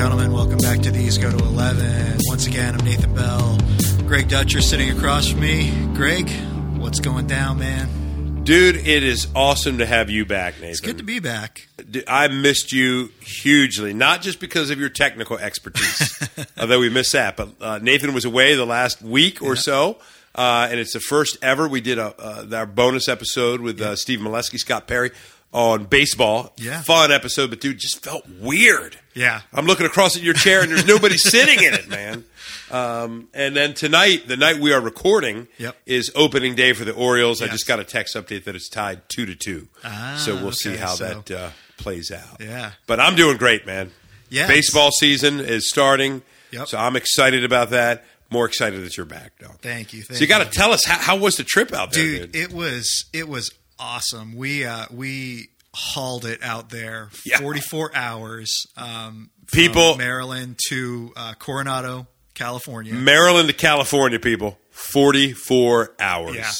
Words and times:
gentlemen, 0.00 0.32
welcome 0.32 0.56
back 0.56 0.80
to 0.80 0.90
these 0.90 1.18
Go 1.18 1.30
to 1.30 1.36
11. 1.36 2.20
Once 2.22 2.46
again, 2.46 2.74
I'm 2.74 2.82
Nathan 2.86 3.14
Bell. 3.14 3.58
Greg 4.06 4.30
Dutcher 4.30 4.62
sitting 4.62 4.88
across 4.96 5.28
from 5.28 5.40
me. 5.40 5.70
Greg, 5.92 6.30
what's 6.78 7.00
going 7.00 7.26
down, 7.26 7.58
man? 7.58 8.42
Dude, 8.42 8.76
it 8.76 9.02
is 9.02 9.28
awesome 9.34 9.76
to 9.76 9.84
have 9.84 10.08
you 10.08 10.24
back, 10.24 10.54
Nathan. 10.54 10.70
It's 10.70 10.80
good 10.80 10.96
to 10.96 11.04
be 11.04 11.18
back. 11.18 11.68
I 12.08 12.28
missed 12.28 12.72
you 12.72 13.10
hugely, 13.20 13.92
not 13.92 14.22
just 14.22 14.40
because 14.40 14.70
of 14.70 14.80
your 14.80 14.88
technical 14.88 15.36
expertise, 15.36 16.18
although 16.58 16.80
we 16.80 16.88
missed 16.88 17.12
that, 17.12 17.36
but 17.36 17.50
uh, 17.60 17.78
Nathan 17.82 18.14
was 18.14 18.24
away 18.24 18.54
the 18.54 18.64
last 18.64 19.02
week 19.02 19.42
or 19.42 19.54
so. 19.54 19.98
Uh, 20.34 20.68
and 20.70 20.80
it's 20.80 20.94
the 20.94 21.00
first 21.00 21.36
ever 21.42 21.68
we 21.68 21.82
did 21.82 21.98
a, 21.98 22.14
uh, 22.18 22.46
our 22.56 22.64
bonus 22.64 23.06
episode 23.06 23.60
with 23.60 23.78
uh, 23.82 23.96
Steve 23.96 24.20
Molesky, 24.20 24.56
Scott 24.56 24.86
Perry 24.86 25.10
on 25.52 25.84
baseball. 25.84 26.52
Yeah. 26.56 26.82
Fun 26.82 27.10
episode, 27.10 27.50
but 27.50 27.60
dude, 27.60 27.78
just 27.78 28.02
felt 28.04 28.28
weird. 28.28 28.96
Yeah. 29.14 29.40
I'm 29.52 29.66
looking 29.66 29.86
across 29.86 30.16
at 30.16 30.22
your 30.22 30.34
chair 30.34 30.62
and 30.62 30.70
there's 30.70 30.86
nobody 30.86 31.16
sitting 31.18 31.62
in 31.62 31.74
it, 31.74 31.88
man. 31.88 32.24
Um, 32.70 33.28
and 33.34 33.56
then 33.56 33.74
tonight, 33.74 34.28
the 34.28 34.36
night 34.36 34.58
we 34.60 34.72
are 34.72 34.80
recording, 34.80 35.48
Yep. 35.58 35.76
is 35.86 36.12
opening 36.14 36.54
day 36.54 36.72
for 36.72 36.84
the 36.84 36.92
Orioles. 36.94 37.42
I 37.42 37.48
just 37.48 37.66
got 37.66 37.80
a 37.80 37.84
text 37.84 38.14
update 38.14 38.44
that 38.44 38.54
it's 38.54 38.68
tied 38.68 39.08
two 39.08 39.26
to 39.26 39.34
two. 39.34 39.66
Ah, 39.82 40.16
so 40.24 40.36
we'll 40.36 40.52
see 40.52 40.76
how 40.76 40.94
so- 40.94 41.04
that 41.22 41.30
uh, 41.30 41.50
plays 41.78 42.12
out. 42.12 42.40
Yeah. 42.40 42.72
But 42.86 43.00
I'm 43.00 43.16
doing 43.16 43.36
great, 43.36 43.66
man. 43.66 43.90
Yeah. 44.28 44.46
Baseball 44.46 44.92
season 44.92 45.40
is 45.40 45.68
starting. 45.68 46.22
Yep. 46.52 46.68
So 46.68 46.78
I'm 46.78 46.94
excited 46.94 47.44
about 47.44 47.70
that. 47.70 48.04
More 48.32 48.46
excited 48.46 48.84
that 48.84 48.96
you're 48.96 49.06
back, 49.06 49.32
though. 49.40 49.48
Thank 49.60 49.92
you. 49.92 50.02
Thank 50.02 50.18
So 50.18 50.22
you 50.22 50.28
got 50.28 50.44
to 50.44 50.50
tell 50.56 50.70
us 50.72 50.84
how, 50.84 50.98
how 50.98 51.16
was 51.16 51.34
the 51.36 51.42
trip 51.42 51.72
out 51.72 51.92
there, 51.92 52.04
dude, 52.04 52.32
dude? 52.32 52.40
it 52.42 52.52
was 52.52 53.06
it 53.12 53.28
was 53.28 53.50
awesome. 53.80 54.36
We 54.36 54.64
uh, 54.64 54.86
we 54.92 55.48
hauled 55.74 56.24
it 56.24 56.42
out 56.42 56.70
there, 56.70 57.10
Yeah. 57.24 57.38
44 57.38 57.92
hours. 57.94 58.66
Um, 58.76 59.30
from 59.46 59.58
People- 59.58 59.96
Maryland 59.96 60.58
to 60.68 61.12
uh, 61.16 61.34
Coronado, 61.34 62.06
California. 62.34 62.92
Maryland 62.94 63.48
to 63.48 63.54
California, 63.54 64.18
people. 64.20 64.58
44 64.70 65.94
hours. 66.00 66.34
Yeah. 66.36 66.50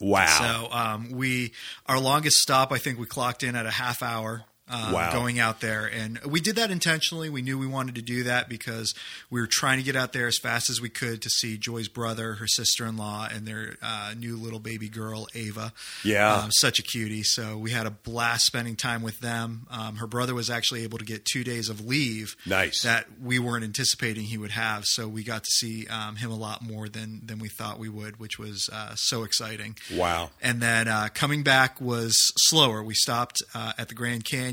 Wow. 0.00 0.26
So 0.66 0.72
um, 0.76 1.10
we 1.12 1.52
our 1.86 1.98
longest 2.00 2.38
stop, 2.38 2.72
I 2.72 2.78
think 2.78 2.98
we 2.98 3.06
clocked 3.06 3.42
in 3.42 3.54
at 3.54 3.66
a 3.66 3.70
half 3.70 4.02
hour. 4.02 4.44
Um, 4.68 4.92
Wow. 4.92 5.12
Going 5.12 5.38
out 5.38 5.60
there, 5.60 5.86
and 5.86 6.18
we 6.24 6.40
did 6.40 6.56
that 6.56 6.70
intentionally. 6.70 7.28
We 7.28 7.42
knew 7.42 7.58
we 7.58 7.66
wanted 7.66 7.94
to 7.96 8.02
do 8.02 8.22
that 8.24 8.48
because 8.48 8.94
we 9.28 9.40
were 9.40 9.48
trying 9.50 9.78
to 9.78 9.82
get 9.82 9.96
out 9.96 10.12
there 10.12 10.26
as 10.28 10.38
fast 10.38 10.70
as 10.70 10.80
we 10.80 10.88
could 10.88 11.20
to 11.22 11.28
see 11.28 11.58
Joy's 11.58 11.88
brother, 11.88 12.34
her 12.34 12.46
sister-in-law, 12.46 13.28
and 13.34 13.46
their 13.46 13.76
uh, 13.82 14.14
new 14.16 14.36
little 14.36 14.60
baby 14.60 14.88
girl, 14.88 15.26
Ava. 15.34 15.72
Yeah. 16.04 16.32
um, 16.34 16.50
such 16.52 16.78
a 16.78 16.82
cutie. 16.82 17.22
So 17.24 17.58
we 17.58 17.70
had 17.72 17.86
a 17.86 17.90
blast 17.90 18.46
spending 18.46 18.76
time 18.76 19.02
with 19.02 19.18
them. 19.20 19.66
Um, 19.70 19.96
her 19.96 20.06
brother 20.06 20.34
was 20.34 20.48
actually 20.48 20.84
able 20.84 20.98
to 20.98 21.04
get 21.04 21.24
two 21.24 21.42
days 21.44 21.68
of 21.68 21.84
leave. 21.84 22.36
Nice. 22.46 22.82
That 22.82 23.06
we 23.20 23.38
weren't 23.38 23.64
anticipating 23.64 24.24
he 24.24 24.38
would 24.38 24.52
have. 24.52 24.84
So 24.86 25.08
we 25.08 25.24
got 25.24 25.42
to 25.42 25.50
see 25.50 25.86
um, 25.88 26.16
him 26.16 26.30
a 26.30 26.36
lot 26.36 26.62
more 26.62 26.88
than 26.88 27.20
than 27.26 27.40
we 27.40 27.48
thought 27.48 27.78
we 27.78 27.88
would, 27.88 28.18
which 28.20 28.38
was 28.38 28.68
uh, 28.72 28.94
so 28.94 29.24
exciting. 29.24 29.76
wow. 29.92 30.30
And 30.40 30.60
then 30.62 30.86
uh, 30.88 31.08
coming 31.12 31.42
back 31.42 31.80
was 31.80 32.14
slower. 32.48 32.82
We 32.82 32.94
stopped 32.94 33.42
uh, 33.54 33.72
at 33.76 33.88
the 33.88 33.94
Grand 33.94 34.24
Canyon, 34.24 34.51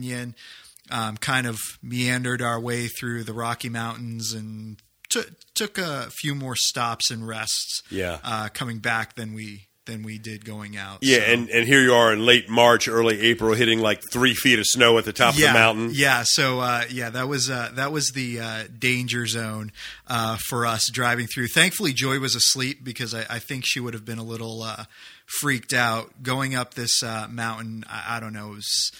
um, 0.92 1.18
kind 1.18 1.48
of 1.48 1.58
meandered 1.82 2.42
our 2.42 2.60
way 2.60 2.88
through 2.88 3.24
the 3.24 3.34
Rocky 3.34 3.70
Mountains, 3.70 4.34
and 4.34 4.78
took 5.10 5.30
took 5.56 5.78
a 5.78 6.10
few 6.12 6.36
more 6.36 6.56
stops 6.56 7.12
and 7.12 7.28
rests. 7.28 7.82
Yeah. 7.90 8.20
uh, 8.24 8.50
coming 8.54 8.80
back 8.80 9.16
than 9.16 9.34
we 9.34 9.68
than 9.86 10.04
we 10.04 10.20
did 10.20 10.46
going 10.46 10.78
out. 10.78 11.00
Yeah, 11.02 11.18
So- 11.18 11.24
and, 11.34 11.50
and 11.50 11.68
here 11.68 11.82
you 11.82 11.94
are 11.96 12.14
in 12.14 12.24
late 12.24 12.48
March, 12.48 12.88
early 12.88 13.20
April, 13.22 13.56
hitting 13.56 13.80
like 13.80 14.02
three 14.12 14.36
feet 14.36 14.60
of 14.60 14.66
snow 14.68 15.00
at 15.00 15.06
the 15.06 15.14
top 15.14 15.36
yeah, 15.36 15.48
of 15.48 15.54
the 15.54 15.60
mountain. 15.60 15.90
Yeah, 15.94 16.22
so 16.26 16.60
uh, 16.60 16.84
yeah, 16.92 17.10
that 17.10 17.28
was 17.28 17.50
uh, 17.50 17.72
that 17.74 17.92
was 17.92 18.12
the 18.14 18.40
uh, 18.40 18.64
danger 18.78 19.26
zone 19.26 19.72
uh, 20.08 20.38
for 20.48 20.68
us 20.68 20.88
driving 20.94 21.26
through. 21.26 21.48
Thankfully, 21.48 21.94
Joy 21.94 22.20
was 22.20 22.36
asleep 22.36 22.84
because 22.84 23.16
I, 23.16 23.26
I 23.30 23.40
think 23.40 23.64
she 23.66 23.80
would 23.80 23.96
have 23.96 24.06
been 24.06 24.20
a 24.20 24.24
little 24.24 24.62
uh, 24.62 24.84
freaked 25.40 25.74
out 25.74 26.22
going 26.22 26.54
up 26.56 26.76
this 26.76 27.02
uh, 27.02 27.28
mountain. 27.30 27.84
I, 27.90 28.18
I 28.18 28.20
don't 28.20 28.34
know, 28.34 28.52
it 28.52 28.56
was 28.58 28.92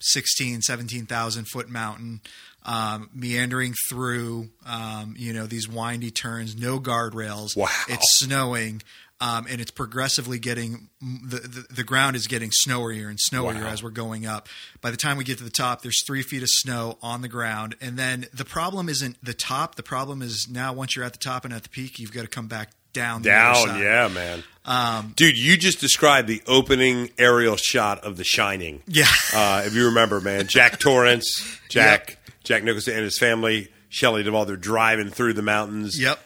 16, 0.00 0.62
17,000 0.62 1.44
foot 1.46 1.68
mountain. 1.68 2.20
Um, 2.64 3.08
meandering 3.14 3.72
through, 3.88 4.50
um, 4.66 5.14
you 5.16 5.32
know, 5.32 5.46
these 5.46 5.66
windy 5.68 6.10
turns, 6.10 6.54
no 6.54 6.78
guardrails. 6.78 7.56
Wow. 7.56 7.68
It's 7.88 8.18
snowing, 8.18 8.82
um, 9.22 9.46
and 9.48 9.58
it's 9.58 9.70
progressively 9.70 10.38
getting 10.38 10.90
the, 11.00 11.38
the 11.38 11.66
the 11.76 11.84
ground 11.84 12.14
is 12.14 12.26
getting 12.26 12.50
snowier 12.50 13.08
and 13.08 13.18
snowier 13.18 13.62
Wow. 13.62 13.68
as 13.68 13.82
we're 13.82 13.88
going 13.90 14.26
up. 14.26 14.48
By 14.82 14.90
the 14.90 14.98
time 14.98 15.16
we 15.16 15.24
get 15.24 15.38
to 15.38 15.44
the 15.44 15.50
top, 15.50 15.80
there's 15.80 16.04
three 16.06 16.20
feet 16.22 16.42
of 16.42 16.48
snow 16.50 16.98
on 17.00 17.22
the 17.22 17.28
ground, 17.28 17.74
and 17.80 17.96
then 17.96 18.26
the 18.34 18.44
problem 18.44 18.90
isn't 18.90 19.16
the 19.24 19.34
top. 19.34 19.76
The 19.76 19.82
problem 19.82 20.20
is 20.20 20.46
now 20.50 20.74
once 20.74 20.94
you're 20.94 21.06
at 21.06 21.12
the 21.12 21.18
top 21.18 21.46
and 21.46 21.54
at 21.54 21.62
the 21.62 21.70
peak, 21.70 21.98
you've 21.98 22.12
got 22.12 22.22
to 22.22 22.28
come 22.28 22.48
back 22.48 22.72
down. 22.98 23.22
Down, 23.22 23.78
yeah, 23.80 24.08
man. 24.08 24.42
Um, 24.64 25.14
Dude, 25.16 25.38
you 25.38 25.56
just 25.56 25.80
described 25.80 26.28
the 26.28 26.42
opening 26.46 27.10
aerial 27.18 27.56
shot 27.56 28.04
of 28.04 28.16
The 28.18 28.24
Shining. 28.24 28.82
Yeah. 28.86 29.06
Uh, 29.34 29.62
if 29.66 29.74
you 29.74 29.86
remember, 29.86 30.20
man, 30.20 30.46
Jack 30.46 30.78
Torrance, 30.78 31.44
Jack, 31.68 32.16
Jack 32.44 32.64
Nicholson, 32.64 32.94
and 32.94 33.04
his 33.04 33.18
family, 33.18 33.68
Shelley 33.90 34.22
Duvall, 34.22 34.46
they're 34.46 34.56
driving 34.56 35.10
through 35.10 35.34
the 35.34 35.42
mountains. 35.42 36.00
Yep. 36.00 36.18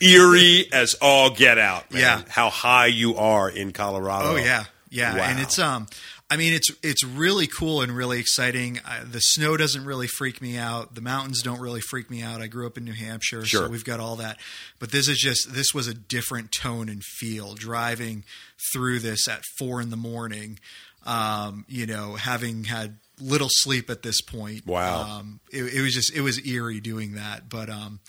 Eerie 0.00 0.66
as 0.72 0.94
all 1.00 1.30
get 1.30 1.58
out, 1.58 1.90
man. 1.92 2.00
Yeah. 2.00 2.22
How 2.28 2.50
high 2.50 2.86
you 2.86 3.16
are 3.16 3.48
in 3.48 3.72
Colorado. 3.72 4.32
Oh 4.32 4.36
yeah, 4.36 4.64
yeah, 4.90 5.14
Wow. 5.16 5.22
and 5.24 5.38
it's 5.40 5.58
um, 5.58 5.86
I 6.32 6.36
mean 6.38 6.54
it's 6.54 6.70
it's 6.82 7.04
really 7.04 7.46
cool 7.46 7.82
and 7.82 7.94
really 7.94 8.18
exciting. 8.18 8.80
I, 8.86 9.00
the 9.04 9.20
snow 9.20 9.58
doesn't 9.58 9.84
really 9.84 10.06
freak 10.06 10.40
me 10.40 10.56
out. 10.56 10.94
The 10.94 11.02
mountains 11.02 11.42
don't 11.42 11.60
really 11.60 11.82
freak 11.82 12.10
me 12.10 12.22
out. 12.22 12.40
I 12.40 12.46
grew 12.46 12.66
up 12.66 12.78
in 12.78 12.84
New 12.84 12.94
Hampshire, 12.94 13.44
Sure. 13.44 13.66
so 13.66 13.68
we've 13.68 13.84
got 13.84 14.00
all 14.00 14.16
that. 14.16 14.38
But 14.78 14.92
this 14.92 15.08
is 15.08 15.18
just 15.18 15.52
this 15.52 15.74
was 15.74 15.88
a 15.88 15.92
different 15.94 16.50
tone 16.50 16.88
and 16.88 17.04
feel 17.04 17.52
driving 17.54 18.24
through 18.72 19.00
this 19.00 19.28
at 19.28 19.42
four 19.58 19.82
in 19.82 19.90
the 19.90 19.96
morning. 19.98 20.58
Um, 21.04 21.66
you 21.68 21.84
know, 21.84 22.14
having 22.14 22.64
had 22.64 22.96
little 23.20 23.48
sleep 23.50 23.90
at 23.90 24.02
this 24.02 24.22
point. 24.22 24.66
Wow. 24.66 25.02
Um, 25.18 25.40
it, 25.52 25.64
it 25.64 25.82
was 25.82 25.92
just 25.92 26.14
it 26.16 26.22
was 26.22 26.44
eerie 26.46 26.80
doing 26.80 27.12
that, 27.12 27.50
but 27.50 27.68
um. 27.68 28.00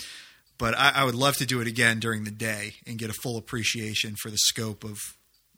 But 0.59 0.77
I, 0.77 0.91
I 0.97 1.03
would 1.03 1.15
love 1.15 1.35
to 1.37 1.45
do 1.45 1.59
it 1.59 1.67
again 1.67 1.99
during 1.99 2.23
the 2.23 2.31
day 2.31 2.75
and 2.87 2.97
get 2.97 3.09
a 3.09 3.13
full 3.13 3.37
appreciation 3.37 4.15
for 4.15 4.29
the 4.29 4.37
scope 4.37 4.85
of 4.85 4.97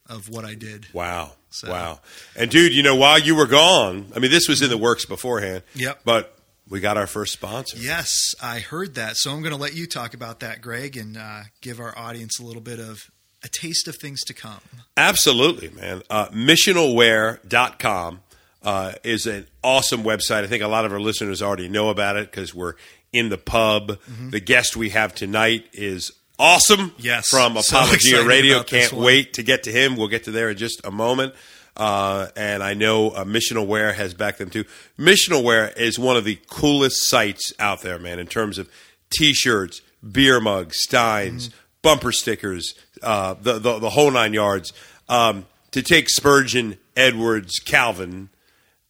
of 0.07 0.29
what 0.29 0.45
I 0.45 0.55
did. 0.55 0.87
Wow. 0.93 1.33
So- 1.55 1.69
Wow. 1.71 1.99
And 2.35 2.49
dude, 2.51 2.73
you 2.73 2.83
know, 2.83 2.95
while 2.95 3.19
you 3.19 3.35
were 3.35 3.47
gone, 3.47 4.11
I 4.16 4.19
mean, 4.19 4.31
this 4.31 4.47
was 4.47 4.61
in 4.61 4.69
the 4.69 4.77
works 4.77 5.05
beforehand. 5.05 5.63
Yep. 5.75 6.01
But 6.05 6.38
we 6.69 6.79
got 6.79 6.97
our 6.97 7.07
first 7.07 7.33
sponsor. 7.33 7.77
Yes, 7.77 8.33
I 8.41 8.59
heard 8.59 8.95
that. 8.95 9.17
So 9.17 9.31
I'm 9.31 9.41
going 9.41 9.53
to 9.53 9.59
let 9.61 9.75
you 9.75 9.85
talk 9.88 10.13
about 10.13 10.39
that, 10.39 10.61
Greg, 10.61 10.97
and 10.97 11.16
uh, 11.17 11.41
give 11.61 11.79
our 11.79 11.97
audience 11.97 12.39
a 12.39 12.43
little 12.43 12.61
bit 12.61 12.79
of 12.79 13.09
a 13.43 13.47
taste 13.47 13.88
of 13.88 13.95
things 13.97 14.21
to 14.23 14.33
come. 14.33 14.61
Absolutely, 14.97 15.69
man. 15.69 16.01
Uh, 16.09 16.27
missionalware.com 16.29 18.19
uh, 18.63 18.93
is 19.03 19.27
an 19.27 19.47
awesome 19.63 20.03
website. 20.03 20.43
I 20.43 20.47
think 20.47 20.63
a 20.63 20.67
lot 20.67 20.85
of 20.85 20.91
our 20.91 20.99
listeners 20.99 21.41
already 21.41 21.67
know 21.67 21.89
about 21.89 22.16
it 22.17 22.31
because 22.31 22.53
we're 22.55 22.73
in 23.13 23.29
the 23.29 23.37
pub. 23.37 23.99
The 24.31 24.39
guest 24.39 24.75
we 24.75 24.89
have 24.89 25.13
tonight 25.13 25.67
is 25.73 26.11
awesome. 26.40 26.94
Yes. 26.97 27.28
From 27.29 27.57
So 27.62 27.78
Apologia 27.78 28.25
Radio. 28.25 28.63
Can't 28.63 28.94
wait 28.94 29.34
to 29.34 29.44
get 29.44 29.63
to 29.63 29.72
him. 29.72 29.96
We'll 29.96 30.07
get 30.07 30.23
to 30.25 30.31
there 30.31 30.50
in 30.50 30.57
just 30.57 30.81
a 30.85 30.91
moment. 30.91 31.34
Uh, 31.78 32.28
and 32.38 32.63
I 32.63 32.73
know 32.73 33.09
uh, 33.09 33.25
Missional 33.25 33.68
Wear 33.68 33.91
has 33.94 34.13
backed 34.13 34.38
them 34.38 34.50
too. 34.50 34.63
Missional 34.97 35.44
Wear 35.44 35.69
is 35.75 36.00
one 36.00 36.16
of 36.16 36.23
the 36.23 36.40
coolest 36.47 37.09
sites 37.09 37.51
out 37.59 37.81
there, 37.81 38.00
man, 38.00 38.18
in 38.18 38.28
terms 38.28 38.57
of 38.57 38.69
t-shirts, 39.09 39.81
beer 40.09 40.40
mugs, 40.40 40.78
steins, 40.79 41.50
Mm-hmm. 41.50 41.57
bumper 41.81 42.12
stickers, 42.13 42.73
uh, 43.03 43.34
the, 43.41 43.59
the 43.59 43.79
the 43.79 43.90
whole 43.90 44.09
nine 44.09 44.34
yards. 44.34 44.72
Um, 45.09 45.46
to 45.72 45.81
take 45.84 46.09
Spurgeon, 46.09 46.78
Edwards, 46.96 47.59
Calvin, 47.59 48.29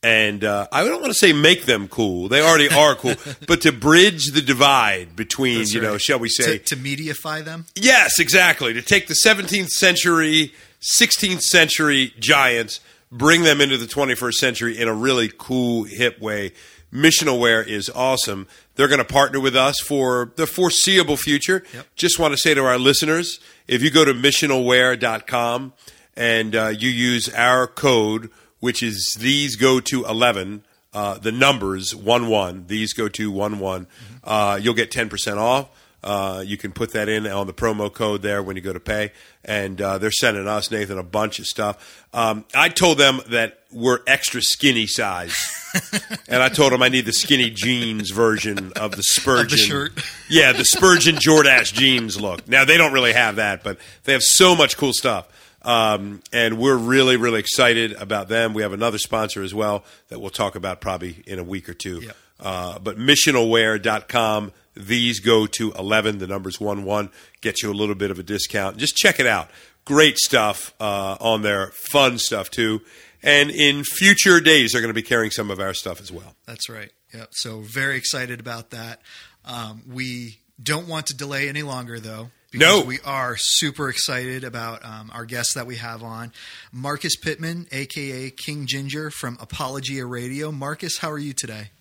and 0.05 0.43
uh, 0.43 0.67
I 0.71 0.83
don't 0.83 1.01
want 1.01 1.13
to 1.13 1.17
say 1.17 1.33
make 1.33 1.65
them 1.65 1.87
cool; 1.87 2.29
they 2.29 2.39
already 2.39 2.69
are 2.69 2.93
cool. 2.93 3.15
But 3.47 3.61
to 3.61 3.71
bridge 3.71 4.31
the 4.31 4.41
divide 4.41 5.15
between, 5.15 5.65
you 5.67 5.81
know, 5.81 5.97
shall 5.97 6.19
we 6.19 6.29
say, 6.29 6.59
to, 6.59 6.75
to 6.75 7.41
them? 7.41 7.65
Yes, 7.75 8.19
exactly. 8.19 8.73
To 8.73 8.81
take 8.81 9.07
the 9.07 9.15
17th 9.25 9.69
century, 9.69 10.53
16th 11.01 11.41
century 11.41 12.13
giants, 12.19 12.81
bring 13.11 13.43
them 13.43 13.61
into 13.61 13.77
the 13.77 13.87
21st 13.87 14.33
century 14.33 14.77
in 14.77 14.87
a 14.87 14.93
really 14.93 15.31
cool, 15.35 15.85
hip 15.85 16.19
way. 16.19 16.53
Missional 16.93 17.39
Wear 17.39 17.63
is 17.63 17.89
awesome. 17.89 18.47
They're 18.75 18.87
going 18.87 18.99
to 18.99 19.05
partner 19.05 19.39
with 19.39 19.55
us 19.55 19.79
for 19.79 20.31
the 20.35 20.45
foreseeable 20.45 21.17
future. 21.17 21.63
Yep. 21.73 21.87
Just 21.95 22.19
want 22.19 22.33
to 22.33 22.37
say 22.37 22.53
to 22.53 22.63
our 22.63 22.77
listeners 22.77 23.39
if 23.67 23.81
you 23.81 23.89
go 23.89 24.05
to 24.05 24.13
missionalwear.com 24.13 25.73
and 26.15 26.55
uh, 26.55 26.67
you 26.67 26.89
use 26.89 27.33
our 27.33 27.67
code, 27.67 28.29
which 28.65 28.81
is 28.81 29.15
these 29.19 29.57
go 29.57 29.79
to 29.79 30.03
11, 30.05 30.63
uh, 30.91 31.19
the 31.19 31.31
numbers 31.31 31.93
1 31.93 32.27
1, 32.27 32.65
these 32.65 32.93
go 32.93 33.07
to 33.07 33.29
1 33.29 33.59
1, 33.59 33.87
uh, 34.23 34.59
you'll 34.59 34.73
get 34.73 34.89
10% 34.89 35.37
off. 35.37 35.69
Uh, 36.03 36.43
you 36.43 36.57
can 36.57 36.71
put 36.71 36.91
that 36.93 37.07
in 37.07 37.27
on 37.27 37.45
the 37.45 37.53
promo 37.53 37.93
code 37.93 38.23
there 38.23 38.41
when 38.41 38.55
you 38.55 38.63
go 38.63 38.73
to 38.73 38.79
pay, 38.79 39.11
and 39.43 39.79
uh, 39.79 39.99
they're 39.99 40.09
sending 40.09 40.47
us 40.47 40.71
Nathan 40.71 40.97
a 40.97 41.03
bunch 41.03 41.37
of 41.37 41.45
stuff. 41.45 42.07
Um, 42.11 42.43
I 42.55 42.69
told 42.69 42.97
them 42.97 43.21
that 43.29 43.59
we're 43.71 43.99
extra 44.07 44.41
skinny 44.41 44.87
size 44.87 45.35
and 46.27 46.41
I 46.41 46.49
told 46.49 46.73
him 46.73 46.81
I 46.81 46.89
need 46.89 47.05
the 47.05 47.13
skinny 47.13 47.51
jeans 47.51 48.09
version 48.09 48.73
of 48.75 48.95
the 48.95 49.03
Spurgeon 49.03 49.43
Of 49.43 49.49
the 49.51 49.57
shirt. 49.57 49.91
Yeah, 50.27 50.53
the 50.53 50.65
Spurgeon 50.65 51.17
Jordache 51.17 51.71
jeans 51.71 52.19
look. 52.19 52.47
Now 52.47 52.65
they 52.65 52.77
don't 52.77 52.93
really 52.93 53.13
have 53.13 53.35
that, 53.35 53.63
but 53.63 53.77
they 54.05 54.13
have 54.13 54.23
so 54.23 54.55
much 54.55 54.75
cool 54.75 54.93
stuff. 54.93 55.27
Um, 55.65 56.21
and 56.31 56.57
we're 56.59 56.77
really, 56.77 57.17
really 57.17 57.39
excited 57.39 57.93
about 57.93 58.27
them. 58.27 58.53
We 58.53 58.61
have 58.61 58.73
another 58.73 58.99
sponsor 58.99 59.41
as 59.41 59.53
well 59.53 59.83
that 60.09 60.19
we'll 60.19 60.29
talk 60.29 60.55
about 60.55 60.79
probably 60.79 61.23
in 61.25 61.39
a 61.39 61.43
week 61.43 61.67
or 61.67 61.73
two. 61.73 62.01
Yep. 62.01 62.17
Uh, 62.39 62.79
but 62.79 62.97
missionaware.com, 62.97 64.51
these 64.75 65.19
go 65.19 65.47
to 65.47 65.71
11, 65.73 66.19
the 66.19 66.27
number's 66.27 66.59
1 66.59 66.83
1, 66.83 67.09
get 67.41 67.63
you 67.63 67.71
a 67.71 67.73
little 67.73 67.95
bit 67.95 68.11
of 68.11 68.19
a 68.19 68.23
discount. 68.23 68.77
Just 68.77 68.95
check 68.95 69.19
it 69.19 69.25
out. 69.25 69.49
Great 69.85 70.17
stuff 70.17 70.73
uh, 70.79 71.17
on 71.19 71.41
there, 71.41 71.71
fun 71.91 72.17
stuff 72.17 72.49
too. 72.49 72.81
And 73.23 73.49
in 73.49 73.83
future 73.83 74.39
days, 74.39 74.71
they're 74.71 74.81
going 74.81 74.93
to 74.93 74.93
be 74.93 75.01
carrying 75.01 75.31
some 75.31 75.49
of 75.49 75.59
our 75.59 75.73
stuff 75.73 75.99
as 75.99 76.11
well. 76.11 76.35
That's 76.45 76.69
right. 76.69 76.91
Yep. 77.13 77.29
So 77.31 77.61
very 77.61 77.97
excited 77.97 78.39
about 78.39 78.69
that. 78.71 79.01
Um, 79.45 79.81
we 79.87 80.39
don't 80.61 80.87
want 80.87 81.07
to 81.07 81.15
delay 81.15 81.49
any 81.49 81.63
longer, 81.63 81.99
though. 81.99 82.29
Because 82.57 82.81
No. 82.81 82.85
we 82.85 82.99
are 83.03 83.35
super 83.37 83.89
excited 83.89 84.43
about 84.45 84.85
um, 84.85 85.11
our 85.13 85.25
guest 85.25 85.55
that 85.55 85.67
we 85.67 85.75
have 85.75 86.03
on, 86.03 86.31
Marcus 86.71 87.17
Pittman, 87.17 87.67
aka 87.71 88.29
King 88.31 88.65
Ginger 88.65 89.11
from 89.11 89.37
Apologia 89.41 90.05
Radio. 90.05 90.51
Marcus, 90.51 90.97
how 90.99 91.11
are 91.11 91.19
you 91.19 91.33
today? 91.33 91.71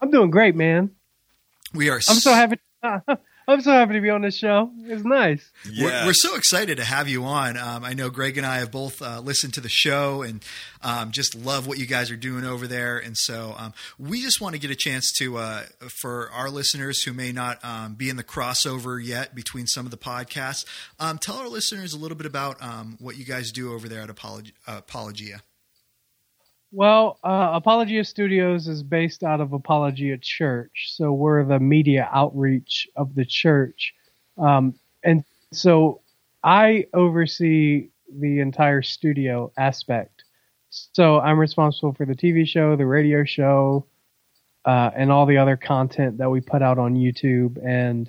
I'm 0.00 0.10
doing 0.10 0.30
great, 0.30 0.56
man. 0.56 0.90
We 1.72 1.90
are. 1.90 1.96
I'm 2.08 2.16
so 2.16 2.32
happy. 2.34 2.58
I'm 2.82 3.02
so 3.58 3.72
happy 3.72 3.94
to 3.94 4.00
be 4.00 4.10
on 4.10 4.22
this 4.22 4.36
show. 4.36 4.70
It's 4.84 5.02
nice. 5.04 5.50
We're, 5.78 6.06
we're 6.06 6.12
so 6.14 6.36
excited 6.36 6.76
to 6.76 6.84
have 6.84 7.08
you 7.08 7.24
on. 7.24 7.56
Um, 7.56 7.84
I 7.84 7.94
know 7.94 8.10
Greg 8.10 8.38
and 8.38 8.46
I 8.46 8.58
have 8.58 8.70
both 8.70 9.02
uh, 9.02 9.20
listened 9.20 9.54
to 9.54 9.60
the 9.60 9.68
show 9.68 10.22
and 10.22 10.44
um, 10.82 11.10
just 11.10 11.34
love 11.34 11.66
what 11.66 11.78
you 11.78 11.86
guys 11.86 12.10
are 12.10 12.16
doing 12.16 12.44
over 12.44 12.66
there. 12.66 12.98
And 12.98 13.16
so 13.16 13.54
um, 13.58 13.72
we 13.98 14.22
just 14.22 14.40
want 14.40 14.54
to 14.54 14.60
get 14.60 14.70
a 14.70 14.76
chance 14.76 15.12
to, 15.18 15.38
uh, 15.38 15.62
for 16.00 16.30
our 16.32 16.50
listeners 16.50 17.02
who 17.02 17.12
may 17.12 17.32
not 17.32 17.64
um, 17.64 17.94
be 17.94 18.08
in 18.08 18.16
the 18.16 18.24
crossover 18.24 19.02
yet 19.04 19.34
between 19.34 19.66
some 19.66 19.84
of 19.84 19.90
the 19.90 19.98
podcasts, 19.98 20.64
um, 20.98 21.18
tell 21.18 21.36
our 21.36 21.48
listeners 21.48 21.92
a 21.92 21.98
little 21.98 22.16
bit 22.16 22.26
about 22.26 22.62
um, 22.62 22.96
what 23.00 23.16
you 23.16 23.24
guys 23.24 23.50
do 23.50 23.72
over 23.72 23.88
there 23.88 24.02
at 24.02 24.08
Apolog- 24.08 24.52
Apologia. 24.66 25.40
Well, 26.72 27.18
uh, 27.24 27.50
Apologia 27.54 28.04
Studios 28.04 28.68
is 28.68 28.82
based 28.84 29.24
out 29.24 29.40
of 29.40 29.52
Apologia 29.52 30.18
Church, 30.18 30.92
so 30.94 31.12
we're 31.12 31.44
the 31.44 31.58
media 31.58 32.08
outreach 32.12 32.86
of 32.94 33.14
the 33.16 33.24
church, 33.24 33.92
um, 34.38 34.74
and 35.02 35.24
so 35.52 36.00
I 36.44 36.86
oversee 36.94 37.88
the 38.20 38.38
entire 38.38 38.82
studio 38.82 39.52
aspect. 39.58 40.22
So 40.70 41.18
I'm 41.18 41.40
responsible 41.40 41.92
for 41.92 42.06
the 42.06 42.14
TV 42.14 42.46
show, 42.46 42.76
the 42.76 42.86
radio 42.86 43.24
show, 43.24 43.86
uh, 44.64 44.90
and 44.94 45.10
all 45.10 45.26
the 45.26 45.38
other 45.38 45.56
content 45.56 46.18
that 46.18 46.30
we 46.30 46.40
put 46.40 46.62
out 46.62 46.78
on 46.78 46.94
YouTube 46.94 47.58
and 47.64 48.08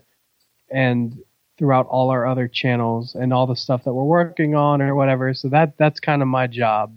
and 0.69 1.18
throughout 1.58 1.88
all 1.88 2.12
our 2.12 2.28
other 2.28 2.48
channels 2.48 3.16
and 3.16 3.34
all 3.34 3.48
the 3.48 3.56
stuff 3.56 3.84
that 3.86 3.94
we're 3.94 4.04
working 4.04 4.56
on 4.56 4.81
or 4.84 4.94
whatever. 4.96 5.34
So 5.34 5.50
that 5.50 5.78
that's 5.78 6.00
kind 6.00 6.22
of 6.22 6.28
my 6.28 6.48
job. 6.48 6.96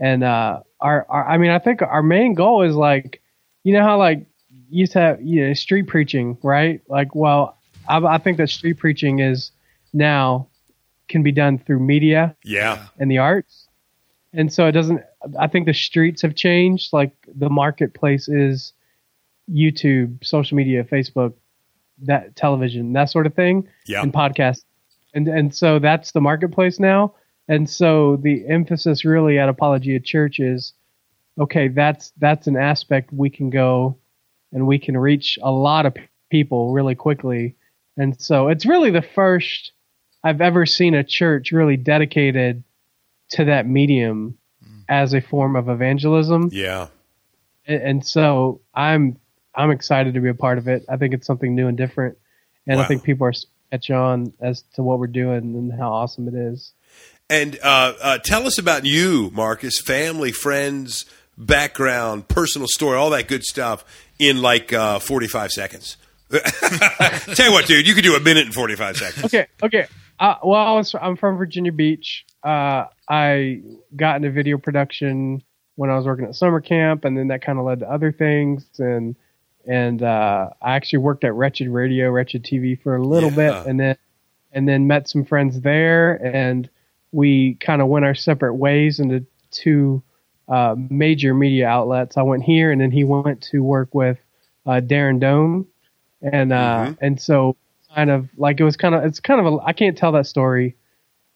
And 0.00 0.24
uh, 0.24 0.60
our, 0.80 1.06
our, 1.08 1.28
I 1.28 1.36
mean, 1.38 1.50
I 1.50 1.58
think 1.58 1.82
our 1.82 2.02
main 2.02 2.34
goal 2.34 2.62
is 2.62 2.74
like, 2.74 3.20
you 3.64 3.72
know 3.74 3.82
how 3.82 3.98
like 3.98 4.26
you 4.50 4.80
used 4.80 4.92
to 4.92 4.98
have 5.00 5.22
you 5.22 5.46
know 5.46 5.52
street 5.54 5.86
preaching, 5.86 6.38
right? 6.42 6.80
Like, 6.88 7.14
well, 7.14 7.58
I, 7.88 7.98
I 7.98 8.18
think 8.18 8.38
that 8.38 8.48
street 8.48 8.78
preaching 8.78 9.18
is 9.20 9.52
now 9.92 10.48
can 11.08 11.22
be 11.22 11.32
done 11.32 11.58
through 11.58 11.80
media 11.80 12.34
Yeah. 12.44 12.86
and 12.98 13.10
the 13.10 13.18
arts. 13.18 13.66
And 14.32 14.50
so 14.52 14.66
it 14.68 14.72
doesn't, 14.72 15.02
I 15.38 15.48
think 15.48 15.66
the 15.66 15.74
streets 15.74 16.22
have 16.22 16.36
changed. 16.36 16.92
Like 16.92 17.10
the 17.36 17.50
marketplace 17.50 18.28
is 18.28 18.72
YouTube, 19.50 20.24
social 20.24 20.56
media, 20.56 20.84
Facebook, 20.84 21.34
that 22.02 22.36
television, 22.36 22.92
that 22.92 23.10
sort 23.10 23.26
of 23.26 23.34
thing, 23.34 23.66
Yeah. 23.86 24.02
and 24.02 24.12
podcasts. 24.12 24.64
And, 25.14 25.26
and 25.26 25.52
so 25.54 25.80
that's 25.80 26.12
the 26.12 26.20
marketplace 26.20 26.78
now. 26.78 27.14
And 27.50 27.68
so 27.68 28.14
the 28.14 28.46
emphasis 28.46 29.04
really 29.04 29.36
at 29.40 29.48
Apologia 29.48 29.98
Church 29.98 30.38
is, 30.38 30.72
okay, 31.36 31.66
that's, 31.66 32.12
that's 32.18 32.46
an 32.46 32.56
aspect 32.56 33.12
we 33.12 33.28
can 33.28 33.50
go 33.50 33.98
and 34.52 34.68
we 34.68 34.78
can 34.78 34.96
reach 34.96 35.36
a 35.42 35.50
lot 35.50 35.84
of 35.84 35.96
people 36.30 36.72
really 36.72 36.94
quickly. 36.94 37.56
And 37.96 38.18
so 38.20 38.46
it's 38.46 38.64
really 38.64 38.90
the 38.90 39.02
first 39.02 39.72
I've 40.22 40.40
ever 40.40 40.64
seen 40.64 40.94
a 40.94 41.02
church 41.02 41.50
really 41.50 41.76
dedicated 41.76 42.62
to 43.30 43.44
that 43.46 43.66
medium 43.66 44.38
mm. 44.64 44.84
as 44.88 45.12
a 45.12 45.20
form 45.20 45.56
of 45.56 45.68
evangelism. 45.68 46.50
Yeah. 46.52 46.86
And, 47.66 47.82
and 47.82 48.06
so 48.06 48.60
I'm 48.74 49.18
I'm 49.56 49.72
excited 49.72 50.14
to 50.14 50.20
be 50.20 50.28
a 50.28 50.34
part 50.34 50.58
of 50.58 50.68
it. 50.68 50.84
I 50.88 50.96
think 50.96 51.14
it's 51.14 51.26
something 51.26 51.56
new 51.56 51.66
and 51.66 51.76
different, 51.76 52.16
and 52.68 52.76
Wow. 52.76 52.84
I 52.84 52.86
think 52.86 53.02
people 53.02 53.26
are 53.26 53.32
catch 53.72 53.90
on 53.90 54.32
as 54.40 54.62
to 54.74 54.82
what 54.82 55.00
we're 55.00 55.08
doing 55.08 55.56
and 55.56 55.72
how 55.72 55.92
awesome 55.92 56.28
it 56.28 56.34
is. 56.34 56.72
And 57.30 57.58
uh, 57.62 57.94
uh, 58.02 58.18
tell 58.18 58.46
us 58.46 58.58
about 58.58 58.84
you, 58.84 59.30
Marcus, 59.32 59.80
family, 59.80 60.32
friends, 60.32 61.06
background, 61.38 62.28
personal 62.28 62.66
story, 62.68 62.98
all 62.98 63.10
that 63.10 63.28
good 63.28 63.44
stuff 63.44 63.84
in 64.18 64.42
like 64.42 64.72
uh, 64.72 64.98
45 64.98 65.50
seconds. 65.52 65.96
Tell 66.30 67.46
you 67.46 67.52
what, 67.52 67.66
dude, 67.66 67.86
you 67.88 67.94
could 67.94 68.04
do 68.04 68.14
a 68.16 68.20
minute 68.20 68.44
and 68.46 68.54
45 68.54 68.96
seconds. 68.96 69.24
Okay, 69.26 69.46
okay. 69.62 69.86
Uh, 70.18 70.36
well, 70.44 70.60
I 70.60 70.72
was, 70.74 70.94
I'm 71.00 71.16
from 71.16 71.36
Virginia 71.38 71.72
Beach. 71.72 72.24
Uh, 72.42 72.84
I 73.08 73.62
got 73.96 74.16
into 74.16 74.30
video 74.30 74.58
production 74.58 75.42
when 75.76 75.88
I 75.90 75.96
was 75.96 76.06
working 76.06 76.26
at 76.26 76.34
summer 76.36 76.60
camp, 76.60 77.04
and 77.04 77.16
then 77.16 77.28
that 77.28 77.42
kind 77.42 77.58
of 77.58 77.64
led 77.64 77.80
to 77.80 77.90
other 77.90 78.12
things. 78.12 78.64
And 78.78 79.16
and 79.66 80.02
uh, 80.02 80.50
I 80.62 80.74
actually 80.76 80.98
worked 81.00 81.22
at 81.24 81.34
Wretched 81.34 81.68
Radio, 81.68 82.10
Wretched 82.10 82.44
TV 82.44 82.80
for 82.80 82.96
a 82.96 83.02
little 83.02 83.30
Yeah. 83.30 83.36
bit, 83.62 83.66
and 83.70 83.80
then 83.80 83.96
and 84.52 84.68
then 84.68 84.86
met 84.86 85.08
some 85.08 85.24
friends 85.24 85.60
there, 85.62 86.14
and 86.24 86.68
we 87.12 87.54
kind 87.54 87.82
of 87.82 87.88
went 87.88 88.04
our 88.04 88.14
separate 88.14 88.54
ways 88.54 89.00
into 89.00 89.24
two 89.50 90.02
uh, 90.48 90.74
major 90.90 91.34
media 91.34 91.68
outlets. 91.68 92.16
I 92.16 92.22
went 92.22 92.42
here, 92.44 92.72
and 92.72 92.80
then 92.80 92.90
he 92.90 93.04
went 93.04 93.42
to 93.50 93.62
work 93.62 93.94
with 93.94 94.18
uh, 94.66 94.80
Darren 94.84 95.20
Doane, 95.20 95.66
and 96.22 96.52
uh, 96.52 96.86
Mhm. 96.90 96.98
and 97.00 97.20
so 97.20 97.56
kind 97.94 98.10
of 98.10 98.28
like 98.36 98.60
it 98.60 98.64
was 98.64 98.76
kind 98.76 98.94
of 98.94 99.04
it's 99.04 99.20
kind 99.20 99.44
of 99.44 99.52
a 99.54 99.58
I 99.64 99.72
can't 99.72 99.96
tell 99.98 100.12
that 100.12 100.26
story 100.26 100.76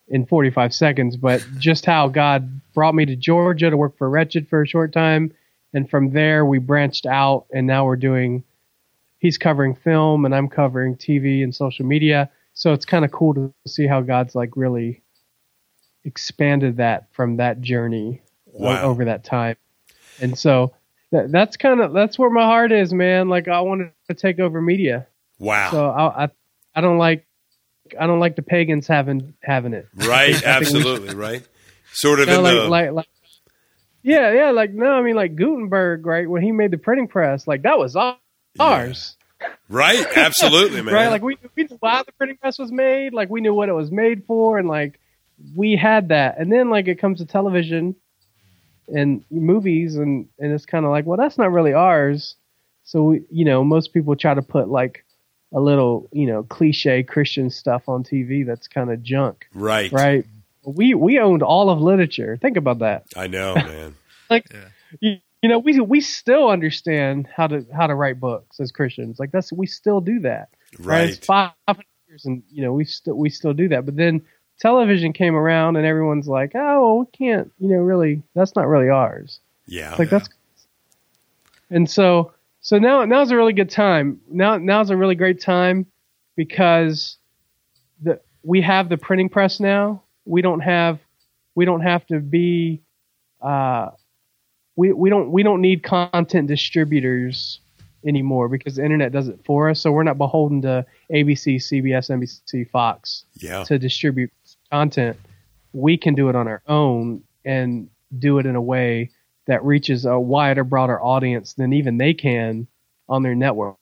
in 0.09 0.27
45 0.27 0.75
seconds, 0.75 1.17
but 1.17 1.43
just 1.59 1.87
how 1.87 2.09
God 2.09 2.61
brought 2.75 2.95
me 2.95 3.07
to 3.07 3.17
Georgia 3.17 3.71
to 3.71 3.77
work 3.77 3.97
for 3.97 4.11
Wretched 4.11 4.49
for 4.49 4.63
a 4.63 4.67
short 4.67 4.93
time, 4.93 5.33
and 5.73 5.89
from 5.89 6.11
there 6.13 6.45
we 6.45 6.59
branched 6.59 7.07
out, 7.07 7.47
and 7.53 7.67
now 7.67 7.85
we're 7.87 7.97
doing. 7.97 8.45
He's 9.19 9.39
covering 9.39 9.75
film, 9.75 10.27
and 10.27 10.35
I'm 10.35 10.49
covering 10.49 10.97
TV 10.97 11.43
and 11.43 11.55
social 11.55 11.87
media. 11.87 12.31
So 12.53 12.75
it's 12.75 12.85
kind 12.85 13.05
of 13.07 13.11
cool 13.13 13.33
to 13.35 13.55
see 13.67 13.87
how 13.87 14.03
God's 14.03 14.35
like 14.35 14.51
really 14.57 15.01
expanded 16.05 16.77
that 16.79 17.09
from 17.13 17.37
that 17.39 17.61
journey 17.61 18.23
Wow. 18.47 18.83
over 18.83 19.07
that 19.07 19.25
time. 19.25 19.57
And 20.21 20.39
so 20.39 20.75
that, 21.11 21.33
that's 21.33 21.57
kind 21.57 21.81
of 21.81 21.93
that's 21.93 22.19
where 22.19 22.31
my 22.31 22.45
heart 22.45 22.71
is, 22.73 22.93
man. 22.95 23.29
Like 23.29 23.49
I 23.49 23.61
wanted 23.63 23.91
to 24.09 24.15
take 24.15 24.39
over 24.39 24.61
media. 24.63 25.07
Wow. 25.39 25.71
So 25.73 25.87
I, 25.91 26.25
I 26.25 26.29
I 26.77 26.81
don't 26.81 26.99
like 26.99 27.27
I 27.99 28.07
don't 28.07 28.21
like 28.21 28.37
the 28.37 28.43
pagans 28.43 28.87
having 28.87 29.35
having 29.43 29.73
it. 29.75 29.89
right, 29.95 30.35
I 30.35 30.39
think 30.39 30.45
we 30.45 30.47
absolutely, 30.49 31.15
right? 31.17 31.43
Sort 31.93 32.21
of 32.21 32.29
You 32.29 32.35
know, 32.35 32.39
in 32.39 32.45
like, 32.45 32.55
the. 32.55 32.69
like 32.69 32.91
like 32.93 33.09
yeah 34.03 34.33
yeah 34.33 34.51
like 34.51 34.73
no 34.73 34.93
I 34.93 35.03
mean 35.03 35.17
like 35.17 35.35
Gutenberg 35.35 36.07
right 36.07 36.29
when 36.29 36.43
he 36.43 36.53
made 36.53 36.71
the 36.71 36.79
printing 36.79 37.09
press 37.09 37.47
like 37.49 37.63
that 37.63 37.79
was 37.79 37.97
our- 37.97 38.19
ours 38.61 39.17
right, 39.69 40.05
absolutely, 40.17 40.81
man. 40.83 40.95
right 40.95 41.09
like 41.09 41.23
we 41.23 41.37
we 41.57 41.65
knew 41.65 41.77
why 41.81 42.03
the 42.05 42.13
printing 42.13 42.37
press 42.37 42.59
was 42.59 42.71
made 42.71 43.13
like 43.13 43.31
we 43.31 43.41
knew 43.41 43.53
what 43.55 43.69
it 43.69 43.73
was 43.73 43.91
made 43.91 44.25
for 44.27 44.59
and 44.59 44.69
like 44.69 45.01
we 45.57 45.77
had 45.77 46.09
that 46.09 46.39
and 46.39 46.53
then 46.53 46.71
like 46.71 46.89
it 46.89 46.99
comes 46.99 47.19
to 47.19 47.27
television 47.27 47.95
and 48.89 49.25
movies 49.31 49.97
and 49.97 50.29
and 50.39 50.53
it's 50.53 50.67
kind 50.67 50.85
of 50.85 50.91
like 50.91 51.07
well 51.07 51.17
that's 51.17 51.39
not 51.39 51.53
really 51.53 51.73
ours 51.73 52.37
so 52.85 53.03
we, 53.03 53.23
you 53.31 53.45
know 53.45 53.65
most 53.65 53.93
people 53.93 54.15
try 54.15 54.35
to 54.35 54.43
put 54.43 54.69
like 54.69 55.05
a 55.53 55.61
little 55.61 56.09
you 56.13 56.27
know 56.27 56.43
cliche 56.45 57.03
christian 57.03 57.51
stuff 57.51 57.89
on 57.89 58.05
tv 58.05 58.47
that's 58.47 58.69
kind 58.69 58.91
of 58.91 59.03
junk 59.03 59.47
right. 59.55 59.91
right 59.93 60.27
we 60.65 60.95
we 60.95 61.19
owned 61.19 61.43
all 61.43 61.71
of 61.71 61.81
literature 61.81 62.39
think 62.41 62.57
about 62.57 62.79
that 62.79 63.05
I 63.17 63.27
know, 63.27 63.55
man. 63.57 63.95
like 64.31 64.47
Yeah. 64.53 64.69
you, 65.01 65.17
you 65.43 65.49
know 65.49 65.59
we 65.59 65.79
we 65.81 66.01
still 66.01 66.49
understand 66.49 67.29
how 67.35 67.47
to 67.49 67.67
how 67.75 67.87
to 67.87 67.95
write 67.95 68.21
books 68.21 68.61
as 68.61 68.73
christians 68.73 69.19
like 69.19 69.31
that's 69.33 69.53
we 69.53 69.67
still 69.67 70.01
do 70.01 70.21
that 70.21 70.49
Right. 70.79 71.11
It's 71.11 71.27
five 71.27 71.53
hundred 71.67 71.87
years, 72.09 72.25
and 72.25 72.43
you 72.51 72.63
know 72.63 72.73
we 72.73 72.85
still 72.85 73.15
we 73.15 73.31
still 73.31 73.53
do 73.53 73.69
that. 73.69 73.85
But 73.85 73.97
then 73.97 74.23
television 74.65 75.13
came 75.13 75.35
around, 75.37 75.77
and 75.77 75.85
everyone's 75.85 76.27
like, 76.27 76.53
"Oh, 76.55 76.83
well, 76.83 76.99
we 77.01 77.07
can't." 77.07 77.53
You 77.59 77.69
know, 77.69 77.83
really, 77.83 78.23
that's 78.35 78.57
not 78.57 78.67
really 78.67 78.89
ours. 78.89 79.41
Yeah. 79.67 79.91
It's 79.91 79.99
like 79.99 80.09
that's. 80.09 80.29
And 81.71 81.89
so 81.89 82.33
so 82.63 82.79
now 82.79 83.05
now's 83.05 83.31
a 83.31 83.37
really 83.37 83.53
good 83.53 83.69
time. 83.69 84.21
Now 84.31 84.57
now's 84.57 84.89
a 84.89 84.97
really 84.97 85.15
great 85.17 85.41
time 85.41 85.87
because 86.35 87.19
the 88.03 88.21
we 88.43 88.63
have 88.63 88.89
the 88.89 88.97
printing 88.97 89.29
press 89.29 89.61
now. 89.61 90.03
We 90.25 90.41
don't 90.41 90.61
have 90.61 90.99
we 91.55 91.67
don't 91.67 91.83
have 91.83 92.07
to 92.07 92.21
be 92.21 92.81
uh 93.43 93.91
we 94.77 94.93
we 94.93 95.11
don't 95.11 95.31
we 95.31 95.43
don't 95.43 95.61
need 95.61 95.83
content 95.83 96.49
distributors 96.49 97.61
anymore 98.07 98.49
because 98.49 98.77
the 98.77 98.85
internet 98.85 99.13
does 99.13 99.29
it 99.29 99.41
for 99.45 99.69
us. 99.71 99.81
So 99.81 99.91
we're 99.93 100.03
not 100.03 100.19
beholden 100.19 100.63
to 100.63 100.85
ABC, 101.11 101.57
CBS, 101.57 102.11
NBC, 102.11 102.69
Fox 102.71 103.25
Yeah. 103.37 103.65
to 103.65 103.79
distribute 103.79 104.31
content. 104.75 105.17
We 105.73 105.97
can 105.97 106.15
do 106.15 106.29
it 106.29 106.35
on 106.35 106.49
our 106.49 106.63
own 106.67 107.23
and 107.45 107.89
do 108.19 108.39
it 108.39 108.47
in 108.47 108.57
a 108.57 108.61
way 108.61 109.11
that 109.47 109.65
reaches 109.65 110.05
a 110.05 110.19
wider, 110.19 110.65
broader 110.65 111.01
audience 111.01 111.55
than 111.55 111.73
even 111.73 111.99
they 111.99 112.13
can 112.13 112.67
on 113.09 113.23
their 113.23 113.37
networks. 113.37 113.79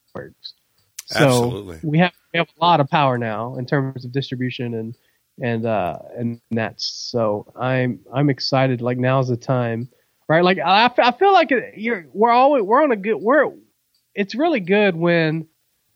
So 1.07 1.17
Absolutely. 1.17 1.79
we 1.83 1.99
have 1.99 2.13
we 2.33 2.39
have 2.39 2.49
a 2.49 2.65
lot 2.65 2.81
of 2.81 2.89
power 2.89 3.17
now 3.17 3.57
in 3.57 3.65
terms 3.65 4.05
of 4.05 4.13
distribution 4.13 4.75
and 4.75 4.95
and 5.41 5.65
uh 5.65 5.99
and 6.17 6.41
that's 6.51 6.85
so 6.87 7.51
I'm 7.57 8.01
I'm 8.13 8.29
excited. 8.29 8.83
Like 8.83 8.99
now's 8.99 9.29
the 9.29 9.37
time, 9.37 9.89
right? 10.29 10.45
Like 10.45 10.59
I, 10.59 10.91
I 10.99 11.13
feel 11.13 11.33
like 11.33 11.51
you're 11.77 12.07
we're 12.13 12.31
always 12.31 12.65
we're 12.65 12.83
on 12.83 12.93
a 12.93 12.97
good 12.97 13.17
we're 13.17 13.51
it's 14.15 14.35
really 14.35 14.61
good 14.61 14.95
when 14.95 15.49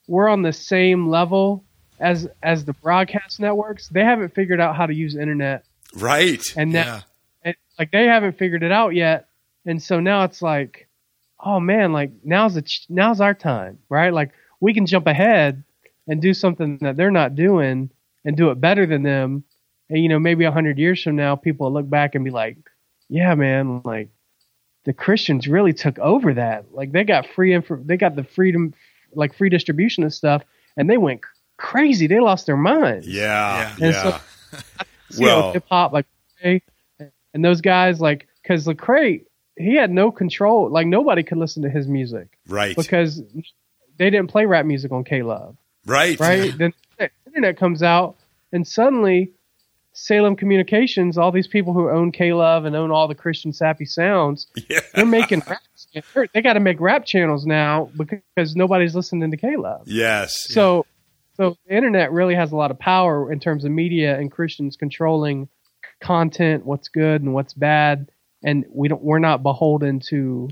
we're 0.08 0.28
on 0.28 0.42
the 0.42 0.52
same 0.54 1.08
level 1.08 1.65
as 2.00 2.28
as 2.42 2.64
the 2.64 2.72
broadcast 2.74 3.40
networks. 3.40 3.88
They 3.88 4.04
haven't 4.04 4.34
figured 4.34 4.60
out 4.60 4.76
how 4.76 4.86
to 4.86 4.94
use 4.94 5.16
internet, 5.16 5.64
Right. 5.94 6.42
and 6.56 6.72
now 6.72 6.84
Yeah. 6.84 7.00
and, 7.44 7.56
like 7.78 7.90
they 7.90 8.04
haven't 8.06 8.38
figured 8.38 8.62
it 8.62 8.72
out 8.72 8.94
yet. 8.94 9.28
And 9.64 9.82
so 9.82 10.00
now 10.00 10.24
it's 10.24 10.42
like, 10.42 10.88
oh 11.40 11.60
man, 11.60 11.92
like 11.92 12.10
now's 12.24 12.54
the 12.54 12.62
ch- 12.62 12.86
now's 12.88 13.20
our 13.20 13.34
time, 13.34 13.78
right? 13.88 14.12
Like 14.12 14.30
we 14.60 14.72
can 14.74 14.86
jump 14.86 15.06
ahead 15.06 15.62
and 16.08 16.22
do 16.22 16.32
something 16.34 16.78
that 16.82 16.96
they're 16.96 17.10
not 17.10 17.34
doing 17.34 17.90
and 18.24 18.36
do 18.36 18.50
it 18.50 18.60
better 18.60 18.86
than 18.86 19.02
them. 19.02 19.44
And 19.90 20.02
you 20.02 20.08
know, 20.08 20.18
maybe 20.18 20.44
a 20.44 20.50
hundred 20.52 20.78
years 20.78 21.02
from 21.02 21.16
now, 21.16 21.36
people 21.36 21.66
will 21.66 21.74
look 21.74 21.88
back 21.90 22.14
and 22.14 22.24
be 22.24 22.30
like, 22.30 22.56
yeah, 23.08 23.34
man, 23.34 23.82
like 23.84 24.08
the 24.84 24.92
Christians 24.92 25.48
really 25.48 25.72
took 25.72 25.98
over 25.98 26.34
that. 26.34 26.72
Like 26.72 26.92
they 26.92 27.04
got 27.04 27.26
free 27.26 27.52
info, 27.54 27.76
they 27.84 27.96
got 27.96 28.14
the 28.16 28.24
freedom, 28.24 28.72
like 29.14 29.34
free 29.34 29.48
distribution 29.48 30.02
and 30.04 30.12
stuff, 30.12 30.42
and 30.76 30.88
they 30.88 30.96
went 30.96 31.22
crazy. 31.56 32.06
They 32.06 32.20
lost 32.20 32.46
their 32.46 32.56
minds. 32.56 33.06
Yeah. 33.08 33.72
And 33.80 33.92
Yeah. 33.92 34.02
so- 34.02 35.20
Well- 35.20 35.52
hip 35.52 35.64
hop, 35.70 35.92
like, 35.92 36.06
Lecrae, 36.44 36.62
and 37.34 37.44
those 37.44 37.60
guys, 37.60 38.00
like, 38.00 38.26
because 38.42 38.66
Lecrae, 38.66 39.24
he 39.56 39.74
had 39.76 39.90
no 39.90 40.10
control. 40.10 40.68
Like, 40.70 40.86
nobody 40.86 41.22
could 41.22 41.38
listen 41.38 41.62
to 41.62 41.70
his 41.70 41.86
music 41.88 42.28
right. 42.48 42.76
because 42.76 43.22
they 43.98 44.10
didn't 44.10 44.28
play 44.28 44.46
rap 44.46 44.66
music 44.66 44.92
on 44.92 45.04
K 45.04 45.22
Love, 45.22 45.56
right. 45.86 46.18
right? 46.20 46.52
then 46.58 46.72
the 46.98 47.10
internet 47.26 47.56
comes 47.56 47.82
out, 47.82 48.16
and 48.52 48.66
suddenly 48.66 49.32
Salem 49.92 50.36
Communications, 50.36 51.16
all 51.16 51.32
these 51.32 51.46
people 51.48 51.72
who 51.72 51.88
own 51.88 52.12
K 52.12 52.32
Love 52.34 52.66
and 52.66 52.76
own 52.76 52.90
all 52.90 53.08
the 53.08 53.14
Christian 53.14 53.52
sappy 53.52 53.86
sounds, 53.86 54.46
Yeah. 54.68 54.80
they're 54.94 55.06
making 55.06 55.42
rap. 55.48 55.60
they're- 56.14 56.28
They 56.34 56.42
got 56.42 56.54
to 56.54 56.60
make 56.60 56.78
rap 56.80 57.06
channels 57.06 57.46
now 57.46 57.90
because 57.96 58.54
nobody's 58.56 58.94
listening 58.94 59.30
to 59.30 59.36
K 59.38 59.56
Love. 59.56 59.82
Yes. 59.86 60.34
So, 60.52 60.84
so 61.36 61.56
the 61.66 61.76
internet 61.76 62.12
really 62.12 62.34
has 62.34 62.52
a 62.52 62.56
lot 62.56 62.70
of 62.70 62.78
power 62.78 63.30
in 63.30 63.40
terms 63.40 63.64
of 63.64 63.70
media 63.70 64.18
and 64.18 64.30
Christians 64.30 64.76
controlling 64.76 65.48
content, 66.00 66.64
what's 66.64 66.88
good 66.88 67.22
and 67.22 67.34
what's 67.34 67.54
bad, 67.54 68.10
and 68.42 68.64
we 68.70 68.88
don't 68.88 69.02
we're 69.02 69.18
not 69.18 69.42
beholden 69.42 70.00
to 70.00 70.48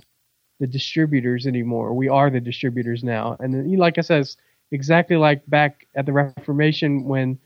the 0.61 0.67
distributors 0.67 1.47
anymore. 1.47 1.95
We 1.95 2.09
are 2.09 2.31
the 2.31 2.41
distributors 2.41 3.03
now, 3.03 3.37
and 3.41 3.55
then, 3.55 3.69
you 3.69 3.76
know, 3.76 3.83
like 3.83 3.99
I 3.99 4.03
said, 4.03 4.29
exactly 4.71 5.17
like 5.17 5.43
back 5.49 5.87
at 5.95 6.07
the 6.07 6.12
Reformation 6.12 7.05
when 7.05 7.38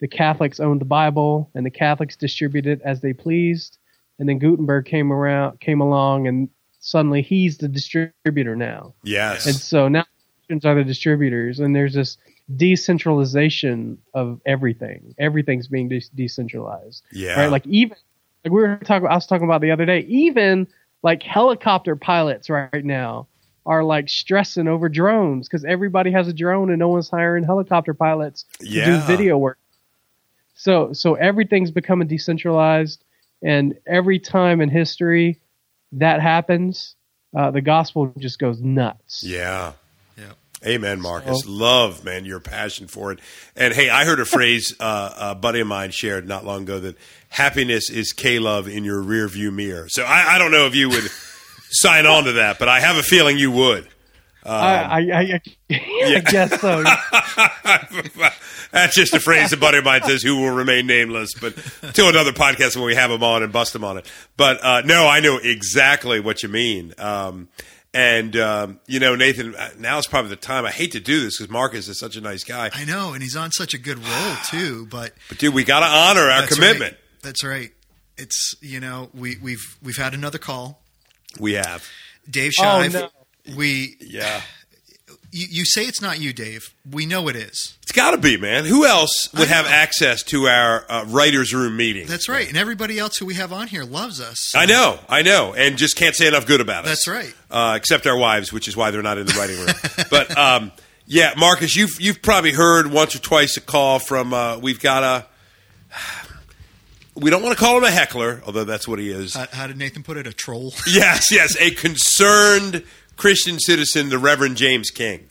the 0.00 0.08
Catholics 0.08 0.60
owned 0.60 0.80
the 0.80 0.86
Bible 0.86 1.50
and 1.54 1.64
the 1.64 1.70
Catholics 1.70 2.16
distributed 2.16 2.80
it 2.80 2.84
as 2.84 3.00
they 3.00 3.12
pleased, 3.12 3.78
and 4.18 4.28
then 4.28 4.38
Gutenberg 4.38 4.84
came 4.84 5.12
around, 5.12 5.60
came 5.60 5.80
along, 5.80 6.28
and 6.28 6.48
suddenly 6.80 7.22
he's 7.22 7.58
the 7.58 7.68
distributor 7.68 8.54
now. 8.54 8.94
Yes. 9.02 9.46
And 9.46 9.56
so 9.56 9.88
now 9.88 10.04
Christians 10.40 10.64
are 10.64 10.74
the 10.74 10.84
distributors, 10.84 11.60
and 11.60 11.74
there's 11.74 11.94
this 11.94 12.18
decentralization 12.56 13.98
of 14.12 14.40
everything. 14.46 15.14
Everything's 15.18 15.68
being 15.68 15.88
de- 15.88 16.02
decentralized, 16.14 17.02
yeah. 17.12 17.40
right? 17.40 17.50
Like 17.50 17.66
even 17.66 17.96
like 18.44 18.52
we 18.52 18.60
were 18.62 18.76
talking, 18.84 19.08
I 19.08 19.14
was 19.14 19.26
talking 19.26 19.46
about 19.46 19.60
the 19.60 19.70
other 19.70 19.86
day. 19.86 20.00
Even 20.00 20.66
like 21.02 21.22
helicopter 21.22 21.96
pilots 21.96 22.50
right 22.50 22.84
now 22.84 23.28
are 23.66 23.82
like 23.82 24.08
stressing 24.10 24.68
over 24.68 24.88
drones 24.88 25.48
because 25.48 25.64
everybody 25.64 26.10
has 26.10 26.28
a 26.28 26.32
drone 26.32 26.68
and 26.70 26.78
no 26.78 26.88
one's 26.88 27.08
hiring 27.08 27.44
helicopter 27.44 27.94
pilots 27.94 28.44
to 28.58 28.66
Yeah. 28.66 28.84
do 28.86 28.98
video 29.06 29.38
work. 29.38 29.58
So 30.54 30.92
so 30.92 31.14
everything's 31.14 31.70
becoming 31.70 32.06
decentralized, 32.08 33.02
and 33.42 33.74
every 33.86 34.18
time 34.18 34.60
in 34.60 34.68
history 34.68 35.40
that 35.92 36.20
happens, 36.20 36.94
uh, 37.36 37.50
the 37.50 37.60
gospel 37.60 38.12
just 38.18 38.38
goes 38.38 38.60
nuts. 38.60 39.24
Yeah. 39.24 39.72
Amen, 40.66 41.00
Marcus. 41.00 41.42
So- 41.42 41.50
Love, 41.50 42.04
man, 42.04 42.24
your 42.24 42.40
passion 42.40 42.86
for 42.86 43.12
it. 43.12 43.18
And 43.56 43.74
hey, 43.74 43.90
I 43.90 44.04
heard 44.04 44.20
a 44.20 44.24
phrase 44.24 44.74
uh, 44.80 45.14
a 45.18 45.34
buddy 45.34 45.60
of 45.60 45.66
mine 45.66 45.90
shared 45.90 46.26
not 46.26 46.44
long 46.44 46.62
ago 46.62 46.80
that 46.80 46.96
happiness 47.28 47.90
is 47.90 48.12
K 48.12 48.38
love 48.38 48.66
in 48.68 48.84
your 48.84 49.00
rear 49.02 49.28
view 49.28 49.50
mirror. 49.50 49.86
So 49.88 50.04
I, 50.04 50.36
I 50.36 50.38
don't 50.38 50.52
know 50.52 50.66
if 50.66 50.74
you 50.74 50.88
would 50.88 51.04
sign 51.70 52.06
on 52.06 52.24
to 52.24 52.32
that, 52.32 52.58
but 52.58 52.68
I 52.68 52.80
have 52.80 52.96
a 52.96 53.02
feeling 53.02 53.36
you 53.38 53.50
would. 53.50 53.88
I, 54.46 54.50
I, 54.50 54.98
I, 55.00 55.40
I 55.70 56.20
guess 56.30 56.60
so. 56.60 56.84
That's 58.72 58.94
just 58.94 59.14
a 59.14 59.20
phrase 59.20 59.52
a 59.52 59.56
buddy 59.56 59.78
of 59.78 59.84
mine 59.84 60.02
says 60.02 60.22
who 60.22 60.36
will 60.36 60.50
remain 60.50 60.86
nameless, 60.86 61.32
but 61.40 61.56
to 61.94 62.08
another 62.08 62.32
podcast 62.32 62.76
when 62.76 62.84
we 62.84 62.94
have 62.94 63.10
him 63.10 63.22
on 63.22 63.42
and 63.42 63.52
bust 63.52 63.74
him 63.74 63.84
on 63.84 63.96
it. 63.98 64.10
But 64.36 64.62
uh, 64.62 64.82
no, 64.84 65.06
I 65.06 65.20
know 65.20 65.38
exactly 65.38 66.20
what 66.20 66.42
you 66.42 66.48
mean. 66.48 66.92
Um, 66.98 67.48
and, 67.94 68.36
um, 68.36 68.80
you 68.86 68.98
know, 69.00 69.14
Nathan, 69.14 69.54
uh, 69.54 69.70
now 69.78 69.98
is 69.98 70.06
probably 70.06 70.28
the 70.30 70.36
time. 70.36 70.66
I 70.66 70.70
hate 70.70 70.92
to 70.92 71.00
do 71.00 71.20
this 71.20 71.38
because 71.38 71.50
Marcus 71.50 71.88
is 71.88 71.98
such 71.98 72.16
a 72.16 72.20
nice 72.20 72.44
guy. 72.44 72.68
I 72.74 72.84
know, 72.84 73.12
and 73.14 73.22
he's 73.22 73.36
on 73.36 73.52
such 73.52 73.72
a 73.72 73.78
good 73.78 73.98
roll 73.98 74.34
too. 74.50 74.86
But 74.86 75.14
But, 75.28 75.38
dude, 75.38 75.54
we 75.54 75.64
got 75.64 75.80
to 75.80 75.86
honor 75.86 76.28
our 76.30 76.40
that's 76.42 76.54
commitment. 76.54 76.92
right. 76.92 77.00
That's 77.22 77.44
right. 77.44 77.70
It's 78.18 78.54
you 78.60 78.80
know 78.80 79.10
we 79.14 79.36
we've 79.42 79.76
we've 79.82 79.96
had 79.96 80.12
another 80.14 80.38
call. 80.38 80.82
We 81.40 81.54
have. 81.54 81.88
Dave 82.28 82.52
Oh, 82.60 82.86
no. 82.88 83.08
We 83.56 83.96
Yeah. 84.00 84.40
You, 85.34 85.46
you 85.50 85.64
say 85.64 85.82
it's 85.82 86.00
not 86.00 86.20
you, 86.20 86.32
Dave. 86.32 86.72
We 86.88 87.06
know 87.06 87.28
it 87.28 87.34
is. 87.34 87.76
It's 87.82 87.90
got 87.90 88.12
to 88.12 88.18
be, 88.18 88.36
man. 88.36 88.64
Who 88.64 88.86
else 88.86 89.28
would 89.34 89.48
have 89.48 89.66
access 89.66 90.22
to 90.24 90.46
our 90.46 90.86
uh, 90.88 91.04
writer's 91.08 91.52
room 91.52 91.76
meeting? 91.76 92.06
That's 92.06 92.28
right. 92.28 92.46
And 92.46 92.56
everybody 92.56 93.00
else 93.00 93.16
who 93.16 93.26
we 93.26 93.34
have 93.34 93.52
on 93.52 93.66
here 93.66 93.82
loves 93.82 94.20
us. 94.20 94.54
I 94.54 94.66
know, 94.66 94.98
I 95.08 95.22
know, 95.22 95.52
and 95.52 95.76
just 95.76 95.96
can't 95.96 96.14
say 96.14 96.28
enough 96.28 96.46
good 96.46 96.60
about 96.60 96.84
us. 96.84 97.04
That's 97.04 97.08
right. 97.08 97.34
Uh, 97.50 97.74
except 97.76 98.06
our 98.06 98.16
wives, 98.16 98.52
which 98.52 98.68
is 98.68 98.76
why 98.76 98.92
they're 98.92 99.02
not 99.02 99.18
in 99.18 99.26
the 99.26 99.32
writing 99.32 99.58
room. 99.58 100.06
but 100.10 100.38
um, 100.38 100.72
yeah, 101.06 101.34
Marcus, 101.36 101.74
you've 101.74 102.00
you've 102.00 102.22
probably 102.22 102.52
heard 102.52 102.92
once 102.92 103.16
or 103.16 103.18
twice 103.18 103.56
a 103.56 103.60
call 103.60 103.98
from. 103.98 104.32
Uh, 104.32 104.58
we've 104.58 104.80
got 104.80 105.02
a. 105.02 105.26
We 107.16 107.30
don't 107.30 107.42
want 107.44 107.56
to 107.56 107.64
call 107.64 107.76
him 107.76 107.84
a 107.84 107.92
heckler, 107.92 108.42
although 108.44 108.64
that's 108.64 108.88
what 108.88 108.98
he 108.98 109.10
is. 109.10 109.34
How, 109.34 109.46
how 109.52 109.66
did 109.68 109.78
Nathan 109.78 110.02
put 110.02 110.16
it? 110.16 110.26
A 110.26 110.32
troll. 110.32 110.74
yes, 110.86 111.30
yes, 111.30 111.56
a 111.60 111.70
concerned 111.70 112.84
Christian 113.16 113.58
citizen, 113.58 114.08
the 114.08 114.18
Reverend 114.18 114.56
James 114.56 114.90
King. 114.90 115.28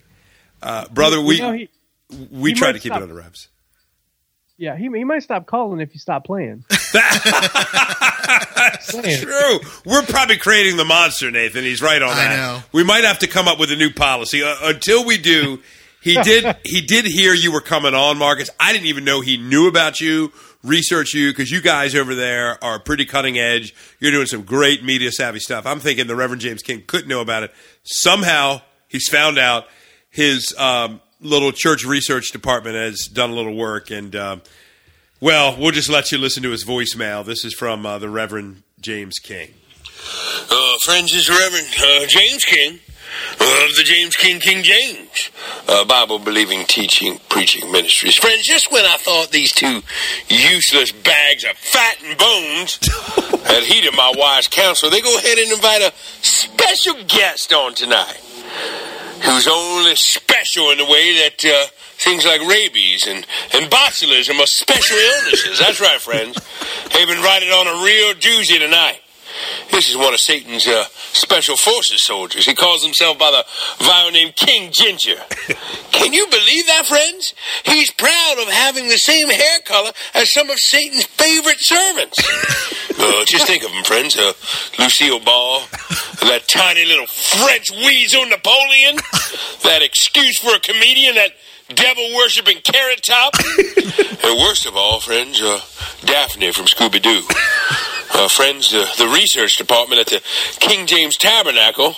Uh, 0.62 0.88
brother, 0.90 1.22
we 1.22 1.36
You 1.36 1.42
know, 1.42 1.52
he, 1.54 1.70
we 2.32 2.52
he 2.52 2.56
try 2.56 2.72
to 2.72 2.80
keep 2.80 2.92
stop- 2.92 3.00
it 3.00 3.04
under 3.04 3.16
wraps. 3.16 3.50
yeah, 4.58 4.76
he, 4.78 4.84
he 4.86 5.04
might 5.04 5.24
stop 5.24 5.46
calling 5.46 5.80
if 5.82 5.94
you 5.94 6.00
stop 6.00 6.26
playing. 6.26 6.64
Playing. 8.90 9.22
True. 9.22 9.60
We're 9.86 10.02
probably 10.04 10.38
creating 10.38 10.78
the 10.78 10.86
monster, 10.86 11.32
Nathan. 11.32 11.64
He's 11.64 11.82
right 11.82 12.02
on 12.02 12.10
I 12.12 12.16
that. 12.16 12.36
know. 12.38 12.64
We 12.72 12.84
might 12.84 13.04
have 13.04 13.20
to 13.20 13.28
come 13.28 13.48
up 13.48 13.60
with 13.60 13.72
a 13.72 13.76
new 13.76 13.92
policy. 13.92 14.44
Uh, 14.44 14.56
until 14.64 15.06
we 15.06 15.18
do, 15.18 15.62
he 16.02 16.16
did 16.22 16.56
he 16.66 16.82
did 16.82 17.06
hear 17.06 17.34
you 17.34 17.52
were 17.54 17.62
coming 17.62 17.94
on, 17.94 18.18
Marcus. 18.18 18.50
I 18.60 18.74
didn't 18.74 18.88
even 18.88 19.06
know 19.06 19.22
he 19.22 19.38
knew 19.38 19.68
about 19.68 20.00
you, 20.02 20.32
research 20.64 21.14
you, 21.14 21.32
because 21.32 21.52
you 21.52 21.62
guys 21.62 21.96
over 21.96 22.16
there 22.16 22.64
are 22.64 22.80
pretty 22.80 23.06
cutting 23.06 23.38
edge. 23.38 23.76
You're 24.00 24.12
doing 24.12 24.28
some 24.28 24.44
great 24.44 24.84
media 24.84 25.12
savvy 25.12 25.40
stuff. 25.40 25.66
I'm 25.66 25.80
thinking 25.80 26.08
the 26.08 26.16
Reverend 26.16 26.42
James 26.42 26.62
King 26.62 26.84
couldn't 26.88 27.08
know 27.08 27.22
about 27.22 27.44
it. 27.44 27.52
Somehow 27.84 28.62
he's 28.88 29.08
found 29.10 29.38
out 29.38 29.68
his 30.10 30.56
um, 30.58 31.02
little 31.20 31.52
church 31.52 31.84
research 31.86 32.32
department 32.32 32.76
has 32.76 33.02
done 33.08 33.30
a 33.30 33.34
little 33.34 33.56
work 33.56 33.92
and. 33.92 34.16
Um, 34.16 34.42
well, 35.20 35.56
we'll 35.58 35.72
just 35.72 35.88
let 35.88 36.12
you 36.12 36.18
listen 36.18 36.44
to 36.44 36.50
his 36.50 36.66
voicemail. 36.66 37.24
This 37.24 37.46
is 37.46 37.54
from 37.54 37.86
uh, 37.86 37.98
the 37.98 38.10
Reverend 38.10 38.62
James 38.82 39.20
King. 39.20 39.54
Uh, 40.52 40.76
friends, 40.84 41.14
this 41.14 41.30
is 41.30 41.30
Reverend 41.30 41.68
uh, 41.80 42.06
James 42.08 42.44
King 42.44 42.82
of 43.40 43.76
the 43.76 43.84
James 43.84 44.16
King 44.16 44.40
King 44.40 44.64
James 44.64 45.30
uh, 45.68 45.86
Bible 45.86 46.20
believing, 46.20 46.66
teaching, 46.66 47.20
preaching 47.30 47.72
ministries. 47.72 48.16
Friends, 48.16 48.46
just 48.46 48.72
when 48.72 48.86
I 48.86 48.98
thought 48.98 49.32
these 49.32 49.52
two 49.52 49.82
useless 50.30 50.92
bags 50.92 51.44
of 51.44 51.58
fat 51.58 51.98
and 52.04 52.18
bones 52.18 52.80
had 53.46 53.64
heeded 53.64 53.94
my 53.96 54.14
wise 54.16 54.48
counsel, 54.48 54.90
they 54.90 55.02
go 55.02 55.18
ahead 55.18 55.38
and 55.38 55.52
invite 55.52 55.82
a 55.82 55.94
special 56.22 56.96
guest 57.08 57.54
on 57.54 57.74
tonight 57.74 58.20
who's 59.24 59.48
only 59.48 59.96
special 59.96 60.72
in 60.72 60.78
the 60.78 60.86
way 60.86 61.14
that 61.24 61.46
uh, 61.46 61.66
things 61.98 62.26
like 62.26 62.42
rabies 62.42 63.08
and, 63.08 63.26
and 63.54 63.72
botulism 63.72 64.40
are 64.40 64.48
special 64.48 64.98
illnesses. 64.98 65.60
That's 65.60 65.80
right, 65.80 66.00
friends. 66.00 66.36
They've 66.94 67.08
been 67.08 67.24
riding 67.24 67.50
on 67.50 67.68
a 67.68 67.84
real 67.84 68.14
doozy 68.16 68.60
tonight. 68.60 69.00
This 69.72 69.90
is 69.90 69.98
one 69.98 70.14
of 70.14 70.20
Satan's 70.20 70.68
uh, 70.68 70.86
special 71.14 71.58
forces 71.58 72.04
soldiers. 72.04 72.46
He 72.46 72.54
calls 72.54 72.84
himself 72.84 73.18
by 73.18 73.32
the 73.32 73.84
vile 73.84 74.12
name 74.12 74.32
King 74.36 74.72
Ginger. 74.72 75.18
Can 75.92 76.14
you 76.14 76.28
believe 76.28 76.68
that, 76.68 76.86
friends? 76.86 77.34
He's 77.64 77.92
proud 77.92 78.36
of 78.40 78.50
having 78.50 78.88
the 78.88 78.98
same 78.98 79.30
hair 79.30 79.60
color 79.66 79.92
as 80.14 80.32
some 80.32 80.50
of 80.50 80.60
Satan's 80.60 81.06
favorite 81.06 81.60
servants. 81.60 82.20
uh, 83.00 83.26
just 83.26 83.48
think 83.48 83.64
of 83.64 83.72
him, 83.72 83.84
friends. 83.84 84.18
Uh, 84.18 84.34
Lucille 84.80 85.20
Ball, 85.20 85.62
that 86.22 86.44
tiny 86.48 86.86
little 86.86 87.08
French 87.08 87.72
weasel 87.72 88.26
Napoleon, 88.26 88.96
that 89.64 89.80
excuse 89.82 90.38
for 90.38 90.56
a 90.56 90.60
comedian, 90.60 91.16
that 91.16 91.32
devil 91.74 92.16
worshipping 92.16 92.58
carrot 92.64 93.02
top. 93.04 93.34
and 93.38 94.40
worst 94.40 94.66
of 94.66 94.76
all, 94.76 95.00
friends, 95.00 95.42
uh, 95.42 95.62
Daphne 96.06 96.52
from 96.52 96.66
Scooby 96.66 97.02
Doo. 97.02 97.22
Uh, 98.16 98.28
friends, 98.28 98.74
uh, 98.74 98.86
the 98.98 99.08
research 99.08 99.58
department 99.58 100.00
at 100.00 100.08
the 100.08 100.22
King 100.60 100.86
James 100.86 101.18
Tabernacle 101.18 101.96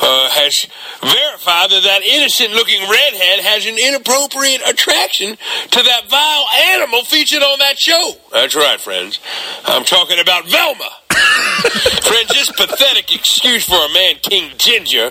uh, 0.00 0.30
has 0.30 0.66
verified 1.00 1.70
that 1.70 1.82
that 1.84 2.02
innocent 2.02 2.52
looking 2.52 2.80
redhead 2.80 3.40
has 3.44 3.66
an 3.66 3.76
inappropriate 3.78 4.62
attraction 4.68 5.36
to 5.70 5.82
that 5.82 6.08
vile 6.08 6.46
animal 6.76 7.04
featured 7.04 7.42
on 7.42 7.58
that 7.58 7.78
show. 7.78 8.14
That's 8.32 8.54
right, 8.54 8.80
friends. 8.80 9.20
I'm 9.66 9.84
talking 9.84 10.18
about 10.18 10.48
Velma. 10.48 10.90
friends, 11.10 12.28
this 12.28 12.50
pathetic 12.52 13.14
excuse 13.14 13.64
for 13.64 13.76
a 13.76 13.92
man, 13.92 14.16
King 14.22 14.52
Ginger, 14.56 15.10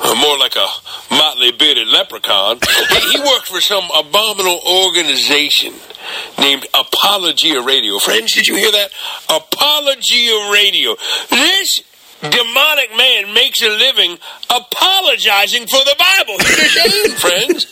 uh, 0.00 0.14
more 0.14 0.38
like 0.38 0.56
a 0.56 0.66
motley 1.10 1.52
bearded 1.52 1.88
leprechaun, 1.88 2.58
he, 2.90 3.12
he 3.12 3.18
worked 3.20 3.48
for 3.48 3.60
some 3.60 3.84
abominable 3.96 4.60
organization 4.66 5.74
named 6.38 6.66
Apologia 6.74 7.62
Radio. 7.62 7.98
Friends, 7.98 8.32
did 8.32 8.46
you 8.46 8.56
hear 8.56 8.72
that? 8.72 8.90
Apologia 9.28 10.50
Radio. 10.52 10.96
This 11.30 11.82
demonic 12.20 12.96
man 12.96 13.32
makes 13.34 13.62
a 13.62 13.68
living 13.68 14.18
apologizing 14.50 15.66
for 15.66 15.84
the 15.84 15.96
Bible. 15.98 16.38
He's 16.38 16.76
ashamed, 16.76 17.14
friends. 17.18 17.66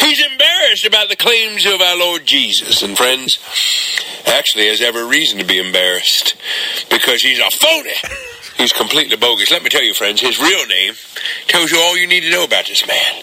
He's 0.00 0.24
embarrassed 0.24 0.86
about 0.86 1.08
the 1.08 1.16
claims 1.16 1.66
of 1.66 1.80
our 1.80 1.96
Lord 1.96 2.26
Jesus. 2.26 2.82
And, 2.82 2.96
friends, 2.96 3.38
actually 4.26 4.68
has 4.68 4.80
every 4.80 5.06
reason 5.06 5.38
to 5.38 5.44
be 5.44 5.58
embarrassed 5.58 6.36
because 6.90 7.22
he's 7.22 7.38
a 7.38 7.50
phony. 7.50 7.94
He's 8.56 8.72
completely 8.72 9.16
bogus. 9.16 9.50
Let 9.50 9.62
me 9.62 9.68
tell 9.68 9.84
you, 9.84 9.92
friends, 9.92 10.20
his 10.20 10.40
real 10.40 10.66
name 10.66 10.94
tells 11.46 11.70
you 11.70 11.78
all 11.78 11.96
you 11.96 12.06
need 12.06 12.22
to 12.22 12.30
know 12.30 12.44
about 12.44 12.66
this 12.66 12.86
man. 12.86 13.22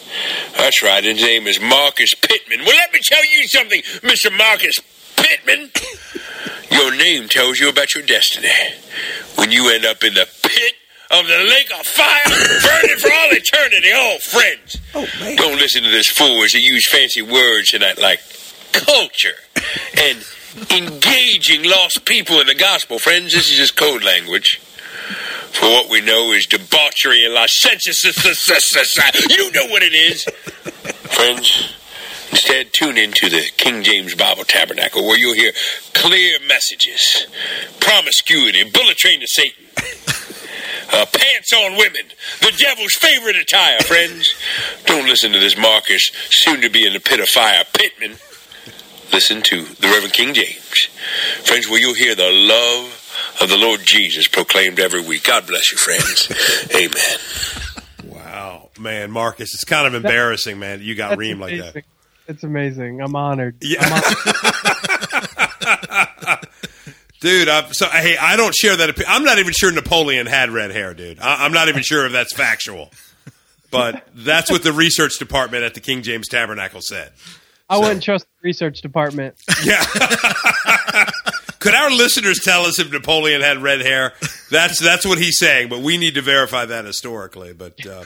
That's 0.55 0.83
right, 0.83 1.03
his 1.03 1.21
name 1.21 1.47
is 1.47 1.59
Marcus 1.59 2.13
Pittman. 2.13 2.59
Well, 2.59 2.75
let 2.75 2.93
me 2.93 2.99
tell 3.03 3.25
you 3.25 3.47
something, 3.47 3.81
Mr. 4.01 4.35
Marcus 4.35 4.75
Pittman. 5.15 5.71
Your 6.73 6.95
name 6.95 7.29
tells 7.29 7.59
you 7.59 7.69
about 7.69 7.93
your 7.93 8.03
destiny. 8.03 8.49
When 9.35 9.51
you 9.51 9.69
end 9.73 9.85
up 9.85 10.03
in 10.03 10.13
the 10.13 10.27
pit 10.41 10.73
of 11.11 11.27
the 11.27 11.45
lake 11.49 11.71
of 11.79 11.85
fire, 11.85 12.23
burning 12.27 12.97
for 12.97 13.13
all 13.13 13.29
eternity. 13.31 13.89
Oh, 13.93 14.17
friends. 14.19 14.77
Oh, 14.95 15.07
man. 15.19 15.35
Don't 15.37 15.57
listen 15.57 15.83
to 15.83 15.89
this 15.89 16.07
fool 16.07 16.43
as 16.43 16.53
he 16.53 16.59
use 16.59 16.87
fancy 16.87 17.21
words 17.21 17.69
tonight 17.69 17.99
like 17.99 18.19
culture 18.71 19.35
and 19.99 20.25
engaging 20.71 21.63
lost 21.63 22.05
people 22.05 22.39
in 22.39 22.47
the 22.47 22.55
gospel. 22.55 22.99
Friends, 22.99 23.33
this 23.33 23.51
is 23.51 23.57
just 23.57 23.75
code 23.75 24.03
language. 24.03 24.59
For 25.51 25.65
what 25.67 25.89
we 25.89 26.01
know 26.01 26.31
is 26.31 26.47
debauchery 26.47 27.23
and 27.25 27.33
licentiousness. 27.33 28.17
You 29.29 29.51
know 29.51 29.67
what 29.67 29.83
it 29.83 29.93
is. 29.93 30.23
Friends, 31.13 31.75
instead 32.33 32.73
tune 32.73 32.97
into 32.97 33.29
the 33.29 33.43
King 33.57 33.83
James 33.83 34.15
Bible 34.15 34.43
Tabernacle 34.43 35.05
where 35.05 35.19
you'll 35.19 35.35
hear 35.35 35.51
clear 35.93 36.39
messages, 36.47 37.27
promiscuity, 37.79 38.63
bullet 38.71 38.97
train 38.97 39.19
to 39.19 39.27
Satan. 39.27 39.63
Uh, 40.91 41.05
pants 41.05 41.53
on 41.53 41.77
women, 41.77 42.01
the 42.41 42.51
devil's 42.57 42.93
favorite 42.93 43.35
attire, 43.35 43.79
friends. 43.81 44.33
Don't 44.85 45.07
listen 45.07 45.31
to 45.31 45.39
this 45.39 45.57
Marcus, 45.57 46.11
soon 46.29 46.61
to 46.61 46.69
be 46.69 46.85
in 46.85 46.93
the 46.93 46.99
pit 46.99 47.19
of 47.19 47.29
fire, 47.29 47.63
Pittman. 47.73 48.17
Listen 49.11 49.41
to 49.43 49.63
the 49.63 49.87
Reverend 49.87 50.13
King 50.13 50.33
James. 50.33 50.85
Friends, 51.43 51.69
where 51.69 51.79
you'll 51.79 51.95
hear 51.95 52.15
the 52.15 52.31
love 52.31 53.37
of 53.41 53.49
the 53.49 53.57
Lord 53.57 53.81
Jesus 53.85 54.27
proclaimed 54.27 54.79
every 54.79 55.01
week. 55.01 55.23
God 55.23 55.47
bless 55.47 55.71
you, 55.71 55.77
friends. 55.77 56.31
Amen. 56.75 58.15
Wow, 58.15 58.69
man, 58.79 59.09
Marcus, 59.11 59.53
it's 59.53 59.63
kind 59.63 59.87
of 59.87 59.93
embarrassing, 59.93 60.59
man. 60.59 60.81
You 60.81 60.93
got 60.95 61.09
That's 61.09 61.21
reamed 61.21 61.39
like 61.39 61.57
that. 61.59 61.83
It's 62.27 62.43
amazing. 62.43 63.01
I'm 63.01 63.15
honored. 63.15 63.57
Yeah. 63.61 63.77
I'm 63.81 64.01
hon- 65.61 66.39
Dude, 67.19 67.47
I'm, 67.47 67.71
so 67.71 67.85
hey, 67.87 68.17
I 68.17 68.35
don't 68.35 68.53
share 68.53 68.75
that. 68.75 68.89
Opinion. 68.89 69.09
I'm 69.13 69.23
not 69.23 69.39
even 69.39 69.53
sure 69.53 69.71
Napoleon 69.71 70.25
had 70.25 70.49
red 70.49 70.71
hair, 70.71 70.93
dude. 70.93 71.19
I, 71.21 71.45
I'm 71.45 71.53
not 71.53 71.69
even 71.69 71.81
sure 71.81 72.05
if 72.05 72.11
that's 72.11 72.33
factual, 72.33 72.91
but 73.71 74.05
that's 74.13 74.51
what 74.51 74.61
the 74.63 74.73
research 74.73 75.19
department 75.19 75.63
at 75.63 75.73
the 75.73 75.79
King 75.79 76.01
James 76.01 76.27
Tabernacle 76.27 76.81
said. 76.81 77.11
I 77.69 77.75
So- 77.75 77.81
wouldn't 77.81 78.03
trust 78.03 78.25
the 78.25 78.47
research 78.47 78.81
department. 78.81 79.35
Yeah. 79.63 79.81
Could 81.63 81.75
our 81.75 81.89
listeners 81.89 82.39
tell 82.43 82.65
us 82.65 82.77
if 82.77 82.91
Napoleon 82.91 83.39
had 83.39 83.63
red 83.63 83.79
hair? 83.79 84.11
That's 84.51 84.81
that's 84.81 85.05
what 85.05 85.17
he's 85.17 85.39
saying, 85.39 85.69
but 85.69 85.79
we 85.79 85.97
need 85.97 86.15
to 86.15 86.21
verify 86.21 86.65
that 86.65 86.83
historically. 86.83 87.53
But 87.53 87.85
uh, 87.87 88.03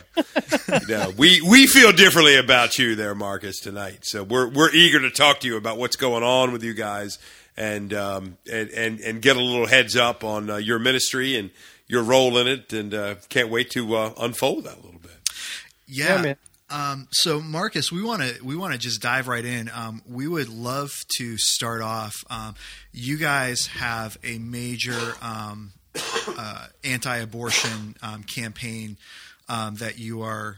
no, 0.88 1.12
we 1.18 1.42
we 1.42 1.66
feel 1.66 1.92
differently 1.92 2.38
about 2.38 2.78
you 2.78 2.94
there, 2.96 3.16
Marcus, 3.16 3.60
tonight. 3.60 4.02
So 4.04 4.24
we're 4.24 4.48
we're 4.48 4.70
eager 4.72 5.00
to 5.00 5.10
talk 5.10 5.40
to 5.40 5.48
you 5.48 5.58
about 5.58 5.80
what's 5.80 5.96
going 5.96 6.24
on 6.24 6.52
with 6.52 6.64
you 6.64 6.76
guys 6.76 7.18
and 7.58 7.94
um, 7.96 8.38
and, 8.52 8.70
and 8.70 9.00
and 9.00 9.22
get 9.24 9.38
a 9.38 9.42
little 9.42 9.66
heads 9.66 9.96
up 9.96 10.24
on 10.24 10.52
uh, 10.52 10.58
your 10.58 10.78
ministry 10.78 11.36
and 11.36 11.50
your 11.88 12.04
role 12.04 12.38
in 12.38 12.48
it, 12.48 12.72
and 12.74 12.94
uh, 12.94 13.16
can't 13.30 13.50
wait 13.50 13.72
to 13.72 13.96
uh, 13.96 14.14
unfold 14.20 14.66
that 14.66 14.76
a 14.76 14.82
little 14.82 15.00
bit. 15.00 15.18
Yeah. 15.88 16.18
Yeah, 16.18 16.22
man. 16.22 16.36
Um, 16.70 17.08
so 17.12 17.40
Marcus, 17.40 17.92
we 17.92 18.04
want 18.04 18.22
to 18.22 18.44
we 18.44 18.56
want 18.56 18.74
to 18.74 18.80
just 18.80 19.02
dive 19.02 19.28
right 19.28 19.46
in. 19.46 19.70
Um, 19.74 20.02
we 20.06 20.28
would 20.28 20.50
love 20.50 20.92
to 21.18 21.38
start 21.38 21.82
off. 21.82 22.14
Um, 22.30 22.56
you 22.92 23.18
guys 23.18 23.68
have 23.68 24.18
a 24.24 24.38
major 24.38 25.14
um, 25.22 25.72
uh, 26.38 26.68
anti-abortion 26.84 27.96
um, 28.02 28.24
campaign 28.24 28.98
um, 29.48 29.76
that 29.76 29.98
you 29.98 30.24
are 30.24 30.58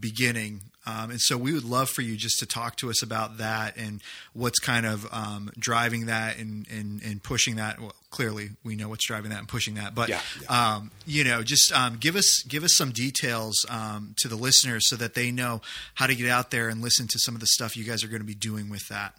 beginning. 0.00 0.62
Um, 0.88 1.10
and 1.10 1.20
so 1.20 1.36
we 1.36 1.52
would 1.52 1.64
love 1.64 1.90
for 1.90 2.00
you 2.00 2.16
just 2.16 2.38
to 2.38 2.46
talk 2.46 2.76
to 2.76 2.88
us 2.88 3.02
about 3.02 3.38
that 3.38 3.76
and 3.76 4.00
what's 4.32 4.58
kind 4.58 4.86
of 4.86 5.06
um, 5.12 5.50
driving 5.58 6.06
that 6.06 6.38
and, 6.38 6.66
and, 6.70 7.02
and 7.02 7.22
pushing 7.22 7.56
that. 7.56 7.78
Well, 7.78 7.92
clearly 8.10 8.50
we 8.64 8.74
know 8.74 8.88
what's 8.88 9.06
driving 9.06 9.30
that 9.30 9.38
and 9.38 9.48
pushing 9.48 9.74
that, 9.74 9.94
but 9.94 10.08
Yeah, 10.08 10.20
um, 10.48 10.90
you 11.04 11.24
know, 11.24 11.42
just 11.42 11.72
um, 11.72 11.98
give 12.00 12.16
us 12.16 12.42
give 12.48 12.64
us 12.64 12.74
some 12.74 12.90
details 12.90 13.66
um, 13.68 14.14
to 14.18 14.28
the 14.28 14.36
listeners 14.36 14.88
so 14.88 14.96
that 14.96 15.12
they 15.12 15.30
know 15.30 15.60
how 15.94 16.06
to 16.06 16.14
get 16.14 16.30
out 16.30 16.50
there 16.50 16.70
and 16.70 16.80
listen 16.80 17.06
to 17.10 17.18
some 17.18 17.34
of 17.34 17.40
the 17.40 17.46
stuff 17.46 17.76
you 17.76 17.84
guys 17.84 18.02
are 18.02 18.08
going 18.08 18.22
to 18.22 18.26
be 18.26 18.34
doing 18.34 18.70
with 18.70 18.88
that. 18.88 19.14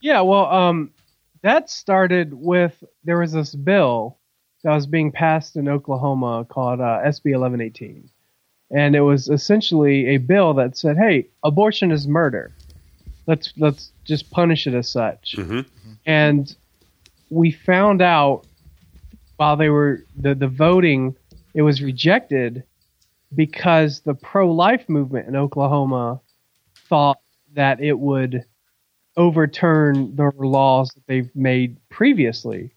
Yeah, 0.00 0.20
well, 0.20 0.46
um, 0.46 0.92
that 1.42 1.68
started 1.68 2.32
with 2.32 2.84
there 3.02 3.18
was 3.18 3.32
this 3.32 3.54
bill 3.54 4.18
that 4.62 4.72
was 4.72 4.86
being 4.86 5.10
passed 5.10 5.56
in 5.56 5.68
Oklahoma 5.68 6.46
called 6.48 6.80
uh, 6.80 7.00
SB 7.04 7.32
1118, 7.32 8.08
and 8.74 8.96
it 8.96 9.00
was 9.00 9.28
essentially 9.28 10.08
a 10.08 10.18
bill 10.18 10.52
that 10.54 10.76
said, 10.76 10.96
"Hey, 10.98 11.28
abortion 11.44 11.92
is 11.92 12.08
murder. 12.08 12.52
Let's 13.26 13.52
let's 13.56 13.92
just 14.04 14.30
punish 14.30 14.66
it 14.66 14.74
as 14.74 14.88
such." 14.88 15.36
Mhm. 15.38 15.64
And 16.04 16.54
we 17.30 17.52
found 17.52 18.02
out 18.02 18.46
while 19.36 19.56
they 19.56 19.70
were 19.70 20.04
the 20.16 20.34
the 20.34 20.48
voting, 20.48 21.14
it 21.54 21.62
was 21.62 21.82
rejected 21.82 22.64
because 23.34 24.00
the 24.00 24.14
pro 24.14 24.52
life 24.52 24.88
movement 24.88 25.28
in 25.28 25.36
Oklahoma 25.36 26.20
thought 26.88 27.20
that 27.54 27.80
it 27.80 27.98
would 27.98 28.44
overturn 29.16 30.14
the 30.16 30.32
laws 30.36 30.90
that 30.94 31.06
they've 31.06 31.34
made 31.36 31.76
previously. 31.88 32.72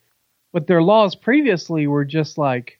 But 0.53 0.67
their 0.67 0.83
laws 0.83 1.15
previously 1.15 1.87
were 1.87 2.05
just 2.05 2.37
like, 2.37 2.79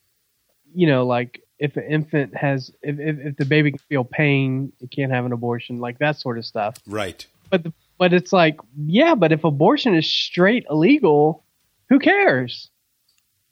you 0.74 0.86
know, 0.86 1.06
like 1.06 1.42
if 1.60 1.76
an 1.78 1.84
infant 1.84 2.36
has, 2.36 2.72
if, 2.82 3.00
if, 3.00 3.20
if 3.20 3.38
the 3.38 3.46
baby 3.46 3.72
can 3.72 3.80
feel 3.90 4.04
pain, 4.04 4.72
it 4.80 4.92
can't 4.92 5.12
have 5.12 5.26
an 5.26 5.32
abortion, 5.32 5.80
like 5.80 6.00
that 6.00 6.18
sort 6.18 6.38
of 6.38 6.46
stuff. 6.46 6.76
Right. 6.86 7.26
But 7.50 7.64
the, 7.64 7.74
but 7.98 8.14
it's 8.14 8.32
like, 8.32 8.60
yeah, 8.86 9.16
but 9.16 9.32
if 9.32 9.44
abortion 9.44 9.96
is 9.96 10.06
straight 10.06 10.66
illegal, 10.70 11.44
who 11.90 12.00
cares? 12.00 12.70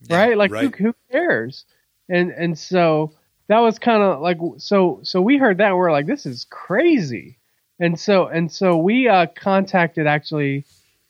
right? 0.10 0.38
Like 0.38 0.52
right. 0.52 0.76
Who, 0.76 0.86
who 0.86 0.96
cares? 1.12 1.66
And 2.10 2.32
and 2.32 2.58
so 2.58 3.14
that 3.48 3.60
was 3.60 3.80
kind 3.80 4.04
of 4.04 4.22
like 4.22 4.38
so 4.58 5.00
so 5.04 5.22
we 5.22 5.38
heard 5.38 5.58
that 5.58 5.70
and 5.70 5.78
we're 5.78 5.92
like 5.92 6.06
this 6.06 6.26
is 6.26 6.46
crazy. 6.50 7.38
And 7.80 8.00
so 8.00 8.28
and 8.28 8.52
so 8.52 8.78
we 8.78 9.08
uh, 9.08 9.28
contacted 9.36 10.08
actually 10.08 10.66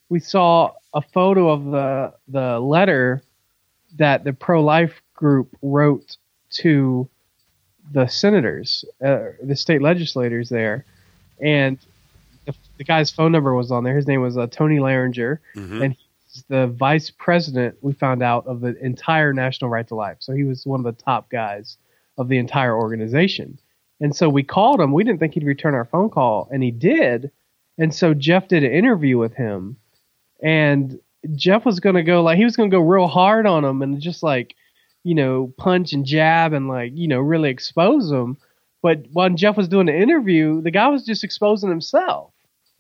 we 0.10 0.20
saw 0.20 0.72
a 0.94 1.02
photo 1.02 1.50
of 1.50 1.66
the 1.66 2.14
the 2.28 2.60
letter 2.60 3.24
that 3.98 4.24
the 4.24 4.34
pro 4.34 4.64
life 4.64 5.02
group 5.14 5.56
wrote 5.62 6.18
to 6.62 7.08
the 7.92 8.08
senators, 8.08 8.84
uh, 9.04 9.30
the 9.44 9.56
state 9.56 9.82
legislators 9.82 10.50
there, 10.50 10.86
and 11.42 11.78
the, 12.46 12.54
the 12.78 12.84
guy's 12.84 13.12
phone 13.12 13.32
number 13.32 13.54
was 13.54 13.72
on 13.72 13.84
there. 13.84 13.96
His 13.96 14.08
name 14.08 14.22
was 14.22 14.38
uh, 14.38 14.48
Tony 14.48 14.78
Lauinger, 14.78 15.40
Mhm. 15.56 15.84
and 15.84 15.96
he's 16.34 16.44
the 16.50 16.68
vice 16.68 17.10
president. 17.12 17.76
We 17.82 17.94
found 17.94 18.24
out 18.24 18.48
of 18.48 18.62
the 18.62 18.76
entire 18.84 19.34
National 19.34 19.70
Right 19.70 19.88
to 19.88 19.96
Life, 19.96 20.18
so 20.20 20.34
he 20.34 20.44
was 20.44 20.66
one 20.66 20.80
of 20.80 20.84
the 20.86 21.04
top 21.04 21.30
guys 21.30 21.78
of 22.18 22.28
the 22.28 22.38
entire 22.38 22.76
organization. 22.76 23.58
And 24.02 24.16
so 24.16 24.28
we 24.30 24.44
called 24.44 24.82
him. 24.82 24.92
We 24.92 25.04
didn't 25.04 25.20
think 25.20 25.34
he'd 25.36 25.44
return 25.44 25.74
our 25.74 25.86
phone 25.86 26.10
call, 26.10 26.48
and 26.52 26.62
he 26.64 26.72
did. 26.72 27.32
And 27.78 27.94
so 27.94 28.14
Jeff 28.14 28.48
did 28.48 28.64
an 28.64 28.72
interview 28.72 29.18
with 29.18 29.34
him, 29.36 29.78
and 30.42 31.00
Jeff 31.36 31.66
was 31.66 31.80
going 31.80 31.96
to 31.96 32.04
go 32.04 32.22
like 32.24 32.38
he 32.38 32.44
was 32.46 32.56
going 32.56 32.70
to 32.70 32.76
go 32.76 32.82
real 32.82 33.08
hard 33.08 33.46
on 33.46 33.64
him 33.66 33.82
and 33.82 34.00
just 34.02 34.22
like 34.24 34.56
you 35.06 35.14
know 35.14 35.54
punch 35.58 35.94
and 35.94 36.04
jab 36.04 36.52
and 36.52 36.68
like 36.68 36.92
you 36.96 37.08
know 37.08 37.20
really 37.20 37.52
expose 37.52 38.12
him. 38.12 38.38
But 38.82 39.06
when 39.14 39.38
Jeff 39.38 39.56
was 39.56 39.68
doing 39.68 39.86
the 39.86 39.96
interview, 39.96 40.62
the 40.62 40.72
guy 40.72 40.88
was 40.88 41.06
just 41.06 41.24
exposing 41.24 41.70
himself. 41.70 42.32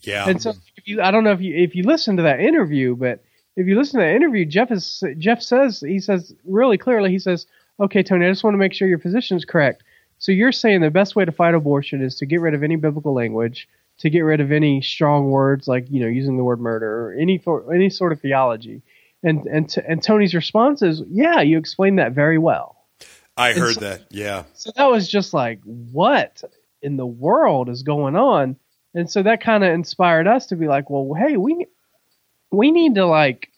Yeah. 0.01 0.27
And 0.27 0.41
so 0.41 0.51
if 0.75 0.87
you, 0.87 1.01
I 1.01 1.11
don't 1.11 1.23
know 1.23 1.31
if 1.31 1.41
you 1.41 1.55
if 1.55 1.75
you 1.75 1.83
listen 1.83 2.17
to 2.17 2.23
that 2.23 2.39
interview, 2.39 2.95
but 2.95 3.23
if 3.55 3.67
you 3.67 3.77
listen 3.77 3.99
to 3.99 4.05
that 4.05 4.15
interview, 4.15 4.43
Jeff 4.43 4.71
is 4.71 5.03
Jeff 5.19 5.41
says 5.41 5.79
he 5.79 5.99
says 5.99 6.33
really 6.45 6.79
clearly 6.79 7.11
he 7.11 7.19
says, 7.19 7.45
"Okay, 7.79 8.01
Tony, 8.01 8.25
I 8.25 8.31
just 8.31 8.43
want 8.43 8.55
to 8.55 8.59
make 8.59 8.73
sure 8.73 8.87
your 8.87 8.97
position 8.97 9.37
is 9.37 9.45
correct. 9.45 9.83
So 10.17 10.31
you're 10.31 10.51
saying 10.51 10.81
the 10.81 10.89
best 10.89 11.15
way 11.15 11.25
to 11.25 11.31
fight 11.31 11.53
abortion 11.53 12.01
is 12.01 12.15
to 12.15 12.25
get 12.25 12.41
rid 12.41 12.55
of 12.55 12.63
any 12.63 12.75
biblical 12.75 13.13
language, 13.13 13.67
to 13.99 14.09
get 14.09 14.21
rid 14.21 14.41
of 14.41 14.51
any 14.51 14.81
strong 14.81 15.29
words 15.29 15.67
like 15.67 15.85
you 15.91 15.99
know 15.99 16.07
using 16.07 16.37
the 16.37 16.43
word 16.43 16.59
murder 16.59 17.07
or 17.07 17.13
any 17.13 17.41
any 17.71 17.91
sort 17.91 18.11
of 18.11 18.19
theology." 18.19 18.81
And 19.25 19.45
and 19.47 19.69
t- 19.69 19.81
and 19.85 20.01
Tony's 20.01 20.33
response 20.35 20.81
is, 20.81 21.01
"Yeah, 21.09 21.41
you 21.41 21.57
explained 21.57 21.99
that 21.99 22.13
very 22.13 22.37
well." 22.37 22.77
I 23.35 23.49
And 23.49 23.59
heard 23.59 23.73
so- 23.73 23.79
that. 23.81 24.03
Yeah. 24.11 24.43
So 24.53 24.71
that 24.77 24.85
was 24.89 25.09
just 25.09 25.33
like, 25.33 25.59
what 25.63 26.41
in 26.81 26.95
the 26.95 27.05
world 27.05 27.67
is 27.67 27.83
going 27.83 28.15
on? 28.15 28.55
And 28.93 29.09
so 29.11 29.21
that 29.23 29.41
kind 29.41 29.63
of 29.65 29.73
inspired 29.73 30.25
us 30.27 30.45
to 30.47 30.55
be 30.55 30.67
like, 30.69 30.89
well, 30.89 31.13
hey, 31.15 31.35
we 31.35 31.65
we 32.51 32.71
need 32.71 32.95
to 32.95 33.05
like 33.05 33.49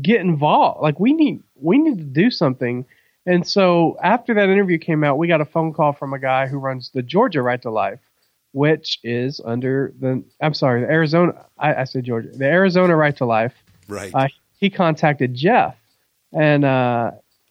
get 0.00 0.20
involved. 0.20 0.82
Like 0.82 1.00
we 1.00 1.12
need 1.14 1.42
we 1.54 1.78
need 1.78 1.98
to 1.98 2.04
do 2.04 2.30
something. 2.30 2.84
And 3.24 3.46
so 3.46 3.96
after 4.02 4.34
that 4.34 4.48
interview 4.50 4.78
came 4.78 5.04
out, 5.04 5.16
we 5.16 5.28
got 5.28 5.40
a 5.40 5.44
phone 5.46 5.72
call 5.72 5.92
from 5.92 6.12
a 6.12 6.18
guy 6.18 6.48
who 6.48 6.58
runs 6.58 6.90
the 6.90 7.02
Georgia 7.02 7.40
Right 7.40 7.62
to 7.62 7.70
Life, 7.70 8.00
which 8.52 8.98
is 9.04 9.40
under 9.44 9.94
the 10.00 10.22
I'm 10.40 10.54
sorry, 10.54 10.80
the 10.82 10.90
Arizona 10.90 11.46
I, 11.56 11.74
I 11.74 11.84
said 11.84 12.04
Georgia, 12.04 12.28
the 12.28 12.46
Arizona 12.46 12.96
Right 12.96 13.16
to 13.18 13.24
Life 13.24 13.54
Right. 13.88 14.10
uh, 14.14 14.28
he 14.62 14.70
contacted 14.70 15.34
Jeff, 15.34 15.74
and 16.32 16.64
uh, 16.64 17.10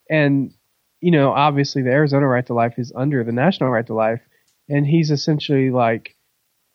and 0.09 0.53
you 1.01 1.11
know 1.11 1.33
obviously 1.33 1.81
the 1.81 1.91
Arizona 1.91 2.25
Right 2.25 2.45
to 2.45 2.53
Life 2.53 2.75
is 2.77 2.93
under 2.95 3.21
the 3.25 3.33
National 3.33 3.69
Right 3.69 3.85
to 3.87 3.93
Life, 3.93 4.21
and 4.69 4.87
he's 4.87 5.11
essentially 5.11 5.71
like, 5.71 6.15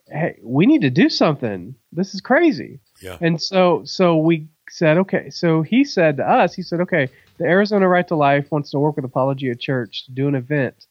hey, 0.09 0.38
we 0.42 0.66
need 0.66 0.83
to 0.83 0.90
do 0.90 1.09
something. 1.09 1.75
This 1.90 2.14
is 2.14 2.20
crazy. 2.20 2.81
yeah. 3.01 3.16
And 3.22 3.40
so 3.40 3.83
so 3.87 4.18
we 4.18 4.46
said 4.68 4.99
okay. 4.99 5.31
So 5.31 5.62
he 5.62 5.85
said 5.85 6.18
to 6.18 6.31
us, 6.31 6.53
he 6.53 6.61
said, 6.61 6.83
okay, 6.83 7.09
the 7.38 7.46
Arizona 7.46 7.88
Right 7.88 8.07
to 8.09 8.14
Life 8.14 8.53
wants 8.53 8.70
to 8.72 8.79
work 8.79 8.96
with 8.96 9.07
Apology 9.07 9.46
Apologia 9.46 9.59
Church 9.59 10.05
to 10.05 10.12
do 10.12 10.29
an 10.29 10.35
event 10.35 10.87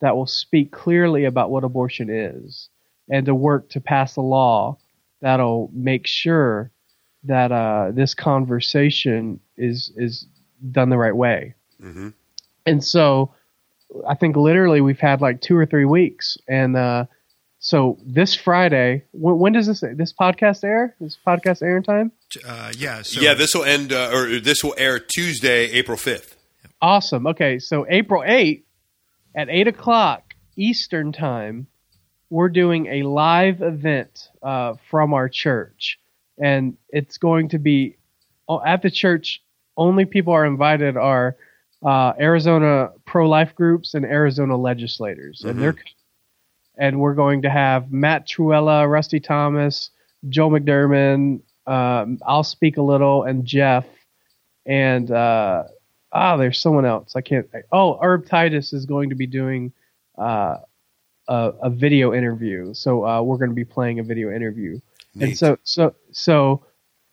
that 0.00 0.16
will 0.16 0.26
speak 0.26 0.72
clearly 0.72 1.26
about 1.26 1.50
what 1.50 1.64
abortion 1.64 2.08
is, 2.08 2.70
and 3.10 3.26
to 3.26 3.34
work 3.34 3.68
to 3.70 3.80
pass 3.80 4.16
a 4.16 4.22
law 4.22 4.78
that'll 5.20 5.70
make 5.74 6.06
sure 6.06 6.70
that 7.26 7.52
uh, 7.52 7.90
this 7.92 8.14
conversation 8.14 9.40
is 9.56 9.92
is 9.96 10.26
done 10.70 10.90
the 10.90 10.98
right 10.98 11.14
way. 11.14 11.54
Mhm. 11.82 12.14
And 12.64 12.82
so, 12.82 13.32
I 14.06 14.14
think 14.14 14.36
literally 14.36 14.80
we've 14.80 14.98
had 14.98 15.20
like 15.20 15.40
two 15.40 15.56
or 15.56 15.66
three 15.66 15.84
weeks, 15.84 16.36
and 16.48 16.76
uh, 16.76 17.06
so 17.58 17.98
this 18.04 18.34
Friday, 18.34 19.02
when, 19.12 19.38
when 19.38 19.52
does 19.52 19.66
this 19.66 19.80
this 19.80 20.12
podcast 20.12 20.62
air? 20.62 20.94
This 21.00 21.18
podcast 21.26 21.62
air 21.62 21.76
in 21.76 21.82
time? 21.82 22.12
Uh, 22.46 22.72
yeah. 22.76 23.02
So 23.02 23.20
yeah, 23.20 23.34
this 23.34 23.54
will 23.54 23.64
end, 23.64 23.92
uh, 23.92 24.10
or 24.12 24.40
this 24.40 24.62
will 24.62 24.74
air 24.78 24.98
Tuesday, 24.98 25.70
April 25.72 25.96
5th. 25.96 26.34
Awesome. 26.80 27.26
Okay, 27.26 27.58
so 27.58 27.86
April 27.88 28.22
8th 28.22 28.62
at 29.34 29.48
8 29.48 29.68
o'clock 29.68 30.34
Eastern 30.56 31.12
Time, 31.12 31.66
we're 32.30 32.48
doing 32.48 32.86
a 32.86 33.02
live 33.02 33.62
event 33.62 34.28
uh, 34.42 34.74
from 34.90 35.14
our 35.14 35.28
church. 35.28 35.98
And 36.38 36.76
it's 36.90 37.18
going 37.18 37.48
to 37.50 37.58
be 37.58 37.96
oh, 38.48 38.62
at 38.64 38.82
the 38.82 38.90
church, 38.90 39.42
only 39.76 40.04
people 40.04 40.32
are 40.32 40.46
invited 40.46 40.96
are 40.96 41.36
uh, 41.84 42.12
Arizona 42.18 42.90
pro 43.04 43.28
life 43.28 43.54
groups 43.54 43.94
and 43.94 44.04
Arizona 44.04 44.56
legislators. 44.56 45.44
And 45.44 45.60
they're 45.60 45.76
and 46.78 47.00
we're 47.00 47.14
going 47.14 47.42
to 47.42 47.50
have 47.50 47.90
Matt 47.90 48.28
Trewhella, 48.28 48.90
Rusty 48.90 49.18
Thomas, 49.18 49.90
Joe 50.28 50.50
McDermott, 50.50 51.40
um, 51.66 52.18
I'll 52.26 52.44
speak 52.44 52.76
a 52.76 52.82
little, 52.82 53.24
and 53.24 53.44
Jeff. 53.44 53.86
And 54.64 55.10
uh, 55.10 55.64
ah, 56.12 56.36
there's 56.36 56.60
someone 56.60 56.84
else. 56.84 57.16
I 57.16 57.20
can't. 57.20 57.48
Oh, 57.72 57.98
Herb 58.02 58.26
Titus 58.26 58.72
is 58.72 58.86
going 58.86 59.10
to 59.10 59.16
be 59.16 59.26
doing 59.26 59.72
uh, 60.18 60.58
a, 61.28 61.52
a 61.62 61.70
video 61.70 62.12
interview. 62.12 62.74
So 62.74 63.04
uh, 63.04 63.22
we're 63.22 63.38
going 63.38 63.50
to 63.50 63.54
be 63.54 63.64
playing 63.64 63.98
a 63.98 64.02
video 64.02 64.32
interview. 64.32 64.80
And 65.20 65.36
so, 65.36 65.58
so, 65.62 65.94
so, 66.12 66.64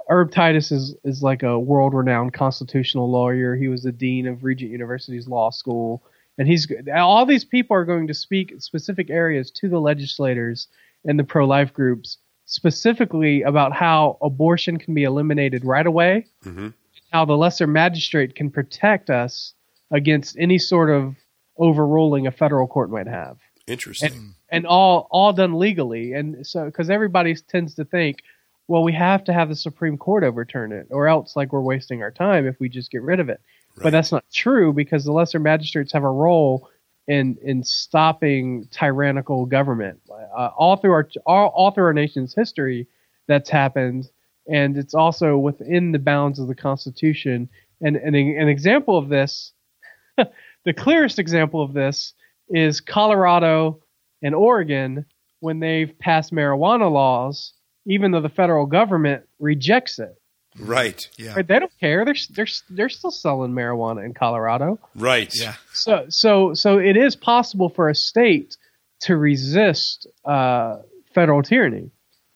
Herb 0.09 0.31
Titus 0.31 0.71
is 0.71 0.95
is 1.03 1.23
like 1.23 1.43
a 1.43 1.57
world 1.57 1.93
renowned 1.93 2.33
constitutional 2.33 3.09
lawyer. 3.09 3.55
He 3.55 3.67
was 3.67 3.83
the 3.83 3.91
dean 3.91 4.27
of 4.27 4.43
Regent 4.43 4.71
University's 4.71 5.27
law 5.27 5.49
school, 5.49 6.03
and 6.37 6.47
he's 6.47 6.67
all 6.93 7.25
these 7.25 7.45
people 7.45 7.75
are 7.75 7.85
going 7.85 8.07
to 8.07 8.13
speak 8.13 8.53
specific 8.59 9.09
areas 9.09 9.51
to 9.51 9.69
the 9.69 9.79
legislators 9.79 10.67
and 11.05 11.17
the 11.17 11.23
pro 11.23 11.45
life 11.45 11.73
groups, 11.73 12.17
specifically 12.45 13.41
about 13.43 13.73
how 13.73 14.17
abortion 14.21 14.77
can 14.77 14.93
be 14.93 15.03
eliminated 15.03 15.63
right 15.63 15.87
away 15.87 16.25
mm-hmm. 16.45 16.69
how 17.11 17.25
the 17.25 17.37
lesser 17.37 17.67
magistrate 17.67 18.35
can 18.35 18.49
protect 18.49 19.09
us 19.09 19.53
against 19.91 20.37
any 20.37 20.57
sort 20.57 20.89
of 20.89 21.15
overruling 21.57 22.27
a 22.27 22.31
federal 22.31 22.67
court 22.67 22.89
might 22.89 23.07
have 23.07 23.37
Interesting. 23.67 24.35
and 24.49 24.65
all 24.65 25.07
all 25.11 25.33
done 25.33 25.57
legally. 25.57 26.13
And 26.13 26.45
so 26.45 26.65
because 26.65 26.89
everybody 26.89 27.35
tends 27.35 27.75
to 27.75 27.85
think 27.85 28.23
well 28.67 28.83
we 28.83 28.93
have 28.93 29.23
to 29.25 29.33
have 29.33 29.49
the 29.49 29.55
supreme 29.55 29.97
court 29.97 30.23
overturn 30.23 30.71
it 30.71 30.87
or 30.89 31.07
else 31.07 31.35
like 31.35 31.51
we're 31.51 31.61
wasting 31.61 32.01
our 32.01 32.11
time 32.11 32.47
if 32.47 32.59
we 32.59 32.69
just 32.69 32.91
get 32.91 33.01
rid 33.01 33.19
of 33.19 33.29
it. 33.29 33.41
Right. 33.75 33.83
but 33.83 33.89
that's 33.91 34.11
not 34.11 34.25
true 34.31 34.71
because 34.71 35.03
the 35.03 35.11
lesser 35.11 35.39
magistrates 35.39 35.93
have 35.93 36.03
a 36.03 36.09
role 36.09 36.69
in 37.07 37.37
in 37.41 37.63
stopping 37.63 38.67
tyrannical 38.71 39.45
government. 39.45 39.99
Uh, 40.11 40.49
all 40.55 40.75
through 40.77 40.91
our 40.91 41.09
all, 41.25 41.47
all 41.47 41.71
through 41.71 41.85
our 41.85 41.93
nation's 41.93 42.33
history 42.33 42.87
that's 43.27 43.49
happened. 43.49 44.09
And 44.47 44.77
it's 44.77 44.93
also 44.93 45.37
within 45.37 45.91
the 45.91 45.99
bounds 45.99 46.39
of 46.39 46.47
the 46.47 46.55
constitution. 46.55 47.49
And, 47.81 47.95
and 47.95 48.15
an 48.15 48.49
example 48.49 48.97
of 48.97 49.09
this 49.09 49.53
the 50.17 50.73
clearest 50.73 51.19
example 51.19 51.61
of 51.61 51.73
this 51.73 52.13
is 52.53 52.79
Colorado 52.79 53.81
and 54.21 54.33
Oregon 54.33 55.05
when 55.39 55.59
they've 55.59 55.97
passed 55.99 56.31
marijuana 56.31 56.89
laws, 56.89 57.53
even 57.85 58.11
though 58.11 58.21
the 58.21 58.29
federal 58.29 58.65
government 58.65 59.23
rejects 59.39 59.99
it. 59.99 60.15
right. 60.59 61.09
yeah. 61.17 61.33
Right? 61.35 61.47
They 61.47 61.59
don't 61.59 61.79
care. 61.79 62.05
They're 62.05 62.15
they're 62.29 62.47
they're 62.69 62.89
still 62.89 63.11
selling 63.11 63.51
marijuana 63.51 64.05
in 64.05 64.13
Colorado. 64.13 64.79
Right. 64.95 65.33
Yeah. 65.35 65.55
So 65.73 66.05
so 66.09 66.53
so 66.53 66.77
it 66.77 66.95
is 66.95 67.15
possible 67.15 67.69
for 67.69 67.89
a 67.89 67.95
state 67.95 68.55
to 69.01 69.17
resist 69.17 70.07
uh, 70.23 70.77
federal 71.13 71.41
tyranny, 71.41 71.89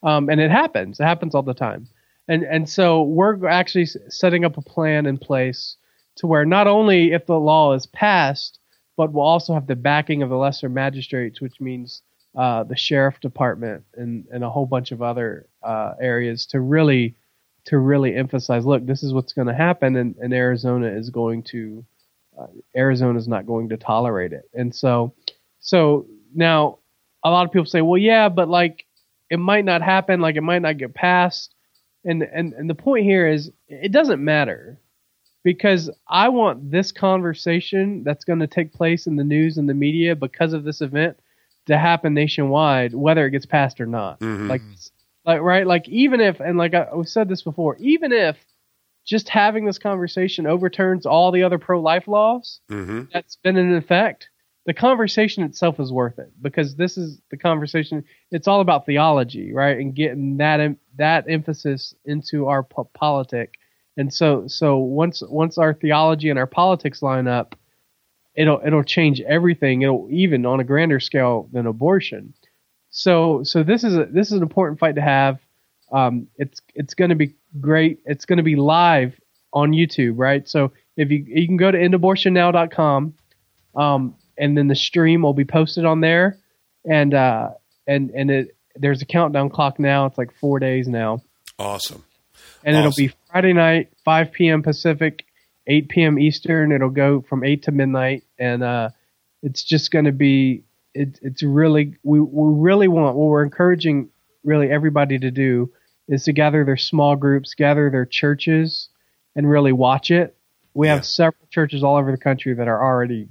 um, 0.03 0.29
and 0.29 0.41
it 0.41 0.51
happens. 0.51 0.99
It 0.99 1.03
happens 1.03 1.35
all 1.35 1.43
the 1.43 1.53
time. 1.53 1.87
And 2.27 2.43
and 2.43 2.67
so 2.67 3.03
we're 3.03 3.47
actually 3.47 3.85
setting 4.09 4.43
up 4.43 4.57
a 4.57 4.61
plan 4.61 5.05
in 5.05 5.17
place 5.17 5.77
to 6.17 6.27
where 6.27 6.43
not 6.43 6.67
only 6.67 7.13
if 7.13 7.25
the 7.27 7.39
law 7.39 7.73
is 7.73 7.85
passed, 7.85 8.59
but 8.97 9.13
we'll 9.13 9.23
also 9.23 9.53
have 9.53 9.67
the 9.67 9.75
backing 9.75 10.23
of 10.23 10.29
the 10.29 10.35
lesser 10.35 10.67
magistrates, 10.67 11.39
which 11.39 11.61
means 11.61 12.01
uh, 12.35 12.63
the 12.63 12.75
sheriff 12.75 13.19
department 13.21 13.83
and, 13.95 14.25
and 14.31 14.43
a 14.43 14.49
whole 14.49 14.65
bunch 14.65 14.91
of 14.91 15.01
other 15.01 15.47
uh, 15.63 15.93
areas 16.01 16.45
to 16.47 16.59
really 16.59 17.15
to 17.65 17.77
really 17.77 18.15
emphasize. 18.15 18.65
Look, 18.65 18.85
this 18.85 19.03
is 19.03 19.13
what's 19.13 19.33
going 19.33 19.47
to 19.47 19.53
happen, 19.53 19.95
and, 19.97 20.15
and 20.19 20.33
Arizona 20.33 20.87
is 20.87 21.09
going 21.09 21.43
to 21.43 21.85
uh, 22.39 22.47
Arizona 22.75 23.17
is 23.17 23.27
not 23.27 23.45
going 23.45 23.69
to 23.69 23.77
tolerate 23.77 24.33
it. 24.33 24.49
And 24.53 24.73
so 24.73 25.13
so 25.59 26.07
now 26.33 26.79
a 27.23 27.29
lot 27.29 27.45
of 27.45 27.51
people 27.51 27.65
say, 27.65 27.81
well, 27.81 27.97
yeah, 27.97 28.29
but 28.29 28.49
like 28.49 28.85
it 29.29 29.37
might 29.37 29.65
not 29.65 29.81
happen, 29.81 30.21
like 30.21 30.35
it 30.35 30.41
might 30.41 30.61
not 30.61 30.77
get 30.77 30.93
passed. 30.93 31.53
And 32.03 32.23
and 32.23 32.53
and 32.53 32.69
the 32.69 32.75
point 32.75 33.05
here 33.05 33.27
is 33.27 33.51
it 33.67 33.91
doesn't 33.91 34.23
matter 34.23 34.79
because 35.47 35.89
I 36.09 36.27
want 36.27 36.71
this 36.71 36.91
conversation 36.91 38.03
that's 38.03 38.25
going 38.25 38.39
to 38.39 38.47
take 38.47 38.73
place 38.73 39.07
in 39.07 39.15
the 39.15 39.23
news 39.23 39.57
and 39.57 39.69
the 39.69 39.73
media 39.73 40.13
because 40.13 40.51
of 40.51 40.65
this 40.65 40.81
event 40.81 41.17
to 41.67 41.77
happen 41.77 42.13
nationwide, 42.13 42.93
whether 42.93 43.25
it 43.25 43.31
gets 43.31 43.45
passed 43.45 43.79
or 43.79 43.85
not. 43.85 44.19
Mhm. 44.19 44.49
Like, 44.49 44.61
like 45.25 45.39
right, 45.39 45.65
like 45.65 45.87
even 45.87 46.19
if 46.19 46.41
and 46.41 46.57
like 46.57 46.73
I, 46.73 46.87
said 47.05 47.29
this 47.29 47.43
before, 47.43 47.77
even 47.77 48.11
if 48.11 48.35
just 49.05 49.29
having 49.29 49.63
this 49.63 49.77
conversation 49.77 50.47
overturns 50.47 51.05
all 51.05 51.31
the 51.31 51.43
other 51.43 51.57
pro-life 51.57 52.09
laws 52.09 52.59
hmm 52.67 53.03
that's 53.13 53.37
been 53.37 53.55
in 53.55 53.73
effect, 53.73 54.27
the 54.65 54.73
conversation 54.73 55.43
itself 55.43 55.79
is 55.79 55.93
worth 55.93 56.19
it 56.19 56.33
because 56.41 56.75
this 56.75 56.97
is 56.97 57.21
the 57.31 57.37
conversation. 57.37 58.03
It's 58.31 58.49
all 58.49 58.59
about 58.59 58.85
theology, 58.85 59.53
right, 59.53 59.77
and 59.77 59.95
getting 59.95 60.35
that 60.39 60.75
that 60.97 61.23
emphasis 61.29 61.95
into 62.03 62.47
our 62.47 62.63
po- 62.63 62.89
politic 62.93 63.57
And 63.97 64.13
so 64.13 64.47
so 64.47 64.77
once 64.77 65.21
once 65.27 65.57
our 65.57 65.73
theology 65.73 66.29
and 66.29 66.37
our 66.37 66.47
politics 66.47 67.01
line 67.01 67.27
up, 67.27 67.55
it'll 68.35 68.61
it'll 68.65 68.83
change 68.83 69.19
everything. 69.21 69.81
It'll 69.81 70.07
even 70.11 70.45
on 70.45 70.59
a 70.59 70.63
grander 70.63 70.99
scale 70.99 71.49
than 71.51 71.65
abortion. 71.65 72.33
So 72.91 73.43
so 73.43 73.63
this 73.63 73.83
is 73.83 73.97
a 73.97 74.05
this 74.05 74.27
is 74.27 74.33
an 74.33 74.43
important 74.43 74.79
fight 74.79 74.95
to 74.95 75.01
have. 75.01 75.39
Um, 75.91 76.27
it's 76.37 76.61
it's 76.75 76.93
going 76.93 77.09
to 77.09 77.15
be 77.15 77.33
great. 77.59 77.99
It's 78.05 78.25
going 78.25 78.37
to 78.37 78.43
be 78.43 78.55
live 78.55 79.19
on 79.51 79.71
YouTube, 79.71 80.13
right? 80.17 80.47
So 80.47 80.71
if 80.95 81.09
you 81.09 81.25
you 81.27 81.47
can 81.47 81.57
go 81.57 81.71
to 81.71 81.77
endabortionnow.com, 81.77 83.13
um, 83.75 84.15
and 84.37 84.57
then 84.57 84.67
the 84.67 84.75
stream 84.75 85.23
will 85.23 85.33
be 85.33 85.45
posted 85.45 85.85
on 85.85 86.01
there, 86.01 86.37
and 86.85 87.13
uh, 87.13 87.49
and 87.87 88.11
and 88.11 88.29
it 88.29 88.55
there's 88.75 89.01
a 89.01 89.05
countdown 89.05 89.49
clock 89.49 89.79
now. 89.79 90.05
It's 90.05 90.17
like 90.17 90.33
four 90.35 90.59
days 90.59 90.87
now, 90.87 91.23
Awesome. 91.57 92.03
And 92.63 92.75
Awesome. 92.75 92.87
it'll 92.87 92.95
be 92.95 93.13
Friday 93.31 93.53
night, 93.53 93.91
5 94.05 94.31
p.m. 94.31 94.61
Pacific, 94.63 95.25
8 95.67 95.89
p.m. 95.89 96.19
Eastern. 96.19 96.71
It'll 96.71 96.89
go 96.89 97.21
from 97.21 97.43
eight 97.43 97.63
to 97.63 97.71
midnight, 97.71 98.23
and 98.39 98.63
uh, 98.63 98.89
it's 99.43 99.63
just 99.63 99.91
going 99.91 100.05
to 100.05 100.11
be 100.11 100.63
it, 100.93 101.19
it's 101.21 101.43
really 101.43 101.95
we 102.03 102.19
we 102.19 102.59
really 102.59 102.87
want 102.87 103.15
what 103.15 103.27
we're 103.27 103.43
encouraging 103.43 104.09
really 104.43 104.69
everybody 104.69 105.19
to 105.19 105.29
do 105.29 105.71
is 106.07 106.23
to 106.23 106.33
gather 106.33 106.63
their 106.63 106.77
small 106.77 107.15
groups, 107.15 107.53
gather 107.53 107.89
their 107.89 108.05
churches, 108.05 108.89
and 109.35 109.49
really 109.49 109.73
watch 109.73 110.09
it. 110.09 110.35
We 110.73 110.87
Yeah. 110.87 110.95
have 110.95 111.05
several 111.05 111.47
churches 111.49 111.83
all 111.83 111.97
over 111.97 112.11
the 112.11 112.17
country 112.17 112.53
that 112.53 112.67
are 112.67 112.81
already 112.81 113.27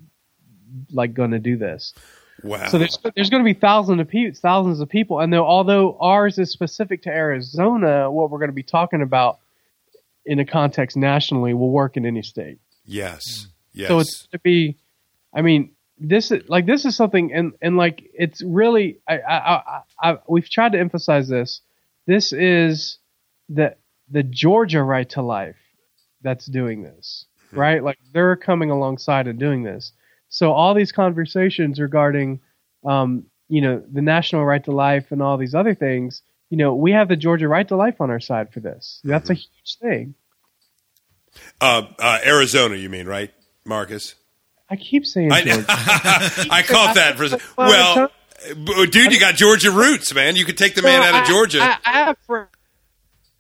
like 0.93 1.15
going 1.15 1.31
to 1.31 1.39
do 1.39 1.57
this. 1.57 1.95
Wow. 2.43 2.69
So 2.69 2.79
there's 2.79 2.99
there's 3.15 3.31
going 3.31 3.43
to 3.43 3.55
be 3.55 3.59
thousands 3.59 4.01
of 4.01 4.09
people, 4.09 4.39
thousands 4.41 4.81
of 4.81 4.89
people, 4.89 5.21
and 5.21 5.33
though 5.33 5.47
although 5.47 5.97
ours 6.01 6.39
is 6.39 6.51
specific 6.51 7.03
to 7.03 7.11
Arizona, 7.11 8.11
what 8.11 8.31
we're 8.31 8.39
going 8.39 8.51
to 8.51 8.55
be 8.55 8.63
talking 8.63 9.03
about 9.03 9.39
in 10.27 10.39
a 10.39 10.45
context 10.45 10.97
nationally 10.97 11.55
will 11.55 11.71
work 11.71 11.97
in 11.97 12.05
any 12.05 12.23
state. 12.23 12.59
yes. 12.85 13.23
Mm. 13.25 13.47
Yes. 13.77 13.89
So 13.89 13.99
it's 13.99 14.27
to 14.29 14.39
be, 14.39 14.79
I 15.35 15.43
mean, 15.43 15.73
this 15.99 16.31
is 16.31 16.49
like 16.49 16.65
this 16.65 16.87
is 16.87 16.97
something, 16.97 17.33
and 17.33 17.53
and 17.61 17.77
like 17.77 18.11
it's 18.15 18.43
really, 18.43 19.01
I, 19.07 19.19
I, 19.19 19.37
I, 19.37 19.81
I 20.03 20.19
we've 20.27 20.49
tried 20.49 20.73
to 20.73 20.81
emphasize 20.81 21.29
this. 21.29 21.61
This 22.07 22.33
is 22.33 22.97
the 23.51 23.77
the 24.11 24.23
Georgia 24.23 24.83
right 24.83 25.09
to 25.11 25.21
life 25.21 25.59
that's 26.23 26.47
doing 26.47 26.83
this, 26.83 27.27
hmm. 27.51 27.59
right? 27.59 27.85
Like 27.85 27.99
they're 28.15 28.37
coming 28.37 28.71
alongside 28.71 29.27
and 29.27 29.39
doing 29.39 29.63
this. 29.63 29.93
So 30.29 30.53
all 30.53 30.75
these 30.75 30.93
conversations 30.93 31.81
regarding, 31.81 32.41
um, 32.85 33.25
you 33.49 33.61
know, 33.61 33.83
the 33.93 34.03
national 34.03 34.45
right 34.45 34.63
to 34.65 34.73
life 34.73 35.13
and 35.13 35.23
all 35.23 35.37
these 35.37 35.55
other 35.55 35.75
things, 35.75 36.23
you 36.51 36.57
know, 36.57 36.75
we 36.75 36.93
have 36.93 37.09
the 37.09 37.17
Georgia 37.17 37.49
right 37.49 37.67
to 37.69 37.77
life 37.77 38.01
on 38.01 38.11
our 38.11 38.21
side 38.21 38.53
for 38.53 38.61
this. 38.61 39.01
That's 39.05 39.31
a 39.31 39.35
huge 39.35 39.77
thing. 39.81 40.15
uh, 41.61 41.83
uh, 41.99 42.19
Arizona, 42.25 42.77
you 42.77 42.89
mean, 42.89 43.07
right, 43.07 43.33
Marcus? 43.65 44.15
I 44.69 44.77
keep 44.77 45.07
saying 45.07 45.31
I, 45.33 45.43
Georgia. 45.43 45.65
I 45.69 46.63
caught 46.67 46.97
that 46.97 47.17
for 47.17 47.25
a 47.25 47.29
second. 47.31 47.47
Well, 47.57 48.11
dude, 48.87 49.13
you 49.13 49.21
got 49.21 49.35
Georgia 49.37 49.71
roots, 49.71 50.13
man. 50.15 50.35
You 50.37 50.45
could 50.45 50.59
take 50.59 50.75
the 50.75 50.83
man 50.83 51.03
out 51.03 51.15
of 51.15 51.23
I- 51.23 51.25
Georgia. 51.27 51.61
I, 51.63 51.79
I 51.85 51.93
have 52.07 52.19
fr- 52.27 52.43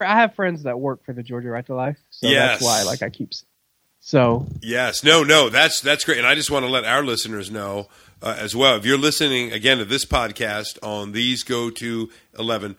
I 0.01 0.21
have 0.21 0.35
friends 0.35 0.65
that 0.65 0.79
work 0.79 1.05
for 1.05 1.13
the 1.15 1.23
Georgia 1.23 1.49
Right 1.49 1.65
to 1.67 1.75
Life, 1.75 1.97
so 2.11 2.29
Yes. 2.29 2.61
that's 2.61 2.63
why 2.65 2.83
like 2.83 3.03
I 3.03 3.09
keep. 3.11 3.31
s- 3.33 3.45
So 4.01 4.47
Yes, 4.63 5.03
no, 5.03 5.23
no, 5.25 5.49
that's 5.49 5.81
that's 5.81 6.05
great, 6.05 6.19
and 6.19 6.27
I 6.27 6.35
just 6.35 6.51
want 6.51 6.65
to 6.65 6.71
let 6.71 6.85
our 6.85 7.03
listeners 7.05 7.51
know 7.51 7.89
uh, 8.23 8.37
as 8.39 8.55
well. 8.55 8.77
If 8.77 8.85
you're 8.87 8.99
listening 8.99 9.53
again 9.53 9.79
to 9.79 9.85
this 9.85 10.05
podcast 10.05 10.79
on 10.83 11.13
these 11.13 11.43
go 11.43 11.71
to 11.71 12.11
eleven 12.39 12.77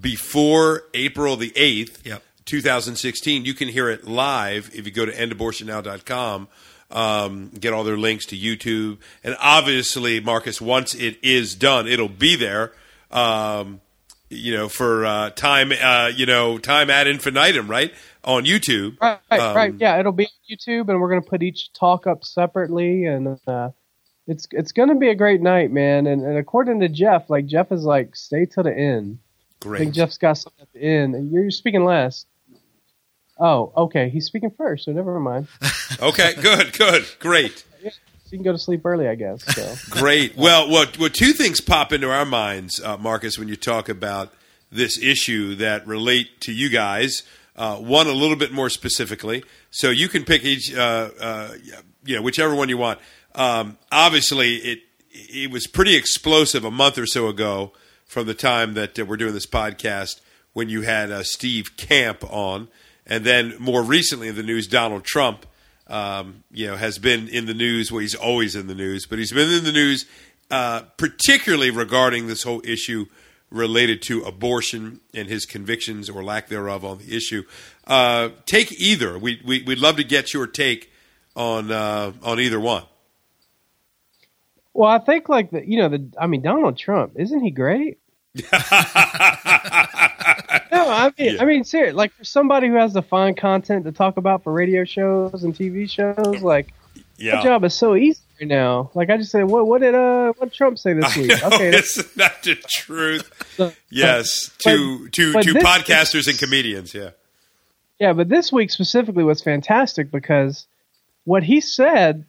before 0.00 0.84
April 0.94 1.36
the 1.36 1.52
eighth, 1.56 2.06
Yep. 2.06 2.22
2016, 2.44 3.44
you 3.44 3.54
can 3.54 3.68
hear 3.68 3.90
it 3.90 4.06
live 4.06 4.70
if 4.74 4.86
you 4.86 4.92
go 4.92 5.04
to 5.04 5.12
endabortionnow.com. 5.12 6.48
Um, 6.90 7.50
get 7.50 7.74
all 7.74 7.84
their 7.84 7.98
links 7.98 8.24
to 8.26 8.36
YouTube, 8.36 8.96
and 9.22 9.36
obviously, 9.40 10.20
Marcus, 10.20 10.58
once 10.58 10.94
it 10.94 11.18
is 11.22 11.54
done, 11.54 11.86
it'll 11.86 12.08
be 12.08 12.34
there. 12.36 12.72
Um, 13.10 13.82
you 14.30 14.54
know, 14.54 14.68
for 14.68 15.06
uh, 15.06 15.30
time, 15.30 15.72
uh, 15.72 16.10
you 16.14 16.26
know, 16.26 16.58
time 16.58 16.90
ad 16.90 17.06
infinitum, 17.06 17.68
right 17.68 17.92
on 18.24 18.44
YouTube. 18.44 18.96
right, 19.00 19.18
right, 19.30 19.40
Um, 19.40 19.56
right, 19.56 19.74
yeah, 19.78 19.98
it'll 19.98 20.12
be 20.12 20.26
on 20.26 20.56
YouTube, 20.56 20.88
and 20.88 21.00
we're 21.00 21.08
gonna 21.08 21.22
put 21.22 21.42
each 21.42 21.72
talk 21.72 22.06
up 22.06 22.24
separately, 22.24 23.06
and 23.06 23.38
uh, 23.46 23.70
it's 24.26 24.46
it's 24.52 24.72
gonna 24.72 24.96
be 24.96 25.08
a 25.08 25.14
great 25.14 25.40
night, 25.40 25.70
man. 25.70 26.06
And, 26.06 26.22
and 26.22 26.36
according 26.36 26.80
to 26.80 26.88
Jeff, 26.88 27.30
like 27.30 27.46
Jeff 27.46 27.72
is 27.72 27.84
like 27.84 28.14
stay 28.16 28.46
till 28.46 28.64
the 28.64 28.76
end. 28.76 29.18
Great. 29.60 29.80
I 29.80 29.84
think 29.84 29.94
Jeff's 29.94 30.18
got 30.18 30.34
something 30.34 30.62
at 30.62 30.72
the 30.72 30.80
end. 30.80 31.14
And 31.14 31.32
You're 31.32 31.50
speaking 31.50 31.84
last. 31.84 32.26
Oh, 33.40 33.72
okay. 33.76 34.08
He's 34.08 34.26
speaking 34.26 34.50
first, 34.50 34.84
so 34.84 34.92
never 34.92 35.18
mind. 35.20 35.48
Okay, 36.00 36.34
good, 36.40 36.78
good, 36.78 37.06
great. 37.18 37.64
So 38.28 38.32
you 38.32 38.38
can 38.40 38.44
go 38.44 38.52
to 38.52 38.58
sleep 38.58 38.84
early, 38.84 39.08
I 39.08 39.14
guess. 39.14 39.42
So. 39.54 39.74
Great. 39.90 40.36
Well, 40.36 40.68
what 40.68 40.98
what 40.98 41.14
two 41.14 41.32
things 41.32 41.62
pop 41.62 41.94
into 41.94 42.10
our 42.10 42.26
minds, 42.26 42.78
uh, 42.78 42.98
Marcus, 42.98 43.38
when 43.38 43.48
you 43.48 43.56
talk 43.56 43.88
about 43.88 44.34
this 44.70 44.98
issue 44.98 45.54
that 45.54 45.86
relate 45.86 46.42
to 46.42 46.52
you 46.52 46.68
guys. 46.68 47.22
Uh, 47.56 47.76
one 47.76 48.06
a 48.06 48.12
little 48.12 48.36
bit 48.36 48.52
more 48.52 48.68
specifically, 48.68 49.42
so 49.70 49.90
you 49.90 50.08
can 50.08 50.24
pick 50.24 50.44
each, 50.44 50.72
uh, 50.72 51.10
uh, 51.20 51.54
you 52.04 52.14
know, 52.14 52.22
whichever 52.22 52.54
one 52.54 52.68
you 52.68 52.76
want. 52.76 53.00
Um, 53.34 53.78
obviously, 53.90 54.56
it 54.56 54.80
it 55.10 55.50
was 55.50 55.66
pretty 55.66 55.96
explosive 55.96 56.64
a 56.64 56.70
month 56.70 56.98
or 56.98 57.06
so 57.06 57.28
ago 57.28 57.72
from 58.04 58.26
the 58.26 58.34
time 58.34 58.74
that 58.74 58.96
uh, 58.98 59.06
we're 59.06 59.16
doing 59.16 59.32
this 59.32 59.46
podcast 59.46 60.20
when 60.52 60.68
you 60.68 60.82
had 60.82 61.10
uh, 61.10 61.22
Steve 61.22 61.78
Camp 61.78 62.22
on, 62.30 62.68
and 63.06 63.24
then 63.24 63.54
more 63.58 63.82
recently 63.82 64.28
in 64.28 64.36
the 64.36 64.42
news, 64.42 64.66
Donald 64.66 65.04
Trump 65.04 65.46
um, 65.88 66.44
you 66.50 66.66
know, 66.66 66.76
has 66.76 66.98
been 66.98 67.28
in 67.28 67.46
the 67.46 67.54
news. 67.54 67.90
Well, 67.90 68.00
he's 68.00 68.14
always 68.14 68.54
in 68.54 68.66
the 68.66 68.74
news, 68.74 69.06
but 69.06 69.18
he's 69.18 69.32
been 69.32 69.50
in 69.50 69.64
the 69.64 69.72
news, 69.72 70.06
uh, 70.50 70.82
particularly 70.96 71.70
regarding 71.70 72.26
this 72.26 72.42
whole 72.42 72.62
issue 72.64 73.06
related 73.50 74.02
to 74.02 74.22
abortion 74.24 75.00
and 75.14 75.28
his 75.28 75.46
convictions 75.46 76.10
or 76.10 76.22
lack 76.22 76.48
thereof 76.48 76.84
on 76.84 76.98
the 76.98 77.16
issue. 77.16 77.44
Uh, 77.86 78.30
take 78.46 78.72
either. 78.72 79.18
We, 79.18 79.40
we 79.44 79.62
we'd 79.62 79.78
love 79.78 79.96
to 79.96 80.04
get 80.04 80.34
your 80.34 80.46
take 80.46 80.92
on 81.34 81.70
uh, 81.70 82.12
on 82.22 82.40
either 82.40 82.60
one. 82.60 82.84
Well, 84.74 84.90
I 84.90 84.98
think 84.98 85.28
like 85.28 85.50
the 85.50 85.66
you 85.66 85.78
know 85.78 85.88
the 85.88 86.10
I 86.20 86.26
mean 86.26 86.42
Donald 86.42 86.76
Trump 86.76 87.12
isn't 87.16 87.40
he 87.42 87.50
great? 87.50 87.98
no, 88.34 88.42
I 88.52 91.12
mean 91.18 91.34
Yeah. 91.34 91.42
I 91.42 91.44
mean 91.44 91.64
seriously, 91.64 91.92
like 91.92 92.12
for 92.12 92.24
somebody 92.24 92.68
who 92.68 92.74
has 92.74 92.92
to 92.94 93.02
find 93.02 93.36
content 93.36 93.84
to 93.86 93.92
talk 93.92 94.16
about 94.16 94.44
for 94.44 94.52
radio 94.52 94.84
shows 94.84 95.44
and 95.44 95.54
TV 95.54 95.88
shows, 95.90 96.42
like 96.42 96.72
my 97.36 97.42
job 97.42 97.64
is 97.64 97.74
so 97.74 97.96
easy 97.96 98.20
right 98.40 98.48
now. 98.48 98.90
Like 98.94 99.10
I 99.10 99.16
just 99.16 99.30
said, 99.32 99.44
what 99.44 99.66
what 99.66 99.80
did 99.80 99.94
uh 99.94 100.32
what 100.36 100.50
did 100.50 100.56
Trump 100.56 100.78
say 100.78 100.92
this 100.92 101.16
week? 101.16 101.28
know, 101.28 101.46
Okay, 101.48 101.70
that's, 101.70 101.98
isn't 101.98 102.14
that 102.16 102.42
the 102.42 102.54
truth? 102.68 103.30
so- 103.56 103.72
Yes, 103.90 104.50
But- 104.64 104.70
to 104.70 105.08
to 105.08 105.32
but 105.32 105.42
to 105.44 105.54
podcasters 105.54 106.28
and 106.28 106.38
comedians. 106.38 106.94
Yeah, 106.94 107.10
yeah, 107.98 108.12
but 108.12 108.28
this 108.28 108.52
week 108.52 108.70
specifically 108.70 109.24
was 109.24 109.42
fantastic 109.42 110.10
because 110.10 110.66
what 111.24 111.42
he 111.42 111.60
said, 111.60 112.24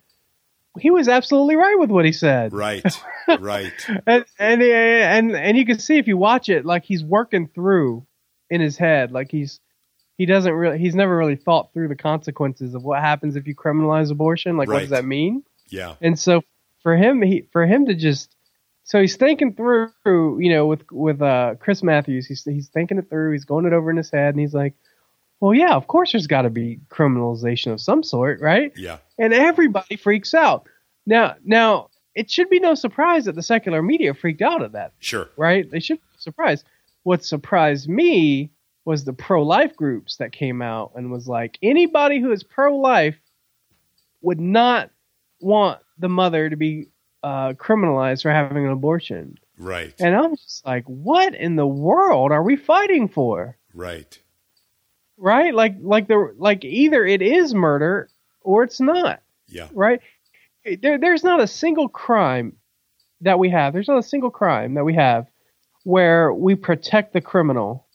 he 0.82 0.92
was 0.92 1.08
absolutely 1.08 1.56
right 1.56 1.78
with 1.78 1.90
what 1.90 2.06
he 2.06 2.12
said. 2.12 2.54
right, 2.54 2.84
right. 3.40 3.74
and 4.08 4.26
and 4.38 4.62
and 4.62 5.36
and 5.36 5.58
you 5.58 5.66
can 5.66 5.80
see 5.80 5.98
if 5.98 6.08
you 6.08 6.18
watch 6.18 6.50
it, 6.50 6.66
like 6.66 6.84
he's 6.84 7.04
working 7.04 7.48
through 7.48 8.06
in 8.50 8.62
his 8.62 8.78
head, 8.78 9.12
like 9.12 9.32
he's 9.32 9.60
he 10.18 10.26
doesn't 10.26 10.54
really 10.54 10.78
he's 10.78 10.96
never 10.96 11.16
really 11.16 11.36
thought 11.36 11.72
through 11.74 11.88
the 11.88 11.96
consequences 11.96 12.76
of 12.76 12.84
what 12.84 13.00
happens 13.00 13.36
if 13.36 13.48
you 13.48 13.56
criminalize 13.56 14.12
abortion. 14.12 14.58
Like, 14.58 14.68
what 14.68 14.80
does 14.80 14.90
that 14.90 15.06
mean? 15.06 15.44
Yeah, 15.70 15.96
And 16.02 16.18
so 16.18 16.44
for 16.82 16.96
him, 16.96 17.22
he 17.22 17.48
for 17.52 17.66
him 17.66 17.86
to 17.86 17.96
just 17.96 18.36
so 18.84 19.00
he's 19.00 19.18
thinking 19.18 19.54
through, 19.54 19.92
you 20.06 20.50
know, 20.50 20.66
with 20.66 20.84
with 20.92 21.22
uh, 21.22 21.56
Chris 21.60 21.84
Matthews, 21.84 22.26
he's 22.26 22.44
he's 22.44 22.70
thinking 22.70 22.98
it 22.98 23.10
through, 23.10 23.34
he's 23.34 23.46
going 23.46 23.66
it 23.66 23.74
over 23.74 23.92
in 23.92 23.98
his 23.98 24.10
head, 24.10 24.34
and 24.34 24.40
he's 24.40 24.54
like, 24.54 24.74
well, 25.40 25.54
yeah, 25.54 25.74
of 25.76 25.88
course, 25.88 26.12
there's 26.12 26.28
got 26.28 26.44
to 26.44 26.50
be 26.50 26.80
criminalization 26.90 27.72
of 27.72 27.82
some 27.82 28.04
sort, 28.04 28.42
right? 28.42 28.72
yeah, 28.76 28.98
and 29.18 29.34
everybody 29.34 29.96
freaks 29.96 30.34
out. 30.34 30.68
Now, 31.06 31.36
now 31.44 31.90
it 32.16 32.30
should 32.30 32.50
be 32.50 32.60
no 32.60 32.76
surprise 32.76 33.26
that 33.26 33.36
the 33.36 33.44
secular 33.44 33.82
media 33.82 34.14
freaked 34.14 34.42
out 34.42 34.62
at 34.62 34.74
that, 34.74 34.94
sure. 35.00 35.30
right? 35.38 35.70
They 35.70 35.80
should 35.80 35.98
be 35.98 36.18
surprised. 36.18 36.66
What 37.04 37.24
surprised 37.24 37.88
me 37.88 38.52
was 38.86 39.06
the 39.06 39.14
pro-life 39.14 39.76
groups 39.76 40.18
that 40.18 40.32
came 40.32 40.62
out 40.62 40.92
and 40.96 41.12
was 41.12 41.28
like, 41.28 41.58
anybody 41.62 42.20
who 42.20 42.32
is 42.32 42.44
pro-life 42.44 43.18
would 44.22 44.40
not 44.40 44.90
want 45.40 45.80
the 45.98 46.10
mother 46.10 46.50
to 46.50 46.56
be 46.56 46.88
uh, 47.24 47.54
criminalized 47.54 48.24
for 48.24 48.32
having 48.32 48.66
an 48.66 48.72
abortion. 48.72 49.38
Right, 49.58 49.94
And 50.00 50.16
I'm 50.16 50.36
just 50.38 50.66
like, 50.66 50.86
what 50.86 51.36
in 51.36 51.58
the 51.58 51.68
world 51.68 52.32
are 52.32 52.44
we 52.44 52.56
fighting 52.56 53.08
for? 53.10 53.58
right. 53.74 54.18
Right? 55.20 55.54
Like, 55.54 55.76
like 55.82 56.08
the 56.08 56.34
like 56.38 56.64
either 56.64 57.06
it 57.06 57.22
is 57.22 57.54
murder 57.54 58.10
or 58.42 58.64
it's 58.64 58.80
not. 58.80 59.22
Yeah, 59.48 59.68
right? 59.74 60.02
There, 60.82 60.98
there's 60.98 61.24
not 61.24 61.40
a 61.40 61.48
single 61.48 61.90
crime 61.90 62.56
that 63.22 63.40
we 63.40 63.50
have. 63.50 63.74
There's 63.74 63.88
not 63.88 63.98
a 63.98 64.04
single 64.04 64.32
crime 64.32 64.76
that 64.76 64.86
we 64.86 64.94
have 64.96 65.28
where 65.84 66.34
we 66.34 66.56
protect 66.56 67.14
the 67.14 67.22
criminal 67.22 67.86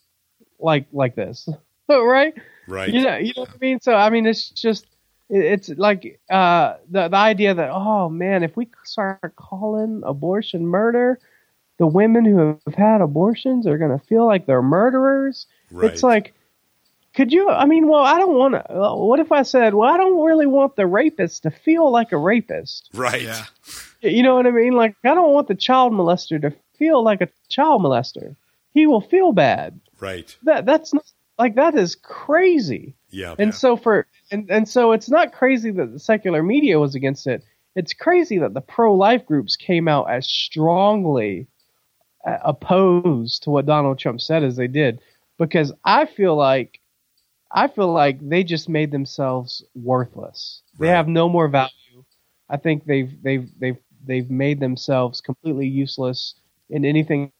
like 0.58 0.86
like 0.92 1.14
this. 1.14 1.48
right? 1.88 2.34
Right. 2.66 2.92
You 2.92 3.02
know, 3.02 3.16
you 3.16 3.32
know 3.36 3.42
what 3.42 3.50
I 3.50 3.58
mean. 3.60 3.80
So 3.80 3.94
I 3.94 4.10
mean, 4.10 4.26
it's 4.26 4.50
just 4.50 4.86
it's 5.30 5.68
like 5.70 6.20
uh, 6.30 6.74
the 6.90 7.08
the 7.08 7.16
idea 7.16 7.54
that 7.54 7.70
oh 7.70 8.08
man, 8.08 8.42
if 8.42 8.56
we 8.56 8.68
start 8.84 9.34
calling 9.36 10.02
abortion 10.04 10.66
murder, 10.66 11.18
the 11.78 11.86
women 11.86 12.24
who 12.24 12.58
have 12.66 12.74
had 12.74 13.00
abortions 13.00 13.66
are 13.66 13.78
going 13.78 13.96
to 13.96 14.04
feel 14.06 14.26
like 14.26 14.46
they're 14.46 14.62
murderers. 14.62 15.46
Right. 15.70 15.92
It's 15.92 16.02
like, 16.02 16.34
could 17.14 17.32
you? 17.32 17.48
I 17.48 17.64
mean, 17.64 17.88
well, 17.88 18.02
I 18.02 18.18
don't 18.18 18.34
want 18.34 18.54
to. 18.54 18.64
What 18.96 19.20
if 19.20 19.30
I 19.30 19.42
said, 19.42 19.74
well, 19.74 19.88
I 19.88 19.96
don't 19.96 20.24
really 20.24 20.46
want 20.46 20.76
the 20.76 20.86
rapist 20.86 21.44
to 21.44 21.50
feel 21.50 21.90
like 21.90 22.12
a 22.12 22.16
rapist. 22.16 22.90
Right. 22.92 23.22
Yeah. 23.22 23.44
You 24.00 24.22
know 24.22 24.34
what 24.34 24.46
I 24.46 24.50
mean? 24.50 24.72
Like, 24.72 24.96
I 25.04 25.14
don't 25.14 25.32
want 25.32 25.48
the 25.48 25.54
child 25.54 25.92
molester 25.92 26.40
to 26.42 26.52
feel 26.78 27.02
like 27.02 27.20
a 27.20 27.28
child 27.48 27.82
molester. 27.82 28.36
He 28.72 28.86
will 28.86 29.00
feel 29.00 29.32
bad. 29.32 29.80
Right. 30.00 30.36
That 30.42 30.66
that's 30.66 30.92
not 30.92 31.04
like 31.38 31.54
that 31.54 31.76
is 31.76 31.94
crazy. 31.94 32.94
Yeah. 33.10 33.34
And 33.38 33.54
so 33.54 33.76
for 33.76 34.06
and 34.30 34.50
and 34.50 34.68
so 34.68 34.92
it's 34.92 35.08
not 35.08 35.32
crazy 35.32 35.70
that 35.70 35.92
the 35.92 36.00
secular 36.00 36.42
media 36.42 36.80
was 36.80 36.94
against 36.94 37.26
it. 37.26 37.44
It's 37.76 37.92
crazy 37.92 38.38
that 38.38 38.54
the 38.54 38.60
pro 38.60 38.94
life 38.94 39.24
groups 39.24 39.56
came 39.56 39.88
out 39.88 40.10
as 40.10 40.26
strongly 40.26 41.46
uh, 42.26 42.38
opposed 42.44 43.44
to 43.44 43.50
what 43.50 43.66
Donald 43.66 43.98
Trump 43.98 44.20
said 44.20 44.42
as 44.42 44.56
they 44.56 44.68
did 44.68 45.00
because 45.38 45.72
I 45.84 46.06
feel 46.06 46.36
like 46.36 46.80
I 47.54 47.68
feel 47.68 47.92
like 47.92 48.18
they 48.20 48.42
just 48.42 48.68
made 48.68 48.90
themselves 48.90 49.64
worthless. 49.76 50.62
They 50.78 50.88
have 50.88 51.06
no 51.06 51.28
more 51.28 51.46
value. 51.46 51.70
I 52.50 52.56
think 52.56 52.84
they've 52.84 53.10
they've 53.22 53.48
they've 53.58 53.78
they've 54.04 54.28
made 54.28 54.58
themselves 54.58 55.20
completely 55.20 55.68
useless 55.68 56.34
in 56.68 56.84
anything 56.84 57.30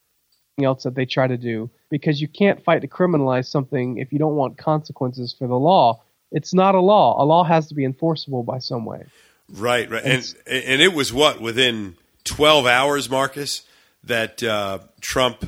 else 0.62 0.85
that 0.85 0.94
they 0.94 1.05
try 1.05 1.27
to 1.27 1.37
do 1.37 1.68
because 1.90 2.20
you 2.20 2.29
can't 2.29 2.62
fight 2.62 2.83
to 2.83 2.88
criminalize 2.88 3.46
something 3.46 3.98
if 3.98 4.12
you 4.12 4.20
don't 4.20 4.37
want 4.37 4.57
consequences 4.57 5.35
for 5.37 5.48
the 5.48 5.59
law. 5.59 6.00
It's 6.31 6.55
not 6.55 6.77
a 6.77 6.81
law. 6.81 7.20
A 7.20 7.24
law 7.24 7.42
has 7.42 7.66
to 7.68 7.74
be 7.74 7.85
enforceable 7.85 8.44
by 8.44 8.59
some 8.59 8.85
way. 8.85 9.05
Right, 9.53 9.90
right, 9.90 10.05
and 10.05 10.35
and 10.46 10.81
it 10.81 10.94
was 10.94 11.12
what 11.12 11.40
within 11.40 11.96
twelve 12.22 12.66
hours, 12.66 13.11
Marcus, 13.11 13.62
that 14.05 14.42
uh, 14.42 14.79
Trump 15.00 15.44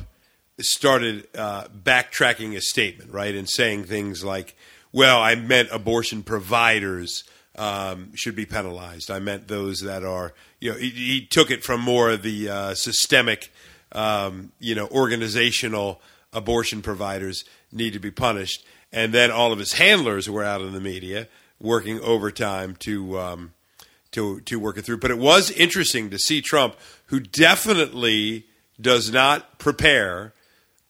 started 0.59 1.27
uh, 1.35 1.65
backtracking 1.67 2.53
his 2.53 2.69
statement, 2.69 3.11
right, 3.11 3.35
and 3.35 3.49
saying 3.49 3.85
things 3.85 4.23
like, 4.23 4.55
"Well, 4.91 5.21
I 5.21 5.35
meant 5.35 5.69
abortion 5.71 6.23
providers 6.23 7.23
um, 7.55 8.11
should 8.15 8.35
be 8.35 8.45
penalized. 8.45 9.11
I 9.11 9.19
meant 9.19 9.47
those 9.47 9.79
that 9.81 10.03
are, 10.03 10.33
you 10.59 10.71
know." 10.71 10.77
He, 10.77 10.89
he 10.89 11.25
took 11.25 11.51
it 11.51 11.63
from 11.63 11.81
more 11.81 12.11
of 12.11 12.23
the 12.23 12.49
uh, 12.49 12.73
systemic, 12.73 13.51
um, 13.91 14.51
you 14.59 14.75
know, 14.75 14.87
organizational 14.87 16.01
abortion 16.33 16.81
providers 16.81 17.43
need 17.71 17.93
to 17.93 17.99
be 17.99 18.11
punished, 18.11 18.65
and 18.91 19.13
then 19.13 19.31
all 19.31 19.51
of 19.51 19.59
his 19.59 19.73
handlers 19.73 20.29
were 20.29 20.43
out 20.43 20.61
in 20.61 20.73
the 20.73 20.81
media 20.81 21.27
working 21.59 21.99
overtime 22.01 22.75
to. 22.79 23.19
Um, 23.19 23.53
to 24.11 24.39
to 24.41 24.59
work 24.59 24.77
it 24.77 24.83
through. 24.83 24.97
But 24.97 25.11
it 25.11 25.17
was 25.17 25.51
interesting 25.51 26.09
to 26.09 26.17
see 26.17 26.41
Trump, 26.41 26.75
who 27.07 27.19
definitely 27.19 28.45
does 28.79 29.11
not 29.11 29.59
prepare. 29.59 30.33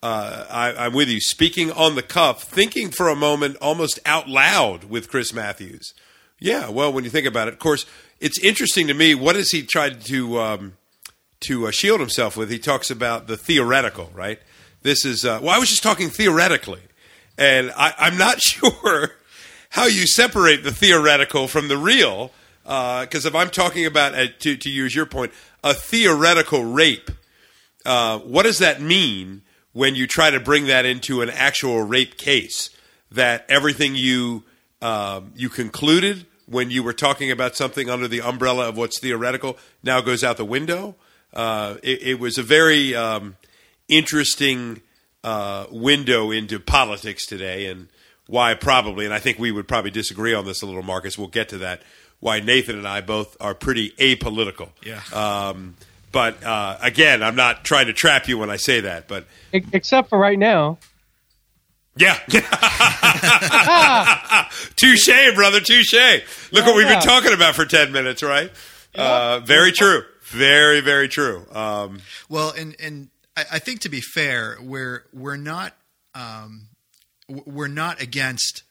Uh, 0.04 0.46
I, 0.50 0.86
I'm 0.86 0.94
with 0.94 1.10
you, 1.10 1.20
speaking 1.20 1.72
on 1.72 1.96
the 1.96 2.04
cuff, 2.04 2.44
thinking 2.44 2.92
for 2.92 3.10
a 3.10 3.16
moment, 3.16 3.58
almost 3.58 4.00
out 4.06 4.30
loud 4.30 4.84
with 4.86 5.10
Chris 5.10 5.34
Matthews. 5.34 5.94
Yeah, 6.40 6.70
well, 6.70 6.94
when 6.94 7.04
you 7.04 7.10
think 7.10 7.26
about 7.26 7.48
it, 7.48 7.56
of 7.56 7.60
course, 7.60 7.86
it's 8.20 8.38
interesting 8.40 8.88
to 8.88 8.94
me. 8.94 9.16
What 9.16 9.36
has 9.36 9.50
he 9.50 9.64
tried 9.64 10.02
to 10.02 10.40
um, 10.40 10.78
to 11.42 11.68
uh, 11.68 11.72
shield 11.72 12.00
himself 12.00 12.38
with? 12.38 12.52
He 12.52 12.60
talks 12.60 12.92
about 12.92 13.28
the 13.28 13.38
theoretical, 13.38 14.12
right? 14.14 14.40
This 14.84 15.04
is 15.04 15.26
uh, 15.26 15.40
well, 15.42 15.56
I 15.56 15.58
was 15.58 15.70
just 15.70 15.82
talking 15.82 16.10
theoretically, 16.10 16.82
and 17.38 17.72
I, 17.76 17.94
I'm 17.98 18.18
not 18.18 18.40
sure 18.42 19.16
how 19.70 19.86
you 19.86 20.06
separate 20.06 20.64
the 20.64 20.72
theoretical 20.72 21.48
from 21.48 21.70
the 21.70 21.78
real. 21.78 22.32
Because 22.64 23.26
if 23.26 23.34
I'm 23.34 23.50
talking 23.50 23.86
about, 23.86 24.14
uh, 24.14 24.28
to, 24.40 24.58
to 24.58 24.70
use 24.70 24.94
your 24.94 25.06
point, 25.06 25.32
a 25.64 25.74
theoretical 25.74 26.66
rape, 26.66 27.10
uh, 27.86 28.20
what 28.20 28.44
does 28.44 28.60
that 28.60 28.82
mean 28.82 29.42
when 29.78 29.94
you 29.94 30.08
try 30.08 30.32
to 30.32 30.40
bring 30.40 30.66
that 30.66 30.86
into 30.86 31.22
an 31.22 31.30
actual 31.30 31.84
rape 31.84 32.18
case? 32.18 32.72
That 33.12 33.46
everything 33.48 33.96
you 33.96 34.44
um, 34.82 35.32
you 35.36 35.50
concluded 35.50 36.26
when 36.48 36.72
you 36.72 36.82
were 36.84 36.94
talking 36.94 37.32
about 37.32 37.56
something 37.56 37.90
under 37.90 38.08
the 38.08 38.22
umbrella 38.22 38.68
of 38.68 38.76
what's 38.76 39.00
theoretical 39.00 39.58
now 39.84 40.02
goes 40.02 40.24
out 40.24 40.38
the 40.38 40.46
window. 40.46 40.96
Uh, 41.34 41.76
it, 41.84 42.02
it 42.02 42.20
was 42.20 42.38
a 42.38 42.44
very 42.44 42.96
um, 42.96 43.36
interesting 43.88 44.82
uh, 45.24 45.68
window 45.70 46.32
into 46.32 46.60
politics 46.60 47.26
today, 47.26 47.68
and 47.68 47.88
why 48.28 48.56
probably, 48.56 49.06
and 49.06 49.14
I 49.14 49.20
think 49.20 49.38
we 49.38 49.52
would 49.52 49.68
probably 49.68 49.92
disagree 49.92 50.34
on 50.34 50.46
this 50.46 50.62
a 50.62 50.66
little, 50.66 50.84
Marcus. 50.84 51.18
We'll 51.18 51.28
get 51.28 51.50
to 51.50 51.60
that. 51.60 51.82
Why 52.20 52.40
Nathan 52.40 52.78
and 52.78 52.88
I 52.88 53.02
both 53.02 53.38
are 53.40 53.54
pretty 53.54 53.92
apolitical. 53.92 54.70
Yeah. 54.84 55.02
Um, 55.14 55.76
but 56.18 56.44
uh, 56.44 56.80
again, 56.82 57.22
I'm 57.22 57.36
not 57.36 57.64
trying 57.64 57.86
to 57.86 57.94
trap 57.94 58.28
you 58.28 58.40
when 58.40 58.50
I 58.50 58.56
say 58.56 58.82
that, 58.82 59.08
but 59.08 59.28
Except 59.54 60.10
for 60.10 60.18
right 60.18 60.40
now. 60.40 60.80
yeah. 61.96 62.18
touche, 64.76 65.36
brother, 65.36 65.60
touche. 65.60 65.94
Look 66.52 66.66
what 66.66 66.76
we've 66.76 66.88
been 66.88 67.02
talking 67.02 67.34
about 67.34 67.54
for 67.54 67.66
10 67.66 67.92
minutes, 67.92 68.24
right? 68.24 68.52
Uh, 68.96 69.42
very 69.42 69.72
true. 69.72 70.02
Very, 70.24 70.82
very 70.82 71.08
true. 71.08 71.46
Um, 71.52 72.00
Well, 72.30 72.52
and 72.58 72.76
and 72.82 73.10
I, 73.38 73.44
I 73.54 73.60
think 73.60 73.82
to 73.82 73.90
be 73.90 74.02
fair, 74.02 74.58
we're 74.60 75.06
we're 75.14 75.38
not 75.38 75.74
um, 76.16 76.70
we're 77.30 77.68
not 77.70 78.02
against 78.02 78.64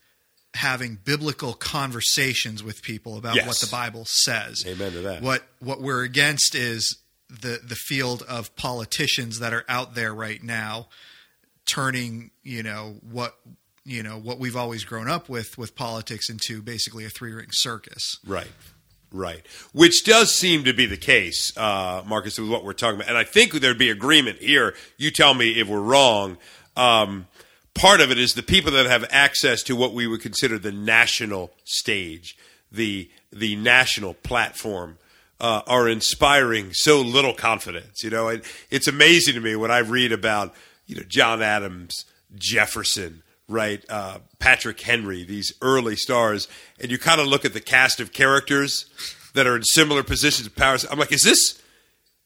having 0.55 0.99
biblical 1.05 1.53
conversations 1.55 2.63
with 2.65 2.83
people 2.83 3.17
about 3.17 3.37
Yes. 3.37 3.47
what 3.47 3.59
the 3.61 3.69
Bible 3.69 4.05
says. 4.09 4.65
Amen 4.67 4.91
to 4.93 5.01
that. 5.03 5.23
What 5.23 5.45
what 5.61 5.81
we're 5.81 6.03
against 6.03 6.55
is 6.57 6.99
the 7.29 7.61
the 7.63 7.75
field 7.75 8.23
of 8.29 8.55
politicians 8.57 9.39
that 9.39 9.53
are 9.53 9.65
out 9.69 9.95
there 9.95 10.15
right 10.15 10.43
now, 10.43 10.89
turning 11.71 12.31
you 12.43 12.63
know 12.63 12.97
what 13.03 13.37
you 13.85 14.03
know 14.03 14.19
what 14.19 14.39
we've 14.39 14.57
always 14.57 14.85
grown 14.85 15.09
up 15.09 15.29
with 15.29 15.57
with 15.57 15.75
politics 15.75 16.29
into 16.29 16.63
basically 16.63 17.05
a 17.05 17.11
three 17.11 17.33
ring 17.33 17.49
circus. 17.51 18.19
Right. 18.27 18.51
Right. 19.13 19.47
Which 19.73 20.05
does 20.05 20.35
seem 20.35 20.65
to 20.65 20.73
be 20.73 20.85
the 20.85 20.97
case, 20.97 21.57
uh, 21.57 22.03
Marcus, 22.07 22.39
with 22.39 22.51
what 22.51 22.65
we're 22.65 22.73
talking 22.73 22.97
about. 22.97 23.09
And 23.09 23.17
I 23.17 23.25
think 23.25 23.53
there'd 23.53 23.79
be 23.79 23.89
agreement 23.89 24.39
here. 24.39 24.75
You 24.99 25.11
tell 25.11 25.33
me 25.33 25.61
if 25.61 25.69
we're 25.69 25.81
wrong. 25.81 26.39
Um, 26.77 27.27
part 27.73 28.01
of 28.01 28.11
it 28.11 28.19
is 28.19 28.35
the 28.35 28.43
people 28.43 28.73
that 28.73 28.87
have 28.87 29.05
access 29.11 29.63
to 29.65 29.77
what 29.77 29.95
we 29.95 30.07
would 30.07 30.21
consider 30.21 30.59
the 30.59 30.73
national 30.73 31.53
stage, 31.65 32.37
the 32.71 33.09
the 33.33 33.55
national 33.57 34.15
platform, 34.15 34.99
uh, 35.41 35.63
are 35.67 35.89
inspiring 35.89 36.73
so 36.73 37.01
little 37.01 37.35
confidence. 37.35 38.03
You 38.03 38.11
know, 38.11 38.29
it, 38.29 38.45
it's 38.71 38.89
amazing 38.89 39.35
to 39.35 39.41
me 39.41 39.57
when 39.57 39.71
I 39.71 39.79
read 39.79 40.13
about 40.13 40.55
you 40.87 40.97
know 40.97 41.03
John 41.09 41.43
Adams, 41.43 42.05
Jefferson, 42.35 43.23
right, 43.49 43.85
uh, 43.89 44.19
Patrick 44.39 44.81
Henry, 44.81 45.25
these 45.25 45.53
early 45.63 45.97
stars, 45.97 46.49
and 46.81 46.91
you 46.91 46.99
kind 46.99 47.21
of 47.21 47.27
look 47.27 47.45
at 47.45 47.53
the 47.53 47.61
cast 47.61 48.01
of 48.01 48.13
characters 48.13 48.87
that 49.35 49.47
are 49.47 49.57
in 49.57 49.65
similar 49.65 50.03
positions 50.03 50.47
of 50.47 50.57
power. 50.57 50.79
I'm 50.91 50.99
like, 50.99 51.13
is 51.13 51.23
this 51.23 51.61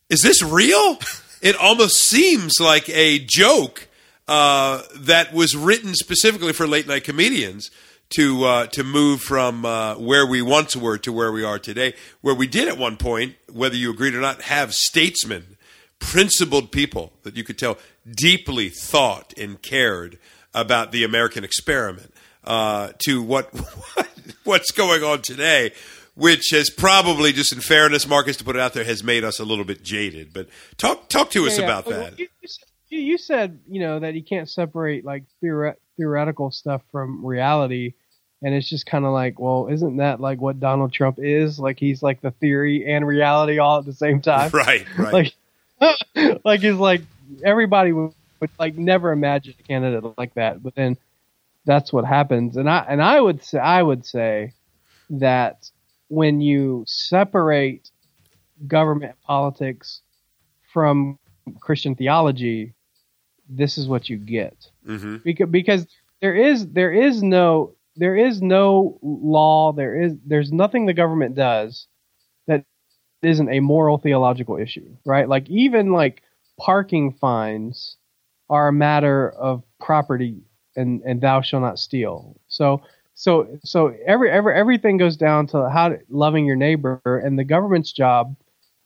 is 0.08 0.20
this 0.22 0.42
real? 0.42 0.98
It 1.42 1.56
almost 1.56 1.96
seems 1.96 2.60
like 2.60 2.86
a 2.90 3.18
joke 3.18 3.88
uh, 4.28 4.82
that 4.94 5.32
was 5.32 5.56
written 5.56 5.94
specifically 5.94 6.52
for 6.52 6.66
late 6.66 6.86
night 6.86 7.04
comedians 7.04 7.70
to 8.16 8.44
uh, 8.44 8.66
to 8.68 8.82
move 8.84 9.20
from 9.20 9.64
uh, 9.64 9.94
where 9.96 10.26
we 10.26 10.42
once 10.42 10.74
were 10.76 10.98
to 10.98 11.12
where 11.12 11.30
we 11.32 11.44
are 11.44 11.58
today, 11.58 11.94
where 12.20 12.34
we 12.34 12.46
did 12.46 12.68
at 12.68 12.76
one 12.78 12.96
point, 12.96 13.36
whether 13.52 13.76
you 13.76 13.90
agreed 13.90 14.14
or 14.14 14.20
not, 14.20 14.42
have 14.42 14.74
statesmen, 14.74 15.56
principled 15.98 16.72
people 16.72 17.12
that 17.22 17.36
you 17.36 17.44
could 17.44 17.58
tell 17.58 17.78
deeply 18.10 18.68
thought 18.68 19.32
and 19.36 19.62
cared 19.62 20.18
about 20.54 20.90
the 20.92 21.04
American 21.04 21.44
experiment. 21.44 22.12
Uh, 22.42 22.90
to 23.04 23.22
what, 23.22 23.52
what 23.94 24.08
what's 24.44 24.70
going 24.72 25.02
on 25.04 25.20
today, 25.20 25.70
which 26.14 26.48
has 26.52 26.70
probably, 26.70 27.32
just 27.32 27.52
in 27.52 27.60
fairness, 27.60 28.08
Marcus, 28.08 28.36
to 28.38 28.44
put 28.44 28.56
it 28.56 28.60
out 28.62 28.72
there, 28.72 28.82
has 28.82 29.04
made 29.04 29.24
us 29.24 29.38
a 29.38 29.44
little 29.44 29.64
bit 29.64 29.82
jaded. 29.84 30.32
But 30.32 30.48
talk 30.78 31.08
talk 31.10 31.30
to 31.32 31.46
us 31.46 31.58
Yeah, 31.58 31.64
yeah. 31.66 31.70
about 31.78 31.86
Well, 31.86 32.00
that. 32.04 32.18
You, 32.18 32.28
you 32.40 32.48
said- 32.48 32.64
you- 32.88 32.98
you 32.98 33.18
said 33.18 33.60
you 33.68 33.80
know 33.80 34.00
that 34.00 34.14
you 34.14 34.24
can't 34.24 34.48
separate 34.50 35.04
like 35.04 35.22
theore- 35.40 35.76
theoretical 36.00 36.50
stuff 36.50 36.80
from 36.90 37.24
reality, 37.24 37.92
and 38.42 38.54
it's 38.54 38.68
just 38.68 38.86
kind 38.86 39.04
of 39.04 39.12
like, 39.12 39.38
well, 39.38 39.68
isn't 39.70 39.98
that 39.98 40.18
like 40.18 40.40
what 40.40 40.58
Donald 40.58 40.92
Trump 40.92 41.18
is? 41.20 41.60
Like 41.60 41.78
he's 41.78 42.02
like 42.02 42.22
the 42.22 42.30
theory 42.30 42.90
and 42.90 43.06
reality 43.06 43.58
all 43.58 43.78
at 43.78 43.84
the 43.84 43.92
same 43.92 44.22
time. 44.22 44.50
Right, 44.54 44.86
right. 44.98 45.34
Like, 45.80 46.40
like 46.44 46.60
he's 46.60 46.74
like 46.74 47.02
everybody 47.44 47.92
would, 47.92 48.12
would 48.40 48.50
like 48.58 48.76
never 48.76 49.12
imagine 49.12 49.54
a 49.58 49.62
candidate 49.62 50.04
like 50.16 50.34
that, 50.34 50.62
but 50.62 50.74
then 50.74 50.96
that's 51.66 51.92
what 51.92 52.06
happens. 52.06 52.56
And 52.56 52.68
I 52.68 52.84
and 52.88 53.02
I 53.02 53.20
would 53.20 53.44
say 53.44 53.58
I 53.58 53.82
would 53.82 54.06
say 54.06 54.54
that 55.10 55.70
when 56.08 56.40
you 56.40 56.84
separate 56.86 57.90
government 58.66 59.16
politics 59.22 60.00
from 60.72 61.18
Christian 61.60 61.94
theology, 61.94 62.72
this 63.50 63.76
is 63.78 63.88
what 63.88 64.08
you 64.08 64.16
get. 64.16 64.56
hmm 64.86 65.16
Because 65.24 65.48
because 65.50 65.86
there 66.22 66.34
is 66.34 66.68
there 66.68 66.92
is 66.92 67.22
no 67.22 67.74
there 67.96 68.16
is 68.16 68.40
no 68.40 68.98
law 69.02 69.72
there 69.72 70.00
is 70.00 70.14
there's 70.26 70.52
nothing 70.52 70.86
the 70.86 70.94
government 70.94 71.34
does 71.34 71.86
that 72.46 72.64
isn't 73.22 73.48
a 73.50 73.60
moral 73.60 73.98
theological 73.98 74.56
issue 74.56 74.88
right 75.04 75.28
like 75.28 75.48
even 75.50 75.92
like 75.92 76.22
parking 76.58 77.12
fines 77.12 77.96
are 78.48 78.68
a 78.68 78.72
matter 78.72 79.30
of 79.30 79.62
property 79.80 80.42
and 80.76 81.02
and 81.02 81.20
thou 81.20 81.40
shall 81.40 81.60
not 81.60 81.78
steal 81.78 82.38
so 82.48 82.80
so 83.14 83.46
so 83.64 83.94
every 84.06 84.30
every 84.30 84.54
everything 84.54 84.96
goes 84.96 85.16
down 85.16 85.46
to 85.46 85.68
how 85.68 85.88
to, 85.88 85.98
loving 86.08 86.46
your 86.46 86.56
neighbor 86.56 87.00
and 87.24 87.38
the 87.38 87.44
government's 87.44 87.92
job 87.92 88.36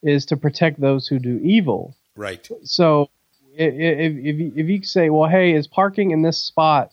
is 0.02 0.24
to 0.26 0.36
protect 0.36 0.80
those 0.80 1.06
who 1.06 1.18
do 1.18 1.38
evil 1.42 1.94
Right. 2.16 2.48
so 2.62 3.10
if, 3.56 4.16
if, 4.24 4.36
you- 4.36 4.52
if 4.56 4.68
you 4.68 4.82
say, 4.82 5.10
well, 5.10 5.28
hey, 5.28 5.52
is 5.54 5.66
parking 5.66 6.10
in 6.10 6.22
this 6.22 6.38
spot 6.38 6.92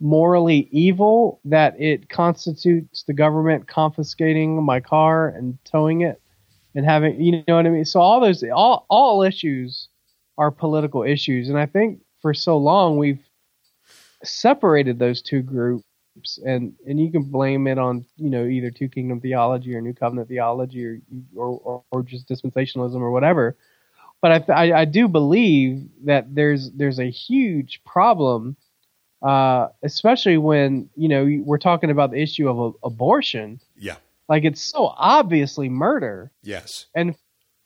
morally 0.00 0.68
evil 0.70 1.40
that 1.44 1.80
it 1.80 2.08
constitutes 2.08 3.04
the 3.04 3.12
government 3.12 3.66
confiscating 3.68 4.62
my 4.62 4.80
car 4.80 5.28
and 5.28 5.56
towing 5.64 6.02
it 6.02 6.20
and 6.74 6.84
having, 6.84 7.20
you 7.20 7.42
know 7.46 7.56
what 7.56 7.66
I 7.66 7.70
mean? 7.70 7.84
So 7.84 8.00
all 8.00 8.20
those, 8.20 8.44
all, 8.52 8.86
all 8.90 9.22
issues 9.22 9.88
are 10.36 10.50
political 10.50 11.04
issues. 11.04 11.48
And 11.48 11.58
I 11.58 11.66
think 11.66 12.00
for 12.20 12.34
so 12.34 12.58
long 12.58 12.98
we've 12.98 13.22
separated 14.24 14.98
those 14.98 15.22
two 15.22 15.42
groups 15.42 15.84
and, 16.44 16.74
and 16.86 17.00
you 17.00 17.10
can 17.10 17.22
blame 17.24 17.66
it 17.66 17.78
on, 17.78 18.04
you 18.16 18.30
know, 18.30 18.44
either 18.44 18.70
two 18.70 18.88
kingdom 18.88 19.20
theology 19.20 19.74
or 19.74 19.80
new 19.80 19.94
covenant 19.94 20.28
theology 20.28 20.84
or, 20.84 20.98
or, 21.36 21.48
or, 21.64 21.84
or 21.92 22.02
just 22.02 22.28
dispensationalism 22.28 22.96
or 23.00 23.10
whatever 23.10 23.56
but 24.24 24.48
I, 24.48 24.54
I, 24.54 24.80
I 24.80 24.84
do 24.86 25.06
believe 25.06 25.86
that 26.06 26.34
there's 26.34 26.70
there's 26.70 26.98
a 26.98 27.10
huge 27.10 27.82
problem, 27.84 28.56
uh, 29.20 29.68
especially 29.82 30.38
when 30.38 30.88
you 30.96 31.10
know 31.10 31.42
we're 31.44 31.58
talking 31.58 31.90
about 31.90 32.10
the 32.10 32.22
issue 32.22 32.48
of 32.48 32.58
a, 32.58 32.86
abortion. 32.86 33.60
Yeah. 33.76 33.96
Like 34.26 34.44
it's 34.44 34.62
so 34.62 34.94
obviously 34.96 35.68
murder, 35.68 36.32
Yes. 36.42 36.86
and 36.94 37.14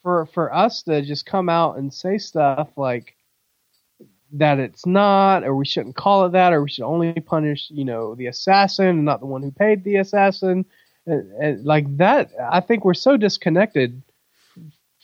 for 0.02 0.26
for 0.26 0.52
us 0.52 0.82
to 0.82 1.00
just 1.00 1.26
come 1.26 1.48
out 1.48 1.78
and 1.78 1.94
say 1.94 2.18
stuff 2.18 2.70
like 2.76 3.14
that 4.32 4.59
it's 4.59 4.84
not, 4.84 5.44
or 5.44 5.54
we 5.54 5.64
shouldn't 5.64 5.94
call 5.94 6.26
it 6.26 6.32
that, 6.32 6.52
or 6.52 6.64
we 6.64 6.70
should 6.70 6.86
only 6.86 7.12
punish 7.20 7.68
you 7.70 7.84
know 7.84 8.16
the 8.16 8.26
assassin 8.26 8.88
and 8.88 9.04
not 9.04 9.20
the 9.20 9.26
one 9.26 9.44
who 9.44 9.52
paid 9.52 9.84
the 9.84 9.94
assassin, 9.94 10.64
and, 11.06 11.30
and 11.40 11.64
like 11.64 11.86
that, 11.98 12.32
I 12.50 12.59
think 12.59 12.84
we're 12.84 12.94
so 12.94 13.16
disconnected 13.16 14.02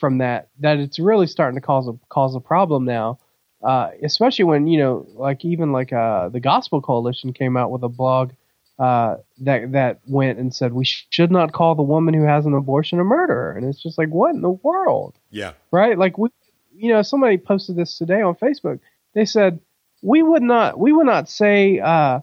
from 0.05 0.19
that 0.19 0.49
that 0.61 0.77
it's 0.79 0.99
really 0.99 1.27
starting 1.27 1.59
to 1.59 1.67
cause 1.67 1.89
a 1.89 1.95
cause 2.11 2.35
a 2.37 2.41
problem 2.41 2.85
now. 2.85 3.19
Uh, 3.63 3.89
especially 4.03 4.45
when 4.45 4.67
you 4.67 4.79
know, 4.79 5.07
like 5.15 5.43
even 5.47 5.73
like 5.73 5.95
uh, 5.95 6.29
the 6.29 6.41
Gospel 6.41 6.83
Coalition 6.83 7.33
came 7.33 7.57
out 7.57 7.71
with 7.71 7.83
a 7.83 7.89
blog 7.89 8.33
uh, 8.79 9.17
that 9.41 9.73
that 9.73 10.01
went 10.07 10.39
and 10.39 10.55
said 10.55 10.75
we 10.75 10.85
sh- 10.85 11.07
should 11.09 11.31
not 11.33 11.53
call 11.53 11.75
the 11.75 11.83
woman 11.83 12.13
who 12.13 12.25
has 12.25 12.45
an 12.45 12.53
abortion 12.53 13.01
a 13.01 13.05
murderer, 13.05 13.53
and 13.53 13.67
it's 13.67 13.83
just 13.83 13.97
like 13.97 14.11
what 14.11 14.35
in 14.35 14.43
the 14.43 14.51
world, 14.51 15.15
Yeah. 15.31 15.53
right? 15.71 15.97
Like 15.97 16.19
we, 16.19 16.29
you 16.75 16.93
know, 16.93 17.01
somebody 17.01 17.39
posted 17.39 17.77
this 17.77 17.97
today 17.97 18.21
on 18.21 18.35
Facebook. 18.35 18.81
They 19.15 19.25
said 19.25 19.59
we 20.03 20.23
would 20.23 20.43
not 20.43 20.79
we 20.79 20.93
would 20.93 21.07
not 21.07 21.31
say 21.31 21.79
uh, 21.79 22.21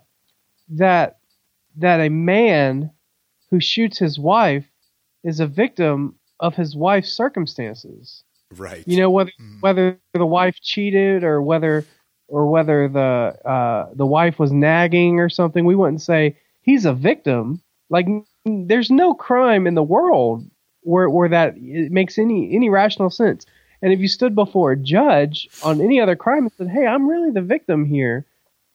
that 0.69 1.17
that 1.77 1.99
a 1.99 2.09
man 2.09 2.91
who 3.49 3.59
shoots 3.59 3.97
his 3.97 4.19
wife 4.19 4.67
is 5.23 5.39
a 5.39 5.47
victim 5.47 6.13
of 6.41 6.55
his 6.55 6.75
wife's 6.75 7.13
circumstances. 7.13 8.23
Right. 8.57 8.83
You 8.85 8.97
know 8.97 9.09
whether 9.09 9.31
whether 9.61 9.97
the 10.13 10.25
wife 10.25 10.59
cheated 10.61 11.23
or 11.23 11.41
whether 11.41 11.85
or 12.27 12.47
whether 12.47 12.89
the 12.89 13.35
uh, 13.47 13.89
the 13.93 14.05
wife 14.05 14.39
was 14.39 14.51
nagging 14.51 15.19
or 15.19 15.29
something. 15.29 15.63
We 15.63 15.75
wouldn't 15.75 16.01
say 16.01 16.35
he's 16.61 16.85
a 16.85 16.93
victim. 16.93 17.61
Like 17.89 18.07
there's 18.45 18.91
no 18.91 19.13
crime 19.13 19.67
in 19.67 19.75
the 19.75 19.83
world 19.83 20.45
where 20.81 21.09
where 21.09 21.29
that 21.29 21.55
it 21.57 21.91
makes 21.91 22.17
any 22.17 22.53
any 22.53 22.69
rational 22.69 23.09
sense. 23.09 23.45
And 23.81 23.93
if 23.93 23.99
you 23.99 24.07
stood 24.07 24.35
before 24.35 24.73
a 24.73 24.77
judge 24.77 25.47
on 25.63 25.81
any 25.81 25.99
other 25.99 26.15
crime 26.15 26.43
and 26.43 26.51
said, 26.57 26.67
"Hey, 26.69 26.85
I'm 26.85 27.07
really 27.07 27.31
the 27.31 27.41
victim 27.41 27.85
here," 27.85 28.25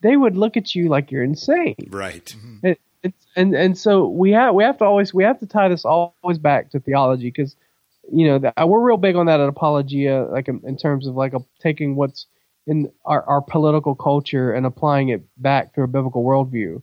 they 0.00 0.16
would 0.16 0.36
look 0.36 0.56
at 0.56 0.74
you 0.74 0.88
like 0.88 1.10
you're 1.10 1.22
insane. 1.22 1.76
right. 1.90 2.34
It, 2.62 2.80
it's, 3.02 3.26
and 3.36 3.54
and 3.54 3.76
so 3.76 4.06
we 4.08 4.32
have 4.32 4.54
we 4.54 4.64
have 4.64 4.78
to 4.78 4.84
always 4.84 5.12
we 5.14 5.24
have 5.24 5.38
to 5.40 5.46
tie 5.46 5.68
this 5.68 5.84
always 5.84 6.38
back 6.38 6.70
to 6.70 6.80
theology 6.80 7.28
because 7.28 7.56
you 8.12 8.26
know 8.26 8.52
we're 8.66 8.80
real 8.80 8.96
big 8.96 9.16
on 9.16 9.26
that 9.26 9.40
at 9.40 9.48
apologia 9.48 10.26
like 10.30 10.48
in, 10.48 10.60
in 10.64 10.76
terms 10.76 11.06
of 11.06 11.14
like 11.14 11.32
a, 11.34 11.40
taking 11.60 11.96
what's 11.96 12.26
in 12.66 12.90
our, 13.04 13.22
our 13.24 13.40
political 13.40 13.94
culture 13.94 14.52
and 14.52 14.66
applying 14.66 15.08
it 15.08 15.22
back 15.36 15.74
to 15.74 15.82
a 15.82 15.86
biblical 15.86 16.24
worldview 16.24 16.82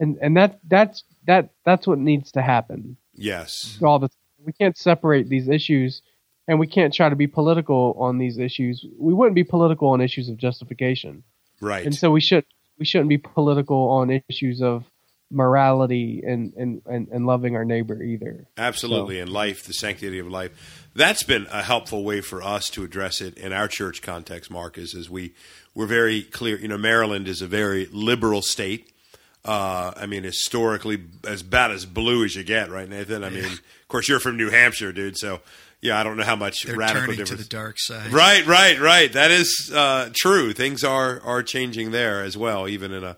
and 0.00 0.16
and 0.20 0.36
that 0.36 0.58
that's 0.68 1.04
that 1.26 1.50
that's 1.64 1.86
what 1.86 1.98
needs 1.98 2.32
to 2.32 2.42
happen 2.42 2.96
Yes. 3.14 3.78
all 3.82 3.98
the 3.98 4.08
we 4.44 4.52
can't 4.52 4.76
separate 4.76 5.28
these 5.28 5.48
issues 5.48 6.02
and 6.48 6.58
we 6.58 6.66
can't 6.66 6.94
try 6.94 7.08
to 7.08 7.16
be 7.16 7.26
political 7.26 7.94
on 7.98 8.18
these 8.18 8.38
issues 8.38 8.84
we 8.98 9.12
wouldn't 9.12 9.34
be 9.34 9.44
political 9.44 9.88
on 9.88 10.00
issues 10.00 10.28
of 10.28 10.36
justification 10.36 11.22
Right. 11.60 11.84
and 11.84 11.94
so 11.94 12.10
we 12.10 12.20
should 12.20 12.44
we 12.78 12.84
shouldn't 12.86 13.10
be 13.10 13.18
political 13.18 13.90
on 13.90 14.22
issues 14.28 14.62
of 14.62 14.84
morality 15.30 16.22
and 16.26 16.52
and 16.54 16.82
and, 16.86 17.08
and 17.08 17.26
loving 17.26 17.56
our 17.56 17.64
neighbor 17.64 18.02
either. 18.02 18.46
Absolutely, 18.56 19.20
and 19.20 19.30
life, 19.30 19.64
the 19.64 19.72
sanctity 19.72 20.18
of 20.18 20.28
life. 20.28 20.88
That's 20.94 21.22
been 21.22 21.46
a 21.50 21.62
helpful 21.62 22.02
way 22.02 22.20
for 22.20 22.42
us 22.42 22.68
to 22.70 22.82
address 22.82 23.20
it 23.20 23.38
in 23.38 23.52
our 23.52 23.68
church 23.68 24.02
context, 24.02 24.50
Mark, 24.50 24.76
is, 24.76 24.92
is 24.92 25.08
we, 25.08 25.34
we're 25.72 25.86
very 25.86 26.22
clear. 26.22 26.58
You 26.58 26.66
know, 26.68 26.78
Maryland 26.78 27.28
is 27.28 27.42
a 27.42 27.46
very 27.46 27.86
liberal 27.92 28.42
state. 28.42 28.92
Uh, 29.44 29.92
I 29.96 30.06
mean, 30.06 30.24
historically, 30.24 31.02
as 31.26 31.42
bad 31.42 31.70
as 31.70 31.86
blue 31.86 32.24
as 32.24 32.34
you 32.34 32.42
get, 32.42 32.70
right, 32.70 32.88
Nathan? 32.88 33.24
I 33.24 33.30
mean, 33.30 33.44
of 33.44 33.88
course, 33.88 34.08
you're 34.08 34.20
from 34.20 34.36
New 34.36 34.50
Hampshire, 34.50 34.92
dude, 34.92 35.16
so 35.16 35.40
yeah, 35.80 35.98
I 35.98 36.02
don't 36.02 36.16
know 36.16 36.24
how 36.24 36.36
much 36.36 36.64
They're 36.64 36.76
radical 36.76 37.02
turning 37.02 37.16
difference. 37.16 37.42
to 37.42 37.48
the 37.48 37.56
dark 37.56 37.76
side. 37.78 38.12
Right, 38.12 38.44
right, 38.46 38.78
right. 38.78 39.10
That 39.12 39.30
is 39.30 39.72
uh, 39.74 40.10
true. 40.14 40.52
Things 40.52 40.84
are 40.84 41.20
are 41.22 41.42
changing 41.42 41.90
there 41.90 42.22
as 42.22 42.36
well, 42.36 42.68
even 42.68 42.92
in 42.92 43.02
a 43.02 43.16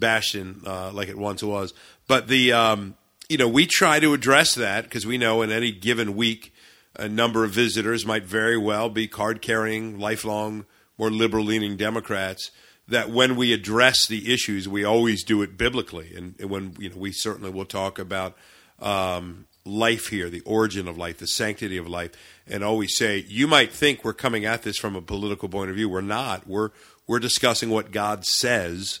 bastion 0.00 0.62
uh, 0.66 0.90
like 0.92 1.08
it 1.08 1.18
once 1.18 1.42
was. 1.42 1.74
But 2.08 2.28
the 2.28 2.52
um, 2.52 2.96
you 3.28 3.38
know 3.38 3.48
we 3.48 3.66
try 3.66 4.00
to 4.00 4.14
address 4.14 4.54
that 4.54 4.84
because 4.84 5.06
we 5.06 5.18
know 5.18 5.42
in 5.42 5.52
any 5.52 5.70
given 5.70 6.16
week 6.16 6.52
a 6.96 7.08
number 7.08 7.44
of 7.44 7.52
visitors 7.52 8.04
might 8.04 8.24
very 8.24 8.58
well 8.58 8.88
be 8.88 9.06
card 9.06 9.40
carrying, 9.40 9.98
lifelong, 9.98 10.66
more 10.98 11.10
liberal 11.10 11.44
leaning 11.44 11.76
Democrats. 11.76 12.50
That 12.88 13.10
when 13.10 13.36
we 13.36 13.52
address 13.52 14.08
the 14.08 14.32
issues, 14.32 14.68
we 14.68 14.82
always 14.82 15.22
do 15.22 15.42
it 15.42 15.56
biblically, 15.56 16.12
and, 16.16 16.34
and 16.40 16.50
when 16.50 16.74
you 16.80 16.90
know 16.90 16.96
we 16.96 17.12
certainly 17.12 17.50
will 17.50 17.64
talk 17.64 18.00
about 18.00 18.36
um, 18.80 19.46
life 19.64 20.08
here, 20.08 20.28
the 20.28 20.40
origin 20.40 20.88
of 20.88 20.98
life, 20.98 21.18
the 21.18 21.26
sanctity 21.26 21.76
of 21.76 21.86
life, 21.86 22.10
and 22.46 22.64
always 22.64 22.96
say, 22.96 23.24
you 23.28 23.46
might 23.46 23.72
think 23.72 24.04
we're 24.04 24.12
coming 24.12 24.44
at 24.44 24.62
this 24.62 24.76
from 24.76 24.96
a 24.96 25.02
political 25.02 25.48
point 25.48 25.70
of 25.70 25.76
view. 25.76 25.88
We're 25.88 26.00
not. 26.00 26.46
We're 26.46 26.70
we're 27.06 27.18
discussing 27.18 27.70
what 27.70 27.90
God 27.90 28.24
says 28.24 29.00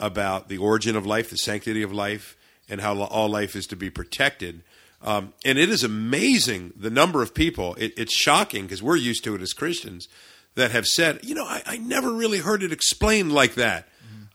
about 0.00 0.48
the 0.48 0.58
origin 0.58 0.96
of 0.96 1.06
life, 1.06 1.30
the 1.30 1.36
sanctity 1.36 1.82
of 1.82 1.92
life, 1.92 2.36
and 2.68 2.80
how 2.80 3.00
all 3.00 3.28
life 3.28 3.54
is 3.54 3.66
to 3.66 3.76
be 3.76 3.90
protected. 3.90 4.62
Um, 5.02 5.32
and 5.44 5.58
it 5.58 5.68
is 5.68 5.84
amazing 5.84 6.72
the 6.76 6.90
number 6.90 7.22
of 7.22 7.34
people. 7.34 7.74
It, 7.76 7.94
it's 7.96 8.14
shocking 8.14 8.64
because 8.64 8.82
we're 8.82 8.96
used 8.96 9.24
to 9.24 9.34
it 9.34 9.40
as 9.40 9.52
Christians 9.52 10.08
that 10.56 10.72
have 10.72 10.86
said, 10.86 11.20
you 11.22 11.34
know, 11.34 11.44
I, 11.44 11.62
I 11.64 11.76
never 11.78 12.12
really 12.12 12.38
heard 12.38 12.62
it 12.62 12.72
explained 12.72 13.32
like 13.32 13.54
that, 13.54 13.88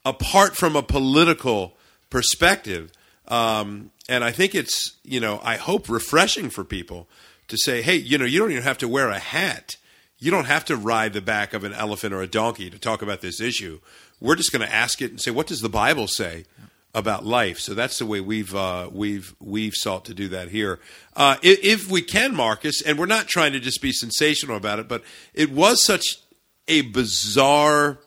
apart 0.05 0.55
from 0.55 0.75
a 0.75 0.83
political 0.83 1.77
perspective. 2.09 2.91
Um, 3.27 3.91
and 4.07 4.23
I 4.23 4.31
think 4.31 4.55
it's, 4.55 4.97
you 5.03 5.19
know, 5.19 5.39
I 5.43 5.57
hope 5.57 5.89
refreshing 5.89 6.49
for 6.49 6.63
people 6.63 7.07
to 7.47 7.57
say, 7.57 7.81
hey, 7.81 7.95
you 7.95 8.17
know, 8.17 8.25
you 8.25 8.39
don't 8.39 8.51
even 8.51 8.63
have 8.63 8.77
to 8.79 8.87
wear 8.87 9.09
a 9.09 9.19
hat. 9.19 9.75
You 10.17 10.31
don't 10.31 10.45
have 10.45 10.65
to 10.65 10.75
ride 10.75 11.13
the 11.13 11.21
back 11.21 11.53
of 11.53 11.63
an 11.63 11.73
elephant 11.73 12.13
or 12.13 12.21
a 12.21 12.27
donkey 12.27 12.69
to 12.69 12.79
talk 12.79 13.01
about 13.01 13.21
this 13.21 13.41
issue. 13.41 13.79
We're 14.19 14.35
just 14.35 14.51
going 14.51 14.65
to 14.67 14.73
ask 14.73 15.01
it 15.01 15.11
and 15.11 15.21
say, 15.21 15.31
what 15.31 15.47
does 15.47 15.61
the 15.61 15.69
Bible 15.69 16.07
say 16.07 16.45
about 16.93 17.25
life? 17.25 17.59
So 17.59 17.73
that's 17.73 17.99
the 17.99 18.05
way 18.05 18.21
we've 18.21 18.55
uh, 18.55 18.89
we've 18.91 19.35
we've 19.39 19.73
sought 19.75 20.05
to 20.05 20.13
do 20.13 20.27
that 20.29 20.49
here. 20.49 20.79
Uh, 21.15 21.35
if, 21.43 21.63
if 21.63 21.91
we 21.91 22.01
can, 22.01 22.33
Marcus, 22.35 22.81
and 22.81 22.97
we're 22.97 23.05
not 23.05 23.27
trying 23.27 23.53
to 23.53 23.59
just 23.59 23.81
be 23.81 23.91
sensational 23.91 24.55
about 24.57 24.79
it, 24.79 24.87
but 24.87 25.03
it 25.33 25.51
was 25.51 25.83
such 25.83 26.05
a 26.67 26.81
bizarre 26.81 27.99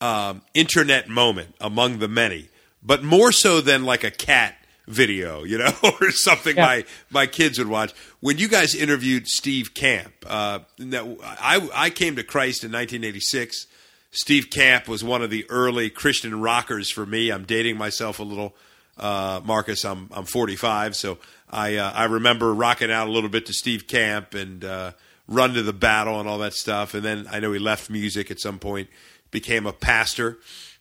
um, 0.00 0.42
internet 0.54 1.08
moment 1.08 1.54
among 1.60 1.98
the 1.98 2.08
many, 2.08 2.48
but 2.82 3.02
more 3.02 3.32
so 3.32 3.60
than 3.60 3.84
like 3.84 4.04
a 4.04 4.10
cat 4.10 4.54
video, 4.86 5.42
you 5.44 5.58
know, 5.58 5.72
or 6.00 6.10
something 6.10 6.56
Yeah. 6.56 6.64
my 6.66 6.84
my 7.10 7.26
kids 7.26 7.58
would 7.58 7.68
watch. 7.68 7.92
When 8.20 8.38
you 8.38 8.48
guys 8.48 8.74
interviewed 8.74 9.26
Steve 9.26 9.74
Camp, 9.74 10.12
uh, 10.26 10.60
I 10.80 11.68
I 11.74 11.90
came 11.90 12.16
to 12.16 12.22
Christ 12.22 12.62
in 12.64 12.70
1986. 12.72 13.66
Steve 14.10 14.50
Camp 14.50 14.88
was 14.88 15.04
one 15.04 15.22
of 15.22 15.30
the 15.30 15.44
early 15.50 15.90
Christian 15.90 16.40
rockers 16.40 16.90
for 16.90 17.04
me. 17.04 17.30
I'm 17.30 17.44
dating 17.44 17.76
myself 17.76 18.18
a 18.18 18.22
little, 18.22 18.54
uh, 18.96 19.40
Marcus. 19.44 19.84
I'm 19.84 20.08
I'm 20.12 20.24
45, 20.24 20.96
so 20.96 21.18
I 21.50 21.76
uh, 21.76 21.92
I 21.92 22.04
remember 22.04 22.52
rocking 22.54 22.90
out 22.90 23.08
a 23.08 23.10
little 23.10 23.28
bit 23.30 23.46
to 23.46 23.52
Steve 23.52 23.86
Camp 23.86 24.34
and 24.34 24.64
uh, 24.64 24.92
Run 25.26 25.52
to 25.54 25.62
the 25.62 25.74
Battle 25.74 26.18
and 26.20 26.28
all 26.28 26.38
that 26.38 26.54
stuff. 26.54 26.94
And 26.94 27.04
then 27.04 27.26
I 27.30 27.38
know 27.40 27.52
he 27.52 27.58
left 27.58 27.90
music 27.90 28.30
at 28.30 28.40
some 28.40 28.58
point, 28.58 28.88
became 29.30 29.66
a 29.66 29.72
pastor. 29.72 30.38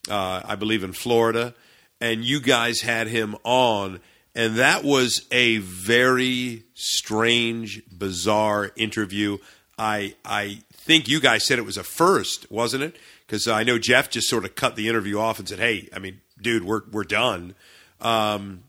uh, 0.10 0.42
I 0.46 0.56
believe 0.56 0.84
in 0.84 0.94
Florida, 0.94 1.54
and 2.00 2.24
you 2.24 2.40
guys 2.40 2.82
had 2.82 3.08
him 3.08 3.36
on, 3.44 4.00
and 4.36 4.56
that 4.56 4.84
was 4.86 5.26
a 5.32 5.58
very 5.58 6.64
strange, 6.76 7.82
bizarre 7.92 8.72
interview. 8.78 9.38
I 9.78 10.16
I 10.24 10.60
think 10.72 11.10
you 11.10 11.20
guys 11.20 11.46
said 11.46 11.60
it 11.60 11.66
was 11.66 11.78
a 11.78 11.84
first, 11.84 12.50
wasn't 12.50 12.84
it? 12.84 12.96
Because 13.28 13.48
I 13.48 13.64
know 13.64 13.78
Jeff 13.78 14.10
just 14.10 14.28
sort 14.28 14.46
of 14.46 14.56
cut 14.56 14.76
the 14.76 14.88
interview 14.88 15.20
off 15.20 15.38
and 15.38 15.48
said, 15.48 15.60
"Hey, 15.60 15.90
I 15.94 16.00
mean, 16.00 16.22
dude, 16.42 16.64
we're 16.64 16.82
we're 16.92 17.04
done." 17.04 17.54
Um, 18.02 18.64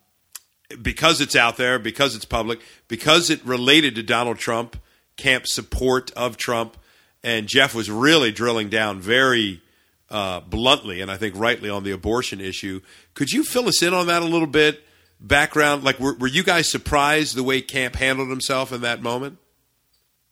because 0.82 1.20
it's 1.20 1.36
out 1.36 1.56
there, 1.56 1.78
because 1.78 2.14
it's 2.14 2.24
public, 2.24 2.60
because 2.88 3.30
it 3.30 3.44
related 3.44 3.94
to 3.94 4.02
Donald 4.02 4.38
Trump, 4.38 4.76
camp 5.16 5.46
support 5.46 6.10
of 6.12 6.36
Trump, 6.36 6.76
and 7.22 7.46
Jeff 7.46 7.74
was 7.74 7.90
really 7.90 8.32
drilling 8.32 8.68
down 8.68 9.00
very 9.00 9.62
uh, 10.10 10.40
bluntly 10.40 11.00
and 11.00 11.10
I 11.10 11.16
think 11.16 11.34
rightly 11.36 11.68
on 11.70 11.84
the 11.84 11.90
abortion 11.90 12.40
issue. 12.40 12.80
Could 13.14 13.30
you 13.30 13.44
fill 13.44 13.68
us 13.68 13.82
in 13.82 13.92
on 13.94 14.06
that 14.06 14.22
a 14.22 14.26
little 14.26 14.46
bit? 14.46 14.82
Background, 15.20 15.82
like 15.82 15.98
were, 15.98 16.14
were 16.14 16.28
you 16.28 16.42
guys 16.42 16.70
surprised 16.70 17.34
the 17.34 17.42
way 17.42 17.60
Camp 17.60 17.96
handled 17.96 18.30
himself 18.30 18.72
in 18.72 18.82
that 18.82 19.02
moment? 19.02 19.38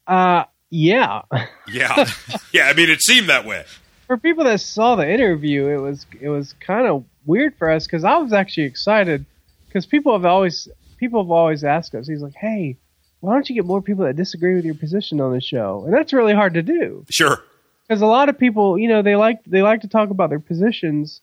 Uh, 0.07 0.45
yeah. 0.70 1.22
Yeah, 1.68 2.09
yeah. 2.53 2.68
I 2.68 2.72
mean, 2.72 2.89
it 2.89 3.03
seemed 3.03 3.29
that 3.29 3.45
way. 3.45 3.64
For 4.07 4.17
people 4.17 4.45
that 4.45 4.61
saw 4.61 4.95
the 4.97 5.09
interview, 5.09 5.67
it 5.69 5.79
was 5.79 6.07
it 6.21 6.29
was 6.29 6.55
kind 6.61 6.87
of 6.87 7.05
weird 7.25 7.57
for 7.57 7.71
us 7.71 7.87
because 7.87 8.05
I 8.05 8.17
was 8.19 8.33
actually 8.33 8.65
excited 8.65 9.25
because 9.67 9.87
people 9.87 10.13
have 10.13 10.25
always 10.25 10.69
people 10.99 11.23
have 11.23 11.31
always 11.31 11.65
asked 11.65 11.95
us. 11.95 12.07
He's 12.07 12.23
like, 12.23 12.35
"Hey, 12.35 12.77
why 13.21 13.33
don't 13.35 13.49
you 13.49 13.55
get 13.57 13.65
more 13.65 13.83
people 13.83 14.05
that 14.05 14.17
disagree 14.17 14.55
with 14.55 14.65
your 14.65 14.75
position 14.77 15.21
on 15.21 15.33
the 15.33 15.41
show?" 15.41 15.83
And 15.85 15.93
that's 15.93 16.13
really 16.13 16.35
hard 16.35 16.55
to 16.55 16.63
do 16.63 17.05
Sure. 17.11 17.43
because 17.89 18.01
a 18.01 18.07
lot 18.07 18.29
of 18.29 18.39
people, 18.39 18.79
you 18.79 18.89
know, 18.89 19.03
they 19.03 19.17
like 19.17 19.43
they 19.45 19.63
like 19.63 19.81
to 19.81 19.89
talk 19.89 20.11
about 20.11 20.31
their 20.31 20.41
positions, 20.41 21.21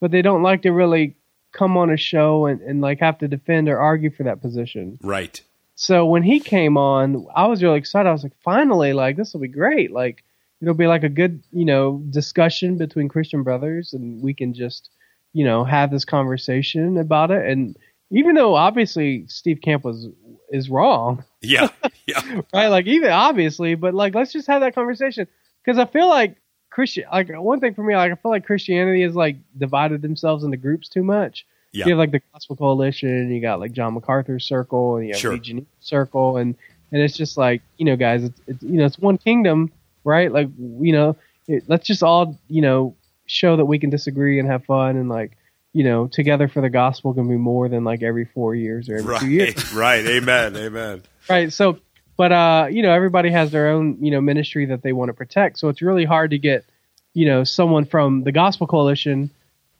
but 0.00 0.10
they 0.10 0.22
don't 0.22 0.42
like 0.42 0.62
to 0.62 0.70
really 0.72 1.14
come 1.52 1.76
on 1.76 1.90
a 1.90 1.96
show 1.96 2.46
and, 2.46 2.60
and 2.60 2.80
like 2.80 2.98
have 3.00 3.18
to 3.18 3.28
defend 3.28 3.68
or 3.68 3.78
argue 3.78 4.10
for 4.10 4.24
that 4.24 4.42
position. 4.42 4.98
Right. 5.00 5.40
So 5.76 6.06
when 6.06 6.22
he 6.22 6.40
came 6.40 6.76
on, 6.76 7.26
I 7.34 7.46
was 7.46 7.62
really 7.62 7.78
excited. 7.78 8.08
I 8.08 8.12
was 8.12 8.22
like, 8.24 8.36
finally, 8.42 8.92
like 8.92 9.16
this 9.16 9.32
will 9.32 9.40
be 9.42 9.48
great. 9.48 9.92
Like 9.92 10.24
it'll 10.60 10.74
be 10.74 10.86
like 10.86 11.04
a 11.04 11.08
good, 11.08 11.42
you 11.52 11.64
know, 11.64 12.02
discussion 12.10 12.76
between 12.78 13.08
Christian 13.08 13.42
brothers, 13.42 13.92
and 13.92 14.22
we 14.22 14.34
can 14.34 14.54
just, 14.54 14.90
you 15.32 15.44
know, 15.44 15.64
have 15.64 15.90
this 15.90 16.04
conversation 16.04 16.98
about 16.98 17.30
it. 17.30 17.46
And 17.48 17.76
even 18.10 18.34
though 18.34 18.54
obviously 18.54 19.26
Steve 19.28 19.60
Camp 19.62 19.84
was 19.84 20.08
is 20.50 20.70
wrong, 20.70 21.24
Yeah. 21.42 21.68
Yeah. 22.06 22.40
right? 22.54 22.68
Like 22.68 22.86
even 22.86 23.10
obviously, 23.10 23.74
but 23.74 23.94
like 23.94 24.14
let's 24.14 24.32
just 24.32 24.46
have 24.46 24.60
that 24.60 24.74
conversation 24.74 25.26
because 25.64 25.78
I 25.78 25.84
feel 25.86 26.08
like 26.08 26.36
Christian. 26.70 27.04
Like 27.10 27.28
one 27.30 27.60
thing 27.60 27.74
for 27.74 27.82
me, 27.82 27.96
like 27.96 28.12
I 28.12 28.14
feel 28.14 28.30
like 28.30 28.46
Christianity 28.46 29.02
has 29.02 29.14
like 29.14 29.36
divided 29.58 30.02
themselves 30.02 30.44
into 30.44 30.56
groups 30.56 30.88
too 30.88 31.02
much. 31.02 31.46
Yeah. 31.72 31.86
You 31.86 31.92
have 31.92 31.98
like 31.98 32.12
the 32.12 32.22
Gospel 32.32 32.56
Coalition, 32.56 33.30
you 33.30 33.40
got 33.40 33.60
like 33.60 33.72
John 33.72 33.94
MacArthur's 33.94 34.46
circle, 34.46 34.96
and 34.96 35.06
you 35.08 35.12
have 35.12 35.20
Sure. 35.20 35.38
Circle, 35.80 36.36
and 36.38 36.54
and 36.92 37.02
it's 37.02 37.16
just 37.16 37.36
like 37.36 37.62
you 37.76 37.84
know, 37.84 37.96
guys, 37.96 38.24
it's, 38.24 38.40
it's 38.46 38.62
you 38.62 38.78
know, 38.78 38.84
it's 38.84 38.98
one 38.98 39.18
kingdom, 39.18 39.72
right? 40.06 40.32
Like 40.32 40.48
you 40.58 40.92
know, 40.92 41.16
it, 41.46 41.64
let's 41.68 41.86
just 41.86 42.02
all 42.02 42.40
you 42.48 42.62
know 42.62 42.96
show 43.26 43.56
that 43.56 43.66
we 43.66 43.78
can 43.78 43.90
disagree 43.90 44.38
and 44.38 44.48
have 44.48 44.64
fun, 44.64 44.96
and 44.96 45.08
like 45.10 45.36
you 45.72 45.84
know, 45.84 46.06
together 46.06 46.48
for 46.48 46.62
the 46.62 46.70
gospel 46.70 47.12
can 47.12 47.28
be 47.28 47.36
more 47.36 47.68
than 47.68 47.84
like 47.84 48.02
every 48.02 48.24
four 48.24 48.54
years 48.54 48.88
or 48.88 48.96
every 48.96 49.18
two 49.18 49.28
years 49.28 49.74
Right. 49.74 50.04
Right. 50.06 50.06
Amen. 50.06 50.56
Amen. 50.56 51.02
right 51.28 51.52
so 51.52 51.78
but 52.16 52.32
uh 52.32 52.66
you 52.70 52.82
know 52.82 52.92
everybody 52.92 53.30
has 53.30 53.50
their 53.50 53.68
own 53.68 53.98
you 54.00 54.10
know 54.10 54.22
ministry 54.22 54.64
that 54.66 54.82
they 54.82 54.94
want 54.94 55.10
to 55.10 55.12
protect 55.12 55.58
so 55.58 55.68
it's 55.68 55.82
really 55.82 56.06
hard 56.06 56.30
to 56.30 56.38
get 56.38 56.64
you 57.12 57.26
know 57.26 57.44
someone 57.44 57.84
from 57.84 58.22
the 58.22 58.32
gospel 58.32 58.66
coalition 58.66 59.30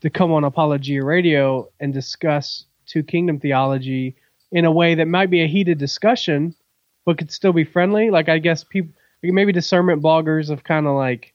to 0.02 0.10
come 0.10 0.32
on 0.32 0.44
apologia 0.44 1.02
radio 1.02 1.66
and 1.80 1.94
discuss 1.94 2.66
two 2.84 3.02
kingdom 3.02 3.40
theology 3.40 4.16
in 4.52 4.66
a 4.66 4.70
way 4.70 4.96
that 4.96 5.06
might 5.08 5.30
be 5.30 5.42
a 5.42 5.46
heated 5.48 5.78
discussion 5.78 6.54
but 7.06 7.16
could 7.16 7.32
still 7.32 7.54
be 7.54 7.64
friendly 7.64 8.10
like 8.10 8.28
i 8.28 8.38
guess 8.38 8.64
people 8.64 8.92
maybe 9.32 9.52
discernment 9.52 10.02
bloggers 10.02 10.48
have 10.50 10.64
kind 10.64 10.86
of 10.86 10.94
like 10.96 11.34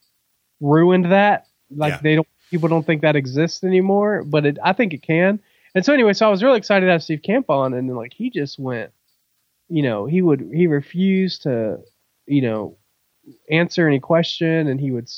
ruined 0.60 1.12
that. 1.12 1.48
Like 1.70 1.94
Yeah. 1.94 2.00
they 2.02 2.16
don't 2.16 2.28
people 2.50 2.68
don't 2.70 2.86
think 2.86 3.02
that 3.02 3.16
exists 3.16 3.64
anymore 3.64 4.24
but 4.26 4.46
it, 4.46 4.58
i 4.62 4.74
think 4.74 4.94
it 4.94 5.02
can. 5.02 5.40
And 5.74 5.86
so 5.86 5.94
anyway 5.94 6.14
so 6.14 6.28
i 6.28 6.30
was 6.30 6.44
really 6.44 6.58
excited 6.58 6.86
to 6.86 6.92
have 6.92 7.02
steve 7.04 7.22
camp 7.24 7.50
on 7.50 7.74
and 7.74 7.96
like 7.96 8.14
he 8.14 8.30
just 8.30 8.60
went 8.60 8.92
you 9.70 9.82
know 9.84 10.06
he 10.06 10.22
would 10.22 10.50
he 10.54 10.68
refused 10.68 11.44
to 11.44 11.80
you 12.28 12.42
know 12.42 12.78
answer 13.50 13.88
any 13.88 14.00
question 14.00 14.68
and 14.68 14.80
he 14.82 14.92
would 14.92 15.10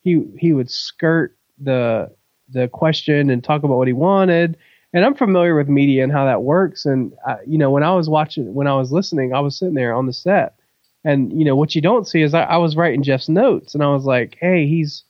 he 0.00 0.22
he 0.38 0.52
would 0.52 0.70
skirt 0.70 1.36
the 1.58 2.10
the 2.50 2.68
question 2.68 3.30
and 3.30 3.42
talk 3.42 3.62
about 3.62 3.78
what 3.78 3.86
he 3.86 3.94
wanted. 3.94 4.58
And 4.92 5.04
i'm 5.06 5.14
familiar 5.14 5.54
with 5.54 5.68
media 5.68 6.02
and 6.02 6.12
how 6.12 6.26
that 6.26 6.42
works. 6.42 6.84
And 6.84 7.12
I, 7.26 7.36
you 7.46 7.56
know 7.56 7.70
when 7.70 7.82
i 7.82 7.94
was 7.94 8.10
watching 8.10 8.52
when 8.52 8.66
i 8.66 8.74
was 8.74 8.92
listening 8.92 9.32
i 9.32 9.40
was 9.40 9.56
sitting 9.58 9.74
there 9.74 9.94
on 9.94 10.06
the 10.06 10.12
set 10.12 10.56
and 11.04 11.32
you 11.32 11.44
know 11.44 11.56
what 11.56 11.74
you 11.74 11.80
don't 11.82 12.06
see 12.06 12.22
is 12.22 12.34
i, 12.34 12.42
I 12.42 12.56
was 12.58 12.76
writing 12.76 13.02
jeff's 13.02 13.28
notes 13.28 13.74
and 13.74 13.82
i 13.82 13.88
was 13.88 14.04
like 14.04 14.36
hey 14.40 14.66
he's 14.66 15.04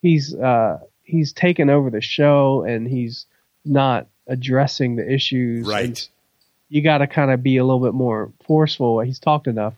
he's 0.00 0.34
uh 0.34 0.78
he's 1.02 1.32
taken 1.32 1.68
over 1.70 1.90
the 1.90 2.00
show 2.00 2.62
and 2.62 2.86
he's 2.88 3.26
not 3.64 4.06
addressing 4.28 4.96
the 4.96 5.10
issues 5.12 5.66
Right. 5.66 6.08
you 6.68 6.82
got 6.82 6.98
to 6.98 7.06
kind 7.06 7.30
of 7.30 7.42
be 7.42 7.56
a 7.56 7.64
little 7.64 7.80
bit 7.84 7.92
more 7.94 8.32
forceful. 8.46 9.00
He's 9.00 9.18
talked 9.18 9.46
enough, 9.46 9.74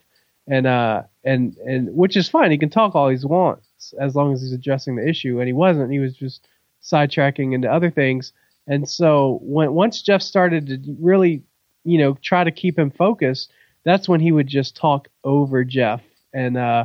and 0.46 0.66
uh, 0.66 1.02
and 1.24 1.56
and 1.58 1.94
which 1.96 2.16
is 2.16 2.28
fine. 2.28 2.50
He 2.50 2.58
can 2.58 2.70
talk 2.70 2.94
all 2.94 3.08
he 3.08 3.16
wants 3.26 3.94
as 3.98 4.14
long 4.14 4.32
as 4.32 4.42
he's 4.42 4.52
addressing 4.52 4.96
the 4.96 5.08
issue. 5.08 5.38
And 5.40 5.46
he 5.48 5.52
wasn't. 5.54 5.90
He 5.90 5.98
was 5.98 6.14
just 6.14 6.46
sidetracking 6.82 7.54
into 7.54 7.72
other 7.72 7.90
things. 7.90 8.32
And 8.66 8.88
so 8.88 9.38
when 9.42 9.72
once 9.72 10.02
Jeff 10.02 10.22
started 10.22 10.66
to 10.66 10.96
really, 11.00 11.42
you 11.84 11.98
know, 11.98 12.16
try 12.22 12.44
to 12.44 12.50
keep 12.52 12.78
him 12.78 12.90
focused, 12.90 13.50
that's 13.84 14.08
when 14.08 14.20
he 14.20 14.32
would 14.32 14.46
just 14.46 14.76
talk 14.76 15.08
over 15.22 15.64
Jeff. 15.64 16.02
And 16.32 16.56
uh, 16.56 16.84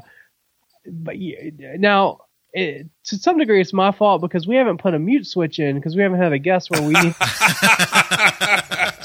but 0.86 1.16
now. 1.18 2.22
It, 2.52 2.88
to 3.04 3.16
some 3.16 3.38
degree, 3.38 3.62
it's 3.62 3.74
my 3.74 3.91
fault 3.91 4.22
because 4.22 4.47
we 4.47 4.56
haven't 4.56 4.80
put 4.80 4.95
a 4.95 5.00
mute 5.00 5.28
switch 5.28 5.60
in 5.60 5.76
because 5.76 5.95
we 5.95 6.02
haven't 6.02 6.18
had 6.20 6.34
a 6.34 6.39
guest 6.39 6.72
where 6.72 6.82
we 6.82 6.95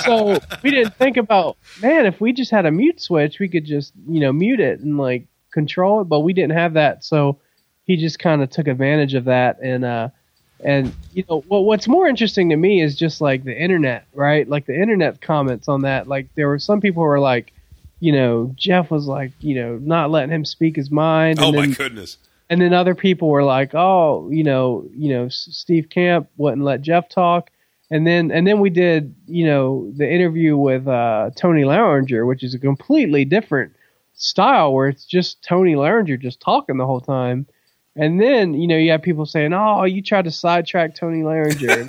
so 0.05 0.39
we 0.63 0.71
didn't 0.71 0.95
think 0.95 1.17
about 1.17 1.57
man 1.83 2.07
if 2.07 2.21
we 2.21 2.33
just 2.33 2.51
had 2.51 2.67
a 2.67 2.71
mute 2.71 3.01
switch 3.01 3.39
we 3.39 3.49
could 3.49 3.65
just 3.65 3.93
you 4.09 4.21
know 4.21 4.33
mute 4.33 4.61
it 4.61 4.81
and 4.81 4.99
like 4.99 5.27
control 5.53 6.01
it 6.01 6.05
but 6.05 6.21
we 6.21 6.33
didn't 6.33 6.57
have 6.57 6.75
that 6.75 7.05
so 7.05 7.39
he 7.85 7.97
just 7.97 8.19
kind 8.19 8.43
of 8.43 8.51
took 8.51 8.67
advantage 8.67 9.15
of 9.15 9.25
that 9.25 9.59
and 9.63 9.85
uh 9.85 10.09
and 10.61 10.93
you 11.13 11.25
know 11.29 11.41
what 11.49 11.65
what's 11.65 11.89
more 11.89 12.07
interesting 12.07 12.49
to 12.51 12.57
me 12.57 12.83
is 12.83 12.97
just 12.97 13.21
like 13.21 13.45
the 13.45 13.57
internet 13.57 14.07
right 14.15 14.49
like 14.49 14.67
the 14.67 14.75
internet 14.75 15.21
comments 15.21 15.69
on 15.69 15.83
that 15.83 16.07
like 16.09 16.29
there 16.35 16.49
were 16.49 16.59
some 16.59 16.81
people 16.81 17.03
who 17.03 17.09
were 17.09 17.21
like 17.21 17.53
you 18.05 18.13
know 18.13 18.53
jeff 18.57 18.91
was 18.91 19.07
like 19.07 19.33
you 19.41 19.55
know 19.61 19.79
not 19.95 20.11
letting 20.11 20.35
him 20.37 20.45
speak 20.45 20.75
his 20.77 20.91
mind 20.91 21.39
Oh 21.41 21.49
and 21.49 21.57
my 21.57 21.63
then, 21.63 21.73
goodness. 21.73 22.19
and 22.51 22.61
then 22.61 22.73
other 22.75 22.95
people 22.95 23.29
were 23.31 23.43
like, 23.57 23.71
"Oh, 23.75 24.29
you 24.31 24.45
know, 24.45 24.85
you 25.03 25.09
know, 25.15 25.25
S- 25.27 25.49
Steve 25.63 25.87
Camp 25.89 26.29
wouldn't 26.37 26.63
let 26.71 26.83
Jeff 26.83 27.09
talk." 27.09 27.51
And 27.91 28.07
then 28.07 28.31
and 28.31 28.47
then 28.47 28.59
we 28.61 28.71
did, 28.71 29.15
you 29.27 29.47
know, 29.47 29.91
the 29.97 30.09
interview 30.17 30.57
with 30.57 30.87
uh, 30.89 31.31
Tony 31.37 31.63
Lauinger, 31.63 32.27
which 32.27 32.43
is 32.43 32.53
a 32.55 32.59
completely 32.59 33.25
different 33.25 33.73
style 34.15 34.73
where 34.75 34.89
it's 34.89 35.05
just 35.07 35.43
Tony 35.43 35.75
Lauinger 35.75 36.21
just 36.21 36.41
talking 36.41 36.77
the 36.77 36.87
whole 36.87 37.01
time. 37.01 37.47
And 37.97 38.21
then, 38.21 38.55
you 38.55 38.67
know, 38.67 38.77
you 38.77 38.91
have 38.91 39.03
people 39.03 39.25
saying, 39.27 39.53
"Oh, 39.55 39.85
you 39.85 40.03
tried 40.03 40.25
to 40.27 40.31
sidetrack 40.31 40.95
Tony 40.97 41.23
Lauinger." 41.23 41.87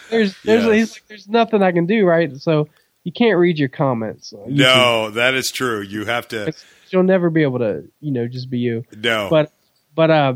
there's 0.10 0.34
there's 0.44 0.64
Yes. 0.64 0.72
he's 0.74 0.92
like, 0.92 1.04
there's 1.08 1.28
nothing 1.28 1.62
I 1.62 1.72
can 1.72 1.86
do, 1.86 2.04
right? 2.06 2.34
So 2.36 2.68
you 3.08 3.12
can't 3.12 3.38
read 3.38 3.58
your 3.58 3.70
comments. 3.70 4.34
No, 4.46 5.08
that 5.12 5.32
is 5.32 5.50
true. 5.50 5.80
You 5.80 6.04
have 6.04 6.28
to. 6.28 6.52
You'll 6.90 7.04
never 7.04 7.30
be 7.30 7.42
able 7.42 7.60
to, 7.60 7.88
you 8.00 8.12
know, 8.12 8.28
just 8.28 8.50
be 8.50 8.58
you 8.58 8.84
No. 8.94 9.28
but 9.30 9.50
but 9.94 10.10
uh 10.10 10.34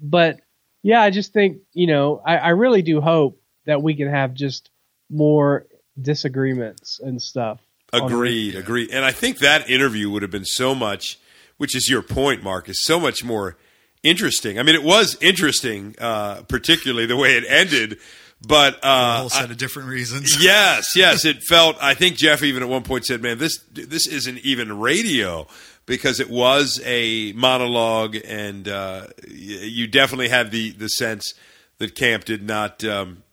but 0.00 0.40
yeah 0.82 1.02
i 1.02 1.10
just 1.10 1.34
think 1.34 1.58
you 1.74 1.86
know 1.86 2.22
I, 2.24 2.38
I 2.38 2.48
really 2.50 2.80
do 2.80 3.02
hope 3.02 3.38
that 3.66 3.82
we 3.82 3.94
can 3.94 4.08
have 4.08 4.32
just 4.32 4.70
more 5.10 5.66
disagreements 6.00 6.98
and 6.98 7.20
stuff 7.20 7.60
Agreed, 7.92 8.54
agreed. 8.54 8.90
And 8.90 9.04
I 9.04 9.10
think 9.12 9.40
that 9.40 9.68
interview 9.68 10.08
would 10.10 10.22
have 10.22 10.30
been 10.30 10.44
so 10.44 10.74
much, 10.74 11.18
which 11.58 11.76
is 11.76 11.88
your 11.90 12.02
point, 12.02 12.42
Marcus, 12.42 12.78
so 12.82 12.98
much 13.00 13.24
more 13.24 13.56
interesting. 14.04 14.58
I 14.58 14.62
mean, 14.62 14.76
it 14.76 14.84
was 14.84 15.18
interesting, 15.20 15.96
uh, 15.98 16.42
particularly 16.42 17.06
the 17.06 17.16
way 17.16 17.36
it 17.36 17.44
ended, 17.48 17.98
but 18.46 18.76
a 18.76 18.86
uh, 18.86 19.18
whole 19.18 19.28
set 19.28 19.50
of 19.50 19.56
different 19.56 19.88
reasons. 19.88 20.36
yes, 20.42 20.96
yes, 20.96 21.24
it 21.24 21.42
felt. 21.42 21.76
I 21.80 21.94
think 21.94 22.16
Jeff 22.16 22.42
even 22.42 22.62
at 22.62 22.68
one 22.68 22.82
point 22.82 23.04
said, 23.04 23.22
"Man, 23.22 23.38
this 23.38 23.58
this 23.72 24.06
isn't 24.06 24.38
even 24.38 24.78
radio." 24.78 25.46
Because 25.86 26.20
it 26.20 26.30
was 26.30 26.80
a 26.84 27.32
monologue, 27.32 28.16
and 28.24 28.68
uh, 28.68 29.08
you 29.28 29.88
definitely 29.88 30.28
had 30.28 30.52
the, 30.52 30.70
the 30.70 30.86
sense 30.86 31.34
that 31.78 31.96
Camp 31.96 32.24
did 32.24 32.44
not 32.44 32.84
um, 32.84 33.24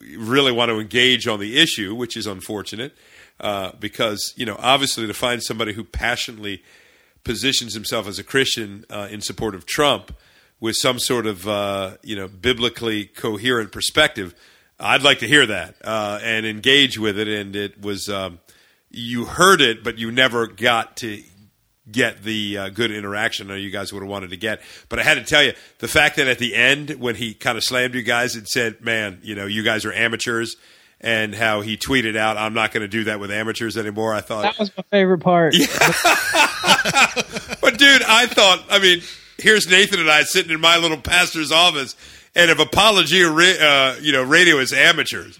really 0.00 0.52
want 0.52 0.70
to 0.70 0.78
engage 0.78 1.26
on 1.26 1.38
the 1.38 1.58
issue, 1.58 1.94
which 1.94 2.16
is 2.16 2.26
unfortunate. 2.26 2.96
Uh, 3.40 3.72
because 3.78 4.32
you 4.36 4.46
know, 4.46 4.56
obviously, 4.58 5.06
to 5.06 5.12
find 5.12 5.42
somebody 5.42 5.74
who 5.74 5.84
passionately 5.84 6.62
positions 7.24 7.74
himself 7.74 8.08
as 8.08 8.18
a 8.18 8.24
Christian 8.24 8.86
uh, 8.88 9.08
in 9.10 9.20
support 9.20 9.54
of 9.54 9.66
Trump, 9.66 10.16
with 10.60 10.76
some 10.76 10.98
sort 10.98 11.26
of 11.26 11.46
uh, 11.46 11.96
you 12.02 12.16
know 12.16 12.28
biblically 12.28 13.06
coherent 13.06 13.72
perspective, 13.72 14.34
I'd 14.78 15.02
like 15.02 15.20
to 15.20 15.28
hear 15.28 15.46
that 15.46 15.76
uh, 15.84 16.18
and 16.22 16.46
engage 16.46 16.98
with 16.98 17.18
it. 17.18 17.28
And 17.28 17.54
it 17.56 17.80
was 17.80 18.08
um, 18.08 18.40
you 18.90 19.24
heard 19.24 19.60
it, 19.60 19.82
but 19.84 19.98
you 19.98 20.10
never 20.10 20.46
got 20.46 20.96
to 20.98 21.22
get 21.90 22.22
the 22.22 22.58
uh, 22.58 22.68
good 22.68 22.90
interaction 22.90 23.48
that 23.48 23.60
you 23.60 23.70
guys 23.70 23.92
would 23.92 24.02
have 24.02 24.10
wanted 24.10 24.30
to 24.30 24.36
get. 24.36 24.60
But 24.88 24.98
I 24.98 25.02
had 25.02 25.14
to 25.14 25.24
tell 25.24 25.42
you 25.42 25.54
the 25.78 25.88
fact 25.88 26.16
that 26.16 26.26
at 26.26 26.38
the 26.38 26.54
end 26.54 26.90
when 26.90 27.14
he 27.14 27.34
kind 27.34 27.56
of 27.56 27.64
slammed 27.64 27.94
you 27.94 28.02
guys 28.02 28.34
and 28.34 28.46
said, 28.46 28.82
"Man, 28.82 29.20
you 29.22 29.34
know, 29.34 29.46
you 29.46 29.62
guys 29.62 29.84
are 29.84 29.92
amateurs." 29.92 30.56
And 31.00 31.32
how 31.32 31.60
he 31.60 31.76
tweeted 31.76 32.16
out, 32.16 32.36
"I'm 32.36 32.54
not 32.54 32.72
going 32.72 32.80
to 32.80 32.88
do 32.88 33.04
that 33.04 33.20
with 33.20 33.30
amateurs 33.30 33.76
anymore." 33.76 34.12
I 34.12 34.20
thought 34.20 34.42
That 34.42 34.58
was 34.58 34.76
my 34.76 34.82
favorite 34.90 35.18
part. 35.18 35.54
but 37.60 37.78
dude, 37.78 38.02
I 38.02 38.26
thought, 38.26 38.64
I 38.68 38.80
mean, 38.80 39.02
here's 39.38 39.68
Nathan 39.68 40.00
and 40.00 40.10
I 40.10 40.22
sitting 40.24 40.52
in 40.52 40.60
my 40.60 40.76
little 40.76 41.00
pastor's 41.00 41.52
office, 41.52 41.96
and 42.34 42.50
if 42.50 42.58
Apologia, 42.58 43.28
uh, 43.28 43.96
you 44.00 44.12
know, 44.12 44.22
radio 44.22 44.58
is 44.58 44.72
amateurs, 44.72 45.38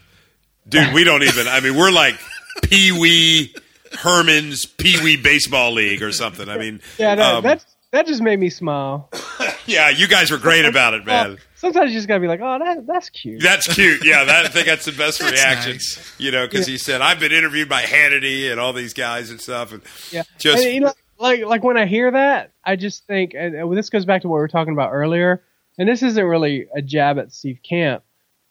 dude, 0.68 0.92
we 0.94 1.04
don't 1.04 1.22
even. 1.22 1.46
I 1.48 1.60
mean, 1.60 1.76
we're 1.76 1.90
like 1.92 2.18
Pee 2.62 2.92
Wee 2.92 3.54
Herman's 4.00 4.66
Pee 4.66 5.02
Wee 5.02 5.16
Baseball 5.16 5.72
League 5.72 6.02
or 6.02 6.12
something. 6.12 6.48
I 6.48 6.58
mean, 6.58 6.80
Yeah, 6.98 7.14
no, 7.14 7.36
um, 7.38 7.44
that 7.44 7.64
that 7.90 8.06
just 8.06 8.22
made 8.22 8.38
me 8.38 8.50
smile. 8.50 9.08
yeah, 9.66 9.88
you 9.90 10.08
guys 10.08 10.30
were 10.30 10.38
great 10.38 10.64
about 10.64 10.94
it, 10.94 11.06
man. 11.06 11.28
Well, 11.30 11.36
sometimes 11.54 11.90
you 11.90 11.98
just 11.98 12.08
gotta 12.08 12.20
be 12.20 12.28
like, 12.28 12.40
oh, 12.42 12.58
that 12.58 12.86
that's 12.86 13.08
cute. 13.08 13.42
That's 13.42 13.72
cute. 13.72 14.04
Yeah, 14.04 14.24
that, 14.24 14.46
I 14.46 14.48
think 14.48 14.66
that's 14.66 14.84
the 14.84 14.92
best 14.92 15.18
That's 15.20 15.32
reaction. 15.32 15.72
nice. 15.72 16.14
You 16.18 16.30
know, 16.30 16.46
because 16.46 16.66
he 16.66 16.76
said, 16.78 17.00
I've 17.00 17.18
been 17.20 17.32
interviewed 17.32 17.68
by 17.68 17.82
Hannity 17.82 18.50
and 18.50 18.60
all 18.60 18.72
these 18.72 18.92
guys 18.94 19.30
and 19.30 19.40
stuff. 19.40 19.72
And 19.72 19.82
yeah, 20.10 20.22
just 20.38 20.64
And, 20.64 20.74
you 20.74 20.80
know, 20.80 20.92
like 21.18 21.44
like 21.44 21.64
when 21.64 21.76
I 21.76 21.86
hear 21.86 22.10
that, 22.10 22.52
I 22.68 22.76
just 22.76 23.06
think, 23.06 23.32
and 23.34 23.74
this 23.74 23.88
goes 23.88 24.04
back 24.04 24.20
to 24.22 24.28
what 24.28 24.34
we 24.34 24.40
were 24.40 24.48
talking 24.48 24.74
about 24.74 24.92
earlier. 24.92 25.42
And 25.78 25.88
this 25.88 26.02
isn't 26.02 26.22
really 26.22 26.66
a 26.76 26.82
jab 26.82 27.18
at 27.18 27.32
Steve 27.32 27.60
Camp, 27.62 28.04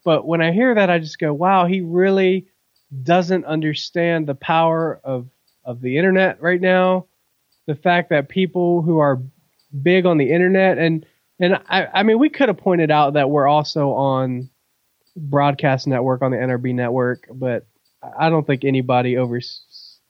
but 0.03 0.25
when 0.25 0.41
I 0.41 0.51
hear 0.51 0.73
that, 0.73 0.89
I 0.89 0.97
just 0.97 1.19
go, 1.19 1.31
wow, 1.33 1.67
he 1.67 1.81
really 1.81 2.47
doesn't 3.03 3.45
understand 3.45 4.27
the 4.27 4.33
power 4.33 4.99
of 5.03 5.27
of 5.63 5.81
the 5.81 5.97
internet 5.97 6.41
right 6.41 6.59
now. 6.59 7.05
The 7.67 7.75
fact 7.75 8.09
that 8.09 8.27
people 8.27 8.81
who 8.81 8.97
are 8.97 9.21
big 9.83 10.07
on 10.07 10.17
the 10.17 10.31
internet 10.31 10.79
and 10.79 11.05
and 11.39 11.59
I, 11.69 11.85
I 11.93 12.03
mean 12.03 12.17
we 12.17 12.29
could 12.29 12.47
have 12.47 12.57
pointed 12.57 12.89
out 12.89 13.13
that 13.13 13.29
we're 13.29 13.47
also 13.47 13.91
on 13.91 14.49
broadcast 15.15 15.85
network 15.85 16.23
on 16.23 16.31
the 16.31 16.37
NRB 16.37 16.73
network, 16.73 17.27
but 17.31 17.67
I 18.17 18.29
don't 18.29 18.47
think 18.47 18.63
anybody 18.63 19.17
over 19.17 19.41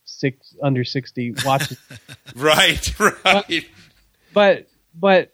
six 0.05 0.55
under 0.63 0.85
sixty 0.85 1.33
watches. 1.43 1.77
right, 2.35 2.99
right. 2.99 3.17
but 3.23 3.49
but 4.37 4.67
but 4.99 5.33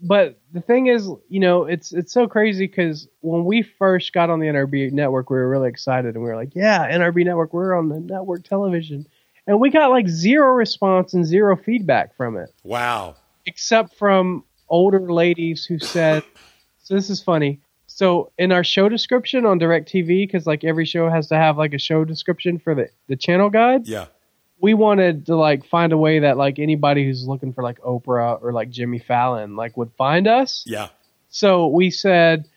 but 0.00 0.40
the 0.52 0.60
thing 0.60 0.86
is, 0.86 1.08
you 1.28 1.40
know, 1.40 1.64
it's 1.64 1.92
it's 1.92 2.12
so 2.12 2.28
crazy 2.28 2.66
because 2.66 3.08
when 3.20 3.44
we 3.44 3.62
first 3.62 4.12
got 4.12 4.30
on 4.30 4.38
the 4.38 4.46
NRB 4.46 4.92
network, 4.92 5.28
we 5.30 5.36
were 5.36 5.48
really 5.48 5.68
excited 5.68 6.14
and 6.14 6.22
we 6.22 6.30
were 6.30 6.36
like, 6.36 6.54
yeah, 6.54 6.88
NRB 6.90 7.24
network, 7.24 7.52
we're 7.52 7.74
on 7.76 7.88
the 7.88 7.98
network 8.00 8.44
television, 8.44 9.06
and 9.46 9.58
we 9.60 9.70
got 9.70 9.90
like 9.90 10.08
zero 10.08 10.52
response 10.52 11.14
and 11.14 11.26
zero 11.26 11.56
feedback 11.56 12.14
from 12.16 12.36
it 12.36 12.50
Wow. 12.62 13.16
except 13.46 13.94
from 13.96 14.44
older 14.68 15.12
ladies 15.12 15.64
who 15.64 15.78
said, 15.78 16.22
so 16.84 16.94
this 16.94 17.10
is 17.10 17.20
funny. 17.22 17.60
So 17.86 18.30
in 18.38 18.52
our 18.52 18.62
show 18.62 18.88
description 18.88 19.44
on 19.46 19.58
DirecTV, 19.58 20.06
because 20.28 20.46
like 20.46 20.62
every 20.62 20.84
show 20.84 21.08
has 21.10 21.26
to 21.28 21.36
have 21.36 21.58
like 21.58 21.74
a 21.74 21.78
show 21.78 22.04
description 22.04 22.58
for 22.58 22.74
the, 22.74 22.88
the 23.08 23.16
channel 23.16 23.50
guide, 23.50 23.88
Yeah. 23.88 24.06
We 24.60 24.74
wanted 24.74 25.26
to 25.26 25.36
like 25.36 25.64
find 25.66 25.92
a 25.92 25.98
way 25.98 26.20
that 26.20 26.36
like 26.36 26.58
anybody 26.58 27.04
who's 27.04 27.26
looking 27.26 27.52
for 27.52 27.62
like 27.62 27.80
Oprah 27.80 28.42
or 28.42 28.52
like 28.52 28.70
Jimmy 28.70 28.98
Fallon 28.98 29.56
like 29.56 29.76
would 29.76 29.92
find 29.96 30.26
us. 30.26 30.64
Yeah. 30.66 30.88
So 31.28 31.68
we 31.68 31.90
said, 31.90 32.48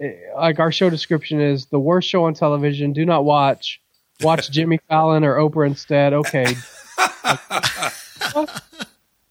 eh, 0.00 0.12
like 0.36 0.58
our 0.58 0.72
show 0.72 0.90
description 0.90 1.40
is 1.40 1.66
the 1.66 1.78
worst 1.78 2.08
show 2.08 2.24
on 2.24 2.34
television. 2.34 2.92
Do 2.92 3.04
not 3.04 3.24
watch. 3.24 3.80
Watch 4.22 4.50
Jimmy 4.52 4.80
Fallon 4.88 5.24
or 5.24 5.36
Oprah 5.36 5.66
instead. 5.66 6.12
Okay. 6.12 6.54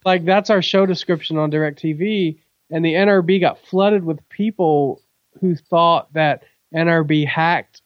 like 0.06 0.26
that's 0.26 0.50
our 0.50 0.62
show 0.62 0.86
description 0.86 1.38
on 1.38 1.52
DirecTV, 1.52 2.40
and 2.72 2.86
the 2.86 2.94
NRB 2.94 3.42
got 3.42 3.60
flooded 3.66 4.04
with 4.04 4.28
people 4.30 5.02
who 5.42 5.56
thought 5.56 6.12
that 6.14 6.44
NRB 6.74 7.28
hacked, 7.28 7.82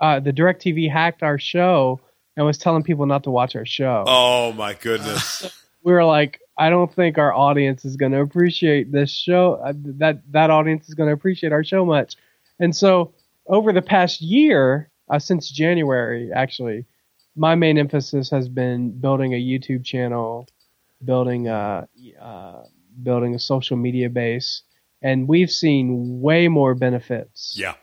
uh, 0.00 0.20
the 0.20 0.32
DirecTV 0.32 0.90
hacked 0.90 1.22
our 1.22 1.38
show 1.38 2.00
and 2.36 2.44
was 2.44 2.58
telling 2.58 2.82
people 2.82 3.06
not 3.06 3.24
to 3.24 3.30
watch 3.30 3.54
our 3.56 3.66
show 3.66 4.04
Oh 4.06 4.52
my 4.52 4.74
goodness. 4.74 5.64
we 5.84 5.92
were 5.92 6.04
like, 6.04 6.40
I 6.56 6.70
don't 6.70 6.92
think 6.92 7.18
our 7.18 7.32
audience 7.32 7.84
is 7.84 7.96
going 7.96 8.12
to 8.12 8.20
appreciate 8.20 8.90
this 8.90 9.10
show. 9.10 9.54
Uh, 9.64 9.72
that 9.98 10.22
that 10.32 10.50
audience 10.50 10.88
is 10.88 10.94
going 10.94 11.08
to 11.08 11.14
appreciate 11.14 11.52
our 11.52 11.62
show 11.62 11.84
much. 11.84 12.16
And 12.58 12.74
so 12.74 13.14
over 13.46 13.72
the 13.72 13.82
past 13.82 14.20
year, 14.20 14.90
uh, 15.08 15.18
since 15.18 15.50
January, 15.50 16.30
actually, 16.32 16.86
my 17.36 17.54
main 17.54 17.78
emphasis 17.78 18.30
has 18.30 18.48
been 18.48 18.98
building 18.98 19.34
a 19.34 19.40
YouTube 19.40 19.84
channel, 19.84 20.48
building 21.04 21.48
a 21.48 21.86
uh, 22.20 22.62
building 23.02 23.34
a 23.34 23.38
social 23.38 23.76
media 23.76 24.08
base, 24.08 24.62
and 25.02 25.28
we've 25.28 25.50
seen 25.50 26.20
way 26.20 26.48
more 26.48 26.74
benefits 26.74 27.54
yeah. 27.58 27.74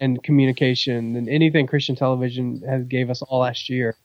And 0.00 0.22
communication 0.22 1.12
than 1.12 1.28
anything 1.28 1.66
Christian 1.66 1.96
television 1.96 2.62
has 2.68 2.84
gave 2.84 3.10
us 3.10 3.22
all 3.22 3.40
last 3.40 3.68
year, 3.68 3.96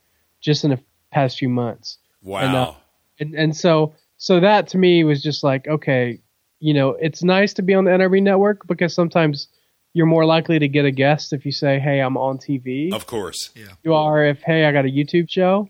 just 0.41 0.63
in 0.63 0.71
the 0.71 0.79
past 1.11 1.37
few 1.37 1.49
months 1.49 1.97
Wow. 2.21 2.39
And, 2.39 2.55
uh, 2.55 2.73
and 3.19 3.35
and 3.35 3.55
so 3.55 3.93
so 4.17 4.39
that 4.39 4.67
to 4.69 4.77
me 4.77 5.03
was 5.03 5.21
just 5.21 5.43
like 5.43 5.67
okay 5.67 6.19
you 6.59 6.73
know 6.73 6.91
it's 6.91 7.23
nice 7.23 7.53
to 7.53 7.61
be 7.61 7.73
on 7.73 7.85
the 7.85 7.91
nrb 7.91 8.21
network 8.21 8.67
because 8.67 8.93
sometimes 8.93 9.47
you're 9.93 10.05
more 10.05 10.25
likely 10.25 10.59
to 10.59 10.67
get 10.67 10.85
a 10.85 10.91
guest 10.91 11.33
if 11.33 11.45
you 11.45 11.51
say 11.51 11.79
hey 11.79 11.99
i'm 11.99 12.17
on 12.17 12.37
tv 12.37 12.93
of 12.93 13.05
course. 13.05 13.49
Yeah. 13.55 13.67
You 13.83 13.93
are 13.93 14.25
if 14.25 14.41
hey 14.41 14.65
i 14.65 14.71
got 14.71 14.85
a 14.85 14.89
youtube 14.89 15.29
show 15.29 15.69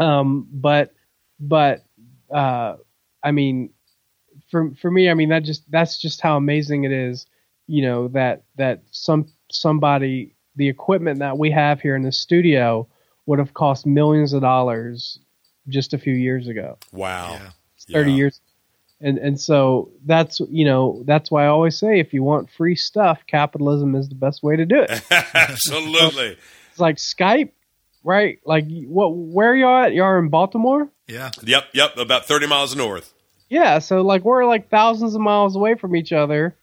um 0.00 0.48
but 0.52 0.92
but 1.40 1.84
uh 2.32 2.76
i 3.22 3.30
mean 3.30 3.70
for 4.50 4.72
for 4.80 4.90
me 4.90 5.08
i 5.10 5.14
mean 5.14 5.30
that 5.30 5.44
just 5.44 5.68
that's 5.70 6.00
just 6.00 6.20
how 6.20 6.36
amazing 6.36 6.84
it 6.84 6.92
is 6.92 7.26
you 7.66 7.82
know 7.82 8.08
that 8.08 8.44
that 8.56 8.82
some 8.90 9.26
somebody 9.50 10.34
the 10.56 10.68
equipment 10.68 11.18
that 11.20 11.36
we 11.38 11.50
have 11.50 11.80
here 11.80 11.96
in 11.96 12.02
the 12.02 12.12
studio 12.12 12.86
would 13.26 13.38
have 13.38 13.52
cost 13.54 13.86
millions 13.86 14.32
of 14.32 14.40
dollars 14.40 15.18
just 15.68 15.92
a 15.94 15.98
few 15.98 16.14
years 16.14 16.46
ago 16.48 16.78
Wow. 16.92 17.32
Yeah. 17.32 17.50
30 17.92 18.10
Yeah. 18.10 18.16
years 18.16 18.40
and 19.00 19.18
and 19.18 19.38
so 19.40 19.90
that's 20.06 20.40
you 20.48 20.64
know 20.64 21.02
that's 21.06 21.30
why 21.30 21.44
i 21.44 21.48
always 21.48 21.76
say 21.78 22.00
if 22.00 22.12
you 22.14 22.22
want 22.22 22.48
free 22.50 22.74
stuff 22.76 23.18
capitalism 23.26 23.94
is 23.94 24.08
the 24.08 24.14
best 24.14 24.42
way 24.42 24.56
to 24.56 24.64
do 24.64 24.80
it 24.88 25.02
Absolutely. 25.34 26.36
it's 26.70 26.80
like 26.80 26.96
skype 26.96 27.50
right 28.04 28.38
like 28.44 28.64
what 28.86 29.08
where 29.14 29.54
you 29.54 29.68
at 29.68 29.92
you're 29.92 30.18
in 30.18 30.28
baltimore 30.28 30.88
Yeah. 31.08 31.30
Yep, 31.42 31.64
yep. 31.74 31.96
About 31.98 32.26
30 32.26 32.46
miles 32.46 32.74
north. 32.76 33.12
yeah 33.48 33.78
so 33.80 34.00
like 34.02 34.24
we're 34.24 34.46
like 34.46 34.70
thousands 34.70 35.14
of 35.14 35.20
miles 35.20 35.56
away 35.56 35.74
from 35.74 35.94
each 35.96 36.12
other 36.12 36.56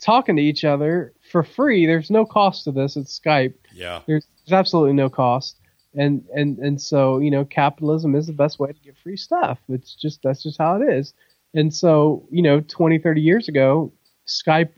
talking 0.00 0.36
to 0.36 0.42
each 0.42 0.64
other 0.64 1.12
for 1.30 1.42
free 1.42 1.86
there's 1.86 2.10
no 2.10 2.24
cost 2.24 2.64
to 2.64 2.72
this 2.72 2.96
it's 2.96 3.18
skype 3.18 3.54
Yeah. 3.72 4.00
there's, 4.06 4.26
there's 4.46 4.58
absolutely 4.58 4.92
no 4.94 5.08
cost 5.10 5.56
and 5.94 6.24
and 6.34 6.58
and 6.58 6.80
so 6.80 7.18
you 7.18 7.30
know 7.30 7.44
capitalism 7.44 8.14
is 8.14 8.26
the 8.26 8.32
best 8.32 8.58
way 8.58 8.68
to 8.72 8.78
get 8.80 8.94
free 9.02 9.16
stuff 9.16 9.58
it's 9.68 9.94
just 9.94 10.20
that's 10.22 10.42
just 10.42 10.58
how 10.58 10.80
it 10.80 10.88
is 10.88 11.14
and 11.54 11.74
so 11.74 12.26
you 12.30 12.42
know 12.42 12.60
20 12.60 12.98
30 12.98 13.20
years 13.20 13.48
ago 13.48 13.92
skype 14.26 14.70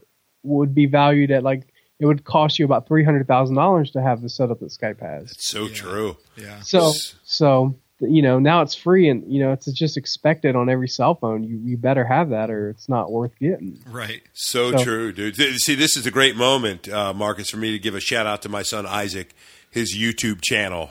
would 0.43 0.75
be 0.75 0.87
valued 0.87 1.31
at 1.31 1.43
like 1.43 1.67
it 1.99 2.07
would 2.07 2.25
cost 2.25 2.59
you 2.59 2.65
about 2.65 2.89
$300000 2.89 3.93
to 3.93 4.01
have 4.01 4.23
the 4.23 4.29
setup 4.31 4.61
that 4.61 4.71
skype 4.71 5.01
has 5.01 5.33
It's 5.33 5.49
so 5.51 5.67
Yeah. 5.67 5.75
true. 5.75 6.17
Yeah. 6.37 6.61
so 6.61 6.93
so 7.25 7.75
you 8.01 8.23
know 8.23 8.39
now 8.39 8.63
it's 8.63 8.75
free 8.75 9.09
and 9.09 9.31
you 9.31 9.41
know 9.43 9.53
it's 9.53 9.71
just 9.73 9.97
expected 9.97 10.57
on 10.57 10.69
every 10.71 10.89
cell 10.89 11.15
phone 11.15 11.45
you 11.45 11.57
you 11.65 11.77
better 11.77 12.05
have 12.05 12.31
that 12.31 12.51
or 12.51 12.71
it's 12.71 12.89
not 12.89 13.13
worth 13.13 13.39
getting 13.39 13.79
Right. 13.87 14.23
So, 14.33 14.73
So- 14.73 14.85
true, 14.85 15.13
dude. 15.13 15.37
See, 15.61 15.75
this 15.75 15.97
is 15.97 16.07
a 16.07 16.11
great 16.11 16.37
moment, 16.37 16.89
uh, 16.89 17.13
Marcus, 17.13 17.51
for 17.51 17.57
me 17.59 17.73
to 17.73 17.79
give 17.79 17.95
a 17.95 18.01
shout 18.01 18.27
out 18.27 18.43
to 18.43 18.49
my 18.49 18.63
son 18.63 18.87
Isaac, 18.87 19.35
his 19.71 19.97
YouTube 19.97 20.41
channel 20.43 20.91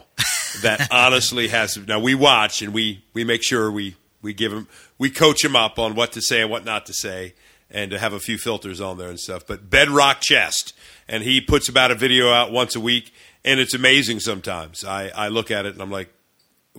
that 0.62 0.88
honestly 0.92 1.48
has. 1.50 1.78
Now 1.78 2.00
we 2.00 2.16
watch 2.16 2.62
and 2.62 2.74
we 2.74 3.04
we 3.14 3.24
make 3.24 3.44
sure 3.44 3.72
we 3.72 3.96
we 4.22 4.34
give 4.34 4.52
him 4.54 4.68
we 4.98 5.10
coach 5.10 5.44
him 5.44 5.56
up 5.56 5.80
on 5.80 5.96
what 5.96 6.12
to 6.14 6.22
say 6.22 6.42
and 6.42 6.52
what 6.52 6.66
not 6.66 6.86
to 6.88 6.94
say, 6.94 7.34
and 7.72 7.90
to 7.92 8.00
have 8.00 8.14
a 8.14 8.20
few 8.20 8.38
filters 8.38 8.80
on 8.82 8.98
there 8.98 9.10
and 9.10 9.20
stuff. 9.20 9.46
But 9.48 9.70
Bedrock 9.70 10.22
Chest, 10.22 10.74
and 11.08 11.24
he 11.24 11.42
puts 11.42 11.70
about 11.70 11.90
a 11.92 11.96
video 11.96 12.30
out 12.32 12.52
once 12.52 12.76
a 12.76 12.80
week, 12.80 13.14
and 13.46 13.60
it's 13.60 13.74
amazing. 13.74 14.20
Sometimes 14.20 14.84
I 14.84 15.10
I 15.10 15.28
look 15.30 15.50
at 15.52 15.66
it 15.66 15.74
and 15.74 15.82
I'm 15.82 15.92
like 15.92 16.10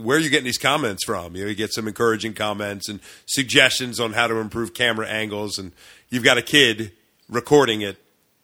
where 0.03 0.17
are 0.17 0.21
you 0.21 0.31
getting 0.31 0.45
these 0.45 0.59
comments 0.59 1.05
from? 1.05 1.37
You 1.37 1.45
know, 1.45 1.49
you 1.49 1.55
get 1.55 1.73
some 1.73 1.89
encouraging 1.89 2.35
comments 2.35 2.89
and 2.89 3.01
suggestions 3.27 4.01
on 4.01 4.13
how 4.13 4.27
to 4.27 4.37
improve 4.37 4.75
camera 4.75 5.07
angles, 5.09 5.59
and 5.59 5.73
you've 6.09 6.25
got 6.25 6.39
a 6.39 6.43
kid 6.43 6.93
recording 7.29 7.81
it 7.83 7.97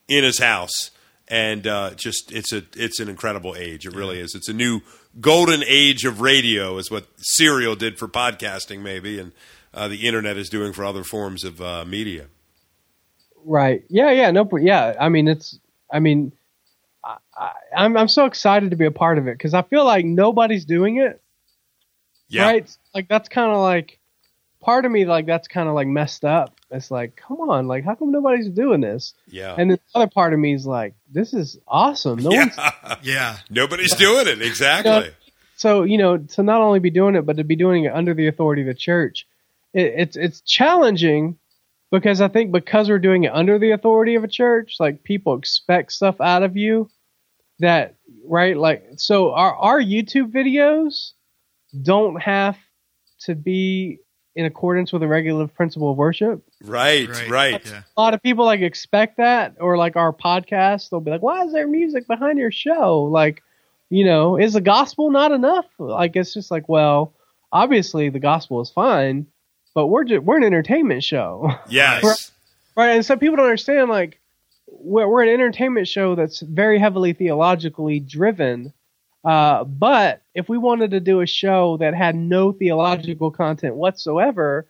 in 0.07 0.23
his 0.23 0.39
house, 0.39 0.91
and 1.27 1.67
uh, 1.67 1.91
just 1.95 2.31
it's 2.31 2.53
a 2.53 2.63
it's 2.75 2.99
an 2.99 3.09
incredible 3.09 3.55
age. 3.57 3.85
It 3.85 3.95
really 3.95 4.19
is. 4.19 4.35
It's 4.35 4.49
a 4.49 4.53
new 4.53 4.81
golden 5.19 5.63
age 5.67 6.05
of 6.05 6.21
radio, 6.21 6.77
is 6.77 6.89
what 6.89 7.07
Serial 7.17 7.75
did 7.75 7.97
for 7.97 8.07
podcasting, 8.07 8.81
maybe, 8.81 9.19
and 9.19 9.31
uh, 9.73 9.87
the 9.87 10.07
internet 10.07 10.37
is 10.37 10.49
doing 10.49 10.73
for 10.73 10.85
other 10.85 11.03
forms 11.03 11.43
of 11.43 11.61
uh, 11.61 11.85
media. 11.85 12.27
Right. 13.43 13.83
Yeah. 13.89 14.11
Yeah. 14.11 14.31
No. 14.31 14.49
Yeah. 14.57 14.95
I 14.99 15.09
mean, 15.09 15.27
it's. 15.27 15.59
I 15.89 15.99
mean, 15.99 16.33
I, 17.03 17.51
I'm 17.75 17.95
I'm 17.95 18.07
so 18.07 18.25
excited 18.25 18.71
to 18.71 18.75
be 18.75 18.85
a 18.85 18.91
part 18.91 19.17
of 19.17 19.27
it 19.27 19.37
because 19.37 19.53
I 19.53 19.61
feel 19.61 19.85
like 19.85 20.05
nobody's 20.05 20.65
doing 20.65 20.97
it. 20.97 21.21
Yeah. 22.29 22.45
Right. 22.45 22.77
Like 22.93 23.07
that's 23.07 23.29
kind 23.29 23.51
of 23.51 23.59
like 23.59 23.99
part 24.61 24.85
of 24.85 24.91
me 24.91 25.05
like 25.05 25.25
that's 25.25 25.47
kind 25.47 25.67
of 25.69 25.75
like 25.75 25.87
messed 25.87 26.25
up. 26.25 26.53
It's 26.69 26.91
like, 26.91 27.15
come 27.15 27.39
on, 27.49 27.67
like 27.67 27.85
how 27.85 27.95
come 27.95 28.11
nobody's 28.11 28.49
doing 28.49 28.81
this? 28.81 29.13
Yeah. 29.27 29.55
And 29.57 29.71
the 29.71 29.79
other 29.95 30.07
part 30.07 30.33
of 30.33 30.39
me 30.39 30.53
is 30.53 30.65
like, 30.65 30.95
this 31.09 31.33
is 31.33 31.57
awesome. 31.67 32.19
No 32.19 32.29
one's 32.29 32.57
yeah. 32.57 32.95
Yeah. 33.03 33.37
Nobody's 33.49 33.95
doing 33.95 34.27
it. 34.27 34.41
Exactly. 34.41 35.11
so 35.57 35.83
you 35.83 35.97
know 35.97 36.17
to 36.17 36.43
not 36.43 36.61
only 36.61 36.79
be 36.79 36.89
doing 36.89 37.15
it 37.15 37.25
but 37.25 37.35
to 37.35 37.43
be 37.43 37.55
doing 37.55 37.83
it 37.83 37.93
under 37.93 38.13
the 38.13 38.27
authority 38.27 38.61
of 38.61 38.67
the 38.67 38.73
church 38.73 39.27
it, 39.73 39.93
it's 39.97 40.15
it's 40.15 40.41
challenging 40.41 41.37
because 41.91 42.21
i 42.21 42.27
think 42.27 42.51
because 42.51 42.87
we're 42.87 42.99
doing 42.99 43.25
it 43.25 43.33
under 43.33 43.59
the 43.59 43.71
authority 43.71 44.15
of 44.15 44.23
a 44.23 44.27
church 44.27 44.77
like 44.79 45.03
people 45.03 45.35
expect 45.35 45.91
stuff 45.91 46.21
out 46.21 46.43
of 46.43 46.55
you 46.55 46.89
that 47.59 47.95
right 48.25 48.55
like 48.55 48.85
so 48.97 49.33
our 49.33 49.53
our 49.55 49.81
youtube 49.81 50.31
videos 50.31 51.11
don't 51.83 52.21
have 52.21 52.57
to 53.21 53.35
be 53.35 53.99
in 54.35 54.45
accordance 54.45 54.93
with 54.93 55.01
a 55.01 55.07
regular 55.07 55.47
principle 55.47 55.91
of 55.91 55.97
worship 55.97 56.43
Right. 56.63 57.07
Right. 57.29 57.65
Yeah. 57.65 57.81
a 57.97 58.01
lot 58.01 58.13
of 58.13 58.21
people 58.21 58.45
like 58.45 58.61
expect 58.61 59.17
that 59.17 59.55
or 59.59 59.77
like 59.77 59.95
our 59.95 60.13
podcast 60.13 60.89
they'll 60.89 60.99
be 60.99 61.11
like 61.11 61.21
why 61.23 61.43
is 61.43 61.53
there 61.53 61.67
music 61.67 62.07
behind 62.07 62.37
your 62.37 62.51
show 62.51 63.03
like 63.03 63.41
you 63.89 64.05
know 64.05 64.37
is 64.37 64.53
the 64.53 64.61
gospel 64.61 65.09
not 65.09 65.31
enough 65.31 65.65
like 65.79 66.15
it's 66.15 66.33
just 66.33 66.51
like 66.51 66.69
well 66.69 67.13
obviously 67.51 68.09
the 68.09 68.19
gospel 68.19 68.61
is 68.61 68.69
fine 68.69 69.25
but 69.73 69.87
we're 69.87 70.03
just, 70.03 70.23
we're 70.23 70.37
an 70.37 70.43
entertainment 70.43 71.03
show 71.03 71.51
Yes. 71.69 72.31
right 72.77 72.89
and 72.91 73.05
some 73.05 73.17
people 73.19 73.37
don't 73.37 73.45
understand 73.45 73.89
like 73.89 74.19
we're, 74.67 75.07
we're 75.07 75.23
an 75.23 75.29
entertainment 75.29 75.87
show 75.87 76.13
that's 76.15 76.41
very 76.41 76.77
heavily 76.77 77.13
theologically 77.13 77.99
driven 77.99 78.71
uh, 79.27 79.63
but 79.65 80.21
if 80.33 80.47
we 80.47 80.57
wanted 80.57 80.91
to 80.91 80.99
do 81.01 81.19
a 81.21 81.27
show 81.27 81.77
that 81.77 81.93
had 81.93 82.15
no 82.15 82.51
theological 82.53 83.29
content 83.31 83.75
whatsoever 83.75 84.65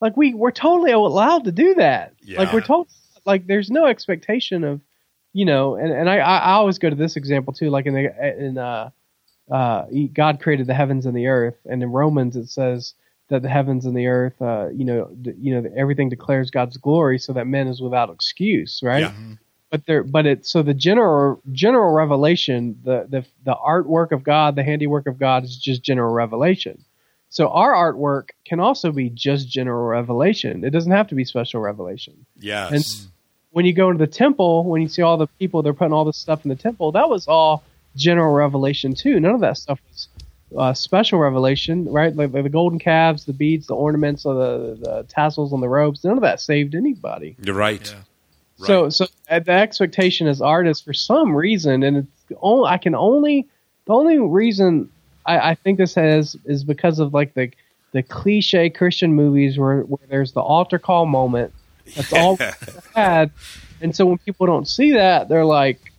like 0.00 0.16
we 0.16 0.34
we're 0.34 0.50
totally 0.50 0.92
allowed 0.92 1.44
to 1.44 1.52
do 1.52 1.74
that 1.74 2.12
Yeah. 2.22 2.40
like 2.40 2.52
we're 2.52 2.60
told 2.60 2.88
like 3.24 3.46
there's 3.46 3.70
no 3.70 3.86
expectation 3.86 4.64
of 4.64 4.80
you 5.32 5.44
know 5.44 5.74
and, 5.76 5.90
and 5.92 6.08
I, 6.10 6.16
I 6.18 6.36
I 6.38 6.52
always 6.52 6.78
go 6.78 6.90
to 6.90 6.96
this 6.96 7.16
example 7.16 7.52
too 7.52 7.70
like 7.70 7.86
in 7.86 7.94
the 7.94 8.06
in 8.46 8.58
uh 8.58 8.90
uh 9.50 9.84
god 10.12 10.40
created 10.40 10.66
the 10.66 10.74
heavens 10.74 11.06
and 11.06 11.16
the 11.16 11.26
earth 11.28 11.56
and 11.64 11.82
in 11.82 11.90
romans 11.92 12.34
it 12.36 12.48
says 12.48 12.94
that 13.28 13.42
the 13.42 13.48
heavens 13.48 13.86
and 13.86 13.96
the 13.96 14.06
earth 14.08 14.40
uh 14.42 14.68
you 14.74 14.84
know 14.84 15.06
d- 15.22 15.34
you 15.38 15.54
know 15.54 15.70
everything 15.76 16.08
declares 16.08 16.50
god's 16.50 16.76
glory 16.76 17.18
so 17.18 17.32
that 17.32 17.46
man 17.46 17.66
is 17.68 17.80
without 17.80 18.10
excuse 18.10 18.80
right 18.82 19.02
Yeah. 19.02 19.12
But 19.70 19.84
there 19.86 20.02
but 20.02 20.26
it 20.26 20.46
so 20.46 20.62
the 20.62 20.74
general 20.74 21.40
general 21.52 21.92
revelation 21.92 22.78
the 22.84 23.06
the 23.08 23.24
the 23.44 23.54
artwork 23.54 24.12
of 24.12 24.22
god 24.22 24.54
the 24.56 24.62
handiwork 24.62 25.06
of 25.06 25.18
god 25.18 25.44
is 25.44 25.56
just 25.56 25.82
general 25.82 26.12
revelation 26.12 26.84
so 27.28 27.48
our 27.48 27.72
artwork 27.72 28.30
can 28.44 28.60
also 28.60 28.92
be 28.92 29.10
just 29.10 29.48
general 29.48 29.86
revelation 29.86 30.64
it 30.64 30.70
doesn't 30.70 30.92
have 30.92 31.08
to 31.08 31.14
be 31.14 31.24
special 31.24 31.60
revelation 31.60 32.26
Yes. 32.38 32.70
and 32.72 33.10
when 33.56 33.64
you 33.64 33.72
go 33.72 33.88
into 33.88 34.04
the 34.04 34.12
temple, 34.12 34.64
when 34.64 34.82
you 34.82 34.88
see 34.88 35.00
all 35.00 35.16
the 35.16 35.28
people, 35.38 35.62
they're 35.62 35.72
putting 35.72 35.94
all 35.94 36.04
this 36.04 36.18
stuff 36.18 36.44
in 36.44 36.50
the 36.50 36.56
temple. 36.56 36.92
That 36.92 37.08
was 37.08 37.26
all 37.26 37.64
general 37.96 38.34
revelation 38.34 38.94
too. 38.94 39.18
None 39.18 39.34
of 39.34 39.40
that 39.40 39.56
stuff 39.56 39.80
was 39.88 40.08
uh, 40.58 40.74
special 40.74 41.18
revelation, 41.18 41.90
right? 41.90 42.14
Like, 42.14 42.34
like 42.34 42.42
the 42.42 42.50
golden 42.50 42.78
calves, 42.78 43.24
the 43.24 43.32
beads, 43.32 43.66
the 43.66 43.74
ornaments, 43.74 44.24
the, 44.24 44.76
the 44.78 45.06
tassels 45.08 45.54
on 45.54 45.62
the 45.62 45.70
robes. 45.70 46.04
None 46.04 46.18
of 46.18 46.20
that 46.20 46.42
saved 46.42 46.74
anybody. 46.74 47.34
You're 47.42 47.54
right. 47.54 47.80
Yeah. 47.90 48.00
So, 48.58 48.88
so 48.88 49.06
the 49.28 49.52
expectation 49.52 50.26
as 50.26 50.40
artists, 50.40 50.82
for 50.82 50.94
some 50.94 51.34
reason, 51.34 51.82
and 51.82 51.98
it's 51.98 52.38
only 52.40 52.68
I 52.68 52.78
can 52.78 52.94
only 52.94 53.48
the 53.86 53.92
only 53.92 54.18
reason 54.18 54.90
I, 55.26 55.50
I 55.50 55.54
think 55.54 55.78
this 55.78 55.94
has 55.94 56.36
is 56.44 56.64
because 56.64 56.98
of 56.98 57.12
like 57.12 57.34
the 57.34 57.50
the 57.92 58.02
cliche 58.02 58.68
Christian 58.70 59.14
movies 59.14 59.58
where, 59.58 59.80
where 59.80 60.06
there's 60.08 60.32
the 60.32 60.40
altar 60.40 60.78
call 60.78 61.06
moment. 61.06 61.52
That's 61.94 62.12
all 62.12 62.38
had, 62.94 63.30
and 63.80 63.94
so 63.94 64.06
when 64.06 64.18
people 64.18 64.46
don't 64.46 64.66
see 64.66 64.92
that, 64.92 65.28
they're 65.28 65.44
like, 65.44 65.92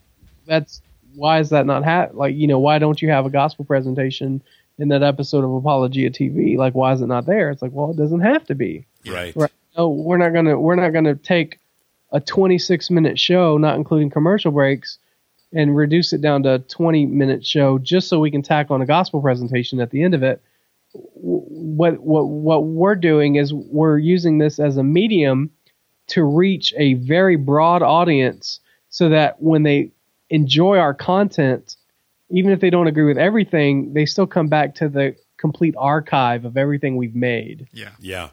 "That's 0.45 0.81
why 1.15 1.39
is 1.39 1.49
that 1.49 1.65
not 1.65 1.83
ha- 1.83 2.09
like 2.13 2.35
you 2.35 2.47
know 2.47 2.59
why 2.59 2.79
don't 2.79 3.01
you 3.01 3.09
have 3.09 3.25
a 3.25 3.29
gospel 3.29 3.65
presentation 3.65 4.41
in 4.79 4.89
that 4.89 5.03
episode 5.03 5.43
of 5.43 5.53
Apologia 5.53 6.09
TV? 6.09 6.57
Like 6.57 6.73
why 6.73 6.93
is 6.93 7.01
it 7.01 7.07
not 7.07 7.25
there? 7.25 7.51
It's 7.51 7.61
like 7.61 7.71
well, 7.71 7.91
it 7.91 7.97
doesn't 7.97 8.21
have 8.21 8.45
to 8.47 8.55
be. 8.55 8.85
Right. 9.05 9.35
Right. 9.35 9.51
No, 9.77 9.89
we're 9.89 10.17
not 10.17 10.33
gonna 10.33 10.59
we're 10.59 10.75
not 10.75 10.89
gonna 10.89 11.15
take 11.15 11.59
a 12.11 12.19
26 12.19 12.89
minute 12.89 13.19
show, 13.19 13.57
not 13.57 13.75
including 13.75 14.09
commercial 14.09 14.51
breaks, 14.51 14.97
and 15.53 15.75
reduce 15.75 16.13
it 16.13 16.21
down 16.21 16.43
to 16.43 16.55
a 16.55 16.59
20 16.59 17.05
minute 17.05 17.45
show 17.45 17.77
just 17.79 18.07
so 18.09 18.19
we 18.19 18.31
can 18.31 18.41
tack 18.41 18.69
on 18.71 18.81
a 18.81 18.85
gospel 18.85 19.21
presentation 19.21 19.79
at 19.79 19.91
the 19.91 20.03
end 20.03 20.13
of 20.13 20.23
it. 20.23 20.41
What 20.93 21.99
what 21.99 22.27
what 22.27 22.63
we're 22.63 22.95
doing 22.95 23.35
is 23.35 23.53
we're 23.53 23.97
using 23.97 24.37
this 24.37 24.59
as 24.59 24.77
a 24.77 24.83
medium 24.83 25.51
to 26.07 26.23
reach 26.23 26.73
a 26.77 26.93
very 26.95 27.35
broad 27.35 27.81
audience, 27.81 28.59
so 28.89 29.09
that 29.09 29.41
when 29.41 29.63
they 29.63 29.91
enjoy 30.29 30.77
our 30.77 30.93
content, 30.93 31.75
even 32.29 32.51
if 32.51 32.61
they 32.61 32.69
don't 32.69 32.87
agree 32.87 33.03
with 33.03 33.17
everything, 33.17 33.93
they 33.93 34.05
still 34.05 34.27
come 34.27 34.47
back 34.47 34.75
to 34.75 34.87
the 34.89 35.15
complete 35.37 35.75
archive 35.77 36.45
of 36.45 36.57
everything 36.57 36.95
we've 36.95 37.15
made 37.15 37.67
Yeah. 37.73 37.91
Yeah. 37.99 38.29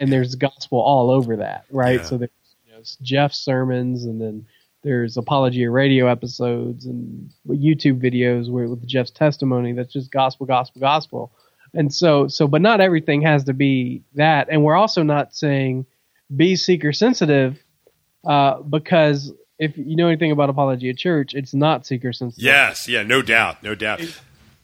and 0.00 0.10
there's 0.12 0.34
gospel 0.36 0.80
all 0.80 1.10
over 1.10 1.36
that, 1.36 1.64
right? 1.70 1.96
Yeah. 2.00 2.04
So 2.04 2.16
there's 2.18 2.30
know, 2.86 2.96
Jeff's 3.02 3.38
sermons, 3.38 4.04
and 4.04 4.20
then 4.20 4.46
there's 4.82 5.16
Apologia 5.16 5.70
radio 5.70 6.06
episodes 6.06 6.86
and 6.86 7.30
YouTube 7.48 8.00
videos 8.00 8.48
where 8.50 8.68
with 8.68 8.86
Jeff's 8.86 9.10
testimony. 9.10 9.72
That's 9.72 9.92
just 9.92 10.12
gospel, 10.12 10.46
gospel, 10.46 10.80
gospel. 10.80 11.32
And 11.74 11.92
so, 11.92 12.28
so, 12.28 12.46
but 12.46 12.62
not 12.62 12.80
everything 12.80 13.22
has 13.22 13.44
to 13.44 13.52
be 13.52 14.02
that. 14.14 14.48
And 14.50 14.62
we're 14.62 14.76
also 14.76 15.02
not 15.02 15.34
saying 15.34 15.86
be 16.34 16.56
seeker 16.56 16.92
sensitive, 16.92 17.62
uh, 18.26 18.62
because 18.62 19.32
if 19.58 19.76
you 19.76 19.96
know 19.96 20.06
anything 20.08 20.30
about 20.30 20.50
Apologia 20.50 20.94
Church, 20.94 21.34
it's 21.34 21.52
not 21.52 21.86
seeker 21.86 22.12
sensitive. 22.12 22.44
Yes. 22.44 22.88
Yeah. 22.88 23.02
No 23.02 23.22
doubt. 23.22 23.62
No 23.62 23.74
doubt. 23.74 24.02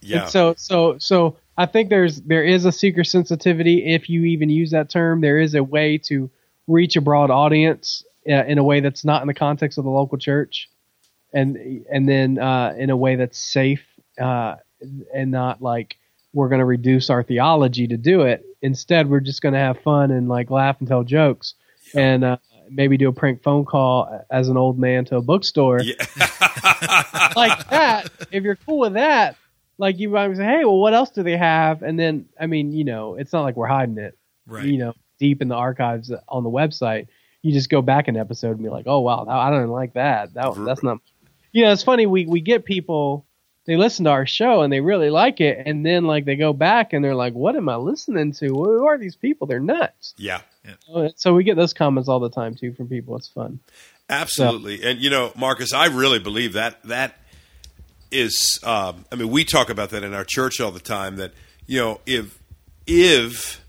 Yeah. 0.01 0.27
So 0.27 0.55
so 0.57 0.99
so 0.99 1.37
I 1.57 1.67
think 1.67 1.91
there's 1.91 2.21
there 2.23 2.45
is 2.45 2.65
a 2.65 2.73
seeker 2.73 3.05
sensitivity 3.05 3.95
if 3.95 4.09
you 4.09 4.25
even 4.25 4.51
use 4.51 4.71
that 4.71 4.89
term. 4.89 5.21
There 5.21 5.39
is 5.39 5.55
a 5.55 5.63
way 5.63 5.99
to 6.05 6.31
reach 6.67 6.97
a 6.97 7.01
broad 7.01 7.31
audience 7.31 8.05
in 8.25 8.59
a 8.59 8.65
way 8.65 8.81
that's 8.81 9.05
not 9.05 9.23
in 9.23 9.29
the 9.29 9.35
context 9.35 9.79
of 9.79 9.85
the 9.85 9.91
local 9.91 10.19
church, 10.19 10.69
and 11.33 11.57
and 11.91 12.09
then 12.09 12.39
uh, 12.39 12.75
in 12.79 12.91
a 12.91 12.97
way 12.97 13.17
that's 13.17 13.39
safe 13.39 13.85
uh, 14.21 14.57
and 15.15 15.31
not 15.31 15.61
like 15.63 15.97
we're 16.33 16.49
going 16.49 16.61
to 16.61 16.65
reduce 16.65 17.11
our 17.11 17.23
theology 17.23 17.87
to 17.87 17.97
do 17.97 18.23
it. 18.23 18.45
Instead, 18.63 19.09
we're 19.11 19.21
just 19.21 19.43
going 19.43 19.53
to 19.53 19.59
have 19.59 19.79
fun 19.83 20.11
and 20.11 20.29
like 20.29 20.51
laugh 20.51 20.77
and 20.79 20.89
tell 20.89 21.03
jokes 21.05 21.55
and 21.95 22.25
uh, 22.25 22.37
maybe 22.71 22.97
do 22.97 23.09
a 23.09 23.13
prank 23.13 23.43
phone 23.43 23.65
call 23.67 24.25
as 24.31 24.49
an 24.49 24.57
old 24.57 24.79
man 24.79 25.05
to 25.05 25.17
a 25.17 25.21
bookstore 25.21 25.81
Yeah. 25.83 25.95
like 27.37 27.69
that, 27.69 28.11
if 28.31 28.45
you're 28.45 28.57
cool 28.57 28.79
with 28.79 28.95
that, 28.95 29.37
like 29.79 29.99
you 29.99 30.09
might 30.09 30.35
say, 30.37 30.45
hey, 30.45 30.65
well, 30.65 30.79
what 30.79 30.95
else 30.95 31.11
do 31.11 31.23
they 31.23 31.37
have? 31.37 31.83
And 31.83 31.99
then, 31.99 32.27
I 32.41 32.47
mean, 32.47 32.73
you 32.73 32.85
know, 32.85 33.15
it's 33.17 33.33
not 33.33 33.43
like 33.43 33.57
we're 33.57 33.67
hiding 33.67 33.99
it, 33.99 34.17
Right. 34.47 34.65
you 34.65 34.79
know, 34.79 34.95
deep 35.19 35.43
in 35.43 35.49
the 35.49 35.55
archives 35.55 36.11
on 36.29 36.45
the 36.45 36.51
website. 36.51 37.09
You 37.43 37.53
just 37.53 37.69
go 37.69 37.83
back 37.83 38.09
an 38.09 38.17
episode 38.17 38.53
and 38.53 38.63
be 38.63 38.69
like, 38.69 38.87
oh 38.87 39.01
wow, 39.01 39.27
I 39.29 39.51
don't 39.51 39.69
like 39.69 39.95
that. 39.95 40.35
That 40.35 40.55
that's 40.65 40.83
not. 40.83 40.99
You 41.51 41.65
know, 41.65 41.73
it's 41.73 41.83
funny. 41.83 42.07
We 42.07 42.27
we 42.27 42.41
get 42.41 42.65
people. 42.65 43.27
They 43.65 43.77
listen 43.77 44.07
to 44.07 44.11
our 44.11 44.27
show 44.27 44.63
and 44.63 44.73
they 44.73 44.81
really 44.81 45.11
like 45.11 45.41
it, 45.41 45.63
and 45.67 45.87
then 45.87 46.05
like 46.05 46.25
they 46.25 46.35
go 46.35 46.53
back 46.53 46.93
and 46.93 47.05
they're 47.05 47.15
like, 47.15 47.35
"What 47.35 47.55
am 47.57 47.69
I 47.69 47.77
listening 47.77 48.33
to? 48.35 48.49
Who 48.49 48.87
are 48.87 48.99
these 48.99 49.17
people? 49.17 49.47
They're 49.47 49.61
nuts." 49.61 50.15
yeah. 50.97 51.13
So 51.17 51.35
we 51.35 51.45
get 51.45 51.57
those 51.57 51.73
comments 51.73 52.09
all 52.09 52.21
the 52.21 52.31
time 52.31 52.55
too 52.55 52.73
from 52.73 52.89
people. 52.89 53.17
It's 53.17 53.29
fun. 53.29 53.61
Absolutely. 54.09 54.83
And 54.83 55.01
you 55.01 55.11
know, 55.11 55.33
Marcus, 55.37 55.73
I 55.73 55.87
really 55.87 56.19
believe 56.19 56.53
that 56.55 56.83
that 56.85 57.17
is 58.11 58.61
um, 58.63 59.05
I 59.11 59.17
mean, 59.17 59.31
we 59.31 59.45
talk 59.45 59.71
about 59.71 59.91
that 59.91 60.05
in 60.05 60.15
our 60.15 60.25
church 60.25 60.61
all 60.61 60.71
the 60.71 60.81
time 60.81 61.17
that, 61.17 61.33
you 61.67 61.79
know, 61.79 62.01
if 62.07 62.39
if 62.87 63.65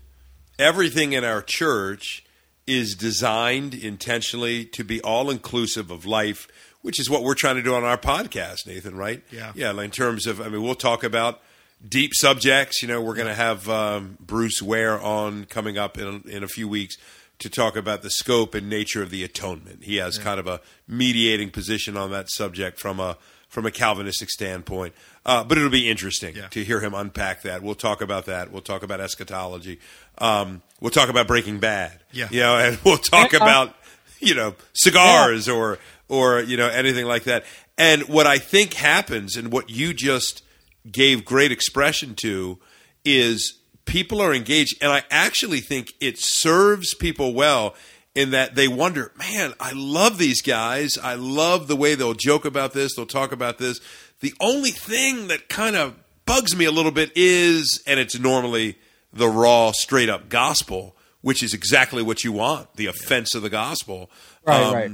everything 0.58 1.12
in 1.12 1.24
our 1.24 1.42
church 1.42 2.23
is 2.66 2.94
designed 2.94 3.74
intentionally 3.74 4.64
to 4.64 4.84
be 4.84 5.00
all 5.02 5.30
inclusive 5.30 5.90
of 5.90 6.06
life, 6.06 6.48
which 6.82 6.98
is 6.98 7.10
what 7.10 7.22
we're 7.22 7.34
trying 7.34 7.56
to 7.56 7.62
do 7.62 7.74
on 7.74 7.84
our 7.84 7.98
podcast, 7.98 8.66
Nathan, 8.66 8.96
right? 8.96 9.22
Yeah. 9.30 9.52
Yeah, 9.54 9.78
in 9.80 9.90
terms 9.90 10.26
of 10.26 10.40
I 10.40 10.48
mean, 10.48 10.62
we'll 10.62 10.74
talk 10.74 11.04
about 11.04 11.40
deep 11.86 12.12
subjects. 12.14 12.82
You 12.82 12.88
know, 12.88 13.00
we're 13.00 13.14
going 13.14 13.28
to 13.28 13.34
have 13.34 13.68
um, 13.68 14.16
Bruce 14.20 14.62
Ware 14.62 15.00
on 15.00 15.44
coming 15.44 15.78
up 15.78 15.98
in 15.98 16.22
in 16.28 16.42
a 16.42 16.48
few 16.48 16.68
weeks 16.68 16.96
to 17.38 17.50
talk 17.50 17.76
about 17.76 18.02
the 18.02 18.10
scope 18.10 18.54
and 18.54 18.70
nature 18.70 19.02
of 19.02 19.10
the 19.10 19.24
atonement. 19.24 19.84
He 19.84 19.96
has 19.96 20.18
kind 20.18 20.38
of 20.38 20.46
a 20.46 20.60
mediating 20.86 21.50
position 21.50 21.96
on 21.96 22.10
that 22.12 22.30
subject 22.30 22.78
from 22.78 23.00
a 23.00 23.18
from 23.54 23.64
a 23.66 23.70
Calvinistic 23.70 24.28
standpoint. 24.30 24.92
Uh, 25.24 25.44
but 25.44 25.56
it'll 25.56 25.70
be 25.70 25.88
interesting 25.88 26.34
Yeah. 26.36 26.48
to 26.48 26.64
hear 26.64 26.80
him 26.80 26.92
unpack 26.92 27.42
that. 27.42 27.62
We'll 27.62 27.76
talk 27.76 28.02
about 28.02 28.26
that. 28.26 28.50
We'll 28.50 28.60
talk 28.62 28.82
about 28.82 29.00
eschatology. 29.00 29.78
Um, 30.18 30.60
we'll 30.80 30.90
talk 30.90 31.08
about 31.08 31.26
Breaking 31.28 31.60
Bad. 31.60 32.00
Yeah. 32.12 32.28
You 32.30 32.40
know, 32.40 32.58
and 32.58 32.78
we'll 32.84 32.98
talk 32.98 33.32
Yeah. 33.32 33.38
about 33.38 33.74
you 34.20 34.34
know 34.34 34.54
cigars 34.74 35.48
or 35.48 35.78
or 36.08 36.40
you 36.40 36.56
know 36.56 36.68
anything 36.68 37.06
like 37.06 37.24
that. 37.24 37.44
And 37.78 38.02
what 38.08 38.26
I 38.26 38.38
think 38.38 38.74
happens, 38.74 39.36
and 39.36 39.50
what 39.52 39.70
you 39.70 39.94
just 39.94 40.42
gave 40.90 41.24
great 41.24 41.50
expression 41.52 42.14
to, 42.22 42.58
is 43.04 43.54
people 43.84 44.20
are 44.20 44.34
engaged, 44.34 44.76
and 44.82 44.90
I 44.92 45.02
actually 45.10 45.60
think 45.60 45.92
it 46.00 46.16
serves 46.18 46.94
people 46.94 47.34
well 47.34 47.74
in 48.14 48.30
that 48.30 48.54
they 48.54 48.68
wonder, 48.68 49.12
man, 49.18 49.54
I 49.58 49.72
love 49.74 50.18
these 50.18 50.40
guys. 50.40 50.96
I 51.02 51.14
love 51.14 51.66
the 51.66 51.76
way 51.76 51.94
they'll 51.94 52.14
joke 52.14 52.44
about 52.44 52.72
this, 52.72 52.94
they'll 52.94 53.06
talk 53.06 53.32
about 53.32 53.58
this. 53.58 53.80
The 54.20 54.34
only 54.40 54.70
thing 54.70 55.28
that 55.28 55.48
kind 55.48 55.76
of 55.76 55.96
bugs 56.24 56.56
me 56.56 56.64
a 56.64 56.70
little 56.70 56.92
bit 56.92 57.12
is, 57.14 57.82
and 57.86 57.98
it's 58.00 58.18
normally 58.18 58.78
the 59.12 59.28
raw, 59.28 59.72
straight 59.72 60.08
up 60.08 60.28
gospel, 60.28 60.96
which 61.20 61.42
is 61.42 61.54
exactly 61.54 62.02
what 62.02 62.24
you 62.24 62.32
want 62.32 62.74
the 62.76 62.86
offense 62.86 63.34
of 63.34 63.42
the 63.42 63.50
gospel. 63.50 64.10
Right, 64.46 64.62
um, 64.62 64.74
right. 64.74 64.90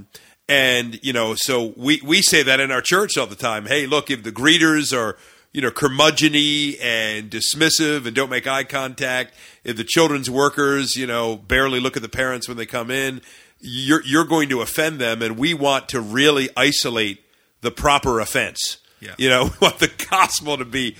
And, 0.48 0.98
you 1.04 1.12
know, 1.12 1.34
so 1.36 1.72
we, 1.76 2.00
we 2.04 2.22
say 2.22 2.42
that 2.42 2.58
in 2.58 2.72
our 2.72 2.82
church 2.82 3.16
all 3.16 3.26
the 3.26 3.36
time. 3.36 3.66
Hey, 3.66 3.86
look, 3.86 4.10
if 4.10 4.24
the 4.24 4.32
greeters 4.32 4.92
are, 4.92 5.16
you 5.52 5.60
know, 5.60 5.70
curmudgeony 5.70 6.80
and 6.80 7.30
dismissive 7.30 8.06
and 8.06 8.14
don't 8.14 8.30
make 8.30 8.46
eye 8.46 8.64
contact, 8.64 9.34
if 9.64 9.76
the 9.76 9.84
children's 9.84 10.30
workers, 10.30 10.94
you 10.94 11.06
know, 11.06 11.36
barely 11.36 11.80
look 11.80 11.96
at 11.96 12.02
the 12.02 12.08
parents 12.08 12.46
when 12.46 12.56
they 12.56 12.66
come 12.66 12.90
in, 12.90 13.20
you're, 13.58 14.02
you're 14.04 14.24
going 14.24 14.48
to 14.50 14.60
offend 14.60 15.00
them. 15.00 15.22
And 15.22 15.36
we 15.36 15.54
want 15.54 15.88
to 15.90 16.00
really 16.00 16.48
isolate 16.56 17.24
the 17.62 17.70
proper 17.70 18.20
offense. 18.20 18.78
Yeah. 19.00 19.14
You 19.18 19.28
know, 19.28 19.44
we 19.60 19.66
want 19.66 19.78
the 19.80 19.92
gospel 20.10 20.56
to 20.56 20.64
be 20.64 20.96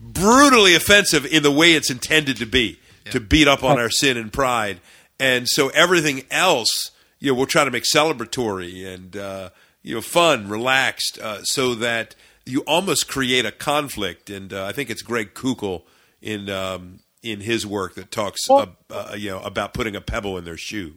brutally 0.00 0.74
offensive 0.74 1.24
in 1.24 1.42
the 1.42 1.50
way 1.50 1.72
it's 1.72 1.90
intended 1.90 2.36
to 2.38 2.46
be, 2.46 2.78
to 3.10 3.20
beat 3.20 3.48
up 3.48 3.64
on 3.64 3.78
our 3.78 3.90
sin 3.90 4.16
and 4.16 4.32
pride. 4.32 4.80
And 5.18 5.48
so 5.48 5.68
everything 5.70 6.24
else, 6.30 6.90
you 7.20 7.30
know, 7.30 7.38
we'll 7.38 7.46
try 7.46 7.64
to 7.64 7.70
make 7.70 7.84
celebratory 7.94 8.86
and, 8.86 9.16
uh, 9.16 9.50
you 9.82 9.94
know, 9.94 10.00
fun, 10.00 10.48
relaxed, 10.48 11.18
uh, 11.18 11.42
so 11.44 11.74
that 11.76 12.14
you 12.46 12.60
almost 12.66 13.08
create 13.08 13.44
a 13.46 13.52
conflict. 13.52 14.30
And 14.30 14.52
uh, 14.52 14.64
I 14.66 14.72
think 14.72 14.90
it's 14.90 15.02
Greg 15.02 15.34
Koukl 15.34 15.82
in 16.20 16.48
um, 16.50 17.00
in 17.22 17.40
his 17.40 17.66
work 17.66 17.94
that 17.94 18.10
talks, 18.10 18.48
Well- 18.48 18.76
uh, 18.90 19.10
uh, 19.12 19.14
you 19.16 19.30
know, 19.30 19.40
about 19.40 19.72
putting 19.74 19.96
a 19.96 20.00
pebble 20.00 20.36
in 20.38 20.44
their 20.44 20.56
shoe. 20.56 20.94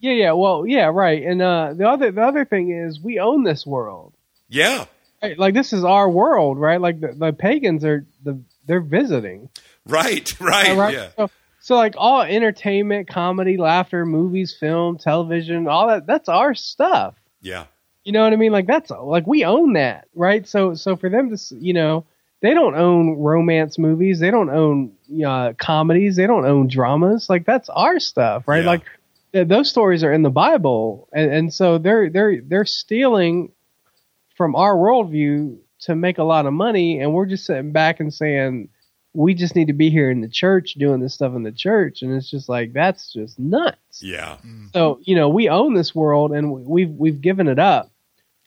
Yeah, 0.00 0.12
yeah. 0.12 0.32
Well, 0.32 0.66
yeah, 0.66 0.90
right. 0.92 1.22
And 1.22 1.40
uh, 1.40 1.72
the 1.74 1.88
other 1.88 2.10
the 2.10 2.22
other 2.22 2.44
thing 2.44 2.70
is 2.70 3.00
we 3.00 3.18
own 3.18 3.42
this 3.44 3.64
world. 3.66 4.12
Yeah, 4.48 4.84
Right? 5.22 5.38
Like 5.38 5.54
this 5.54 5.72
is 5.72 5.84
our 5.84 6.08
world, 6.10 6.58
right? 6.58 6.78
Like 6.80 7.00
the, 7.00 7.12
the 7.16 7.32
pagans 7.32 7.84
are 7.84 8.04
the 8.22 8.40
they're 8.66 8.80
visiting. 8.82 9.48
right, 9.86 10.38
right, 10.40 10.76
right? 10.76 10.92
yeah, 10.94 11.08
So, 11.16 11.30
so 11.60 11.76
like 11.76 11.94
all 11.96 12.20
entertainment, 12.22 13.08
comedy, 13.08 13.56
laughter, 13.56 14.04
movies, 14.04 14.54
film, 14.58 14.98
television, 14.98 15.66
all 15.66 15.88
that 15.88 16.06
that's 16.06 16.28
our 16.28 16.54
stuff. 16.54 17.14
yeah, 17.40 17.64
You 18.04 18.12
know 18.12 18.22
what 18.22 18.32
I 18.32 18.36
mean? 18.36 18.52
Like 18.52 18.66
that's 18.66 18.90
like 18.90 19.26
we 19.26 19.44
own 19.44 19.74
that, 19.74 20.08
right? 20.14 20.46
So 20.46 20.74
so 20.74 20.96
for 20.96 21.08
them 21.08 21.34
to 21.34 21.54
you 21.56 21.72
know 21.72 22.04
they 22.42 22.52
don't 22.52 22.74
own 22.74 23.16
romance 23.16 23.78
movies, 23.78 24.20
they 24.20 24.30
don't 24.30 24.50
own 24.50 24.92
uh, 25.26 25.54
comedies, 25.56 26.16
they 26.16 26.26
don't 26.26 26.44
own 26.44 26.68
dramas. 26.68 27.30
Like 27.30 27.46
that's 27.46 27.70
our 27.70 27.98
stuff, 27.98 28.46
right? 28.46 28.62
Yeah. 28.62 28.70
Like 28.70 28.82
th- 29.32 29.48
those 29.48 29.70
stories 29.70 30.04
are 30.04 30.12
in 30.12 30.22
the 30.22 30.30
Bible, 30.30 31.08
and, 31.12 31.32
and 31.32 31.54
so 31.54 31.78
they're 31.78 32.10
they're 32.10 32.40
they're 32.42 32.66
stealing 32.66 33.52
from 34.36 34.54
our 34.56 34.74
worldview 34.74 35.56
to 35.80 35.94
make 35.94 36.18
a 36.18 36.24
lot 36.24 36.44
of 36.44 36.52
money, 36.52 37.00
and 37.00 37.14
we're 37.14 37.26
just 37.26 37.46
sitting 37.46 37.72
back 37.72 38.00
and 38.00 38.12
saying 38.12 38.68
we 39.14 39.32
just 39.32 39.54
need 39.54 39.68
to 39.68 39.72
be 39.72 39.90
here 39.90 40.10
in 40.10 40.20
the 40.20 40.28
church 40.28 40.74
doing 40.74 41.00
this 41.00 41.14
stuff 41.14 41.34
in 41.34 41.44
the 41.44 41.52
church, 41.52 42.02
and 42.02 42.12
it's 42.12 42.30
just 42.30 42.48
like 42.48 42.72
that's 42.72 43.12
just 43.12 43.38
nuts. 43.38 44.02
yeah, 44.02 44.36
So 44.74 44.98
you 45.02 45.14
know, 45.14 45.28
we 45.28 45.48
own 45.48 45.72
this 45.72 45.94
world, 45.94 46.32
and 46.32 46.52
we've 46.52 46.90
we've 46.90 47.20
given 47.20 47.48
it 47.48 47.58
up. 47.58 47.90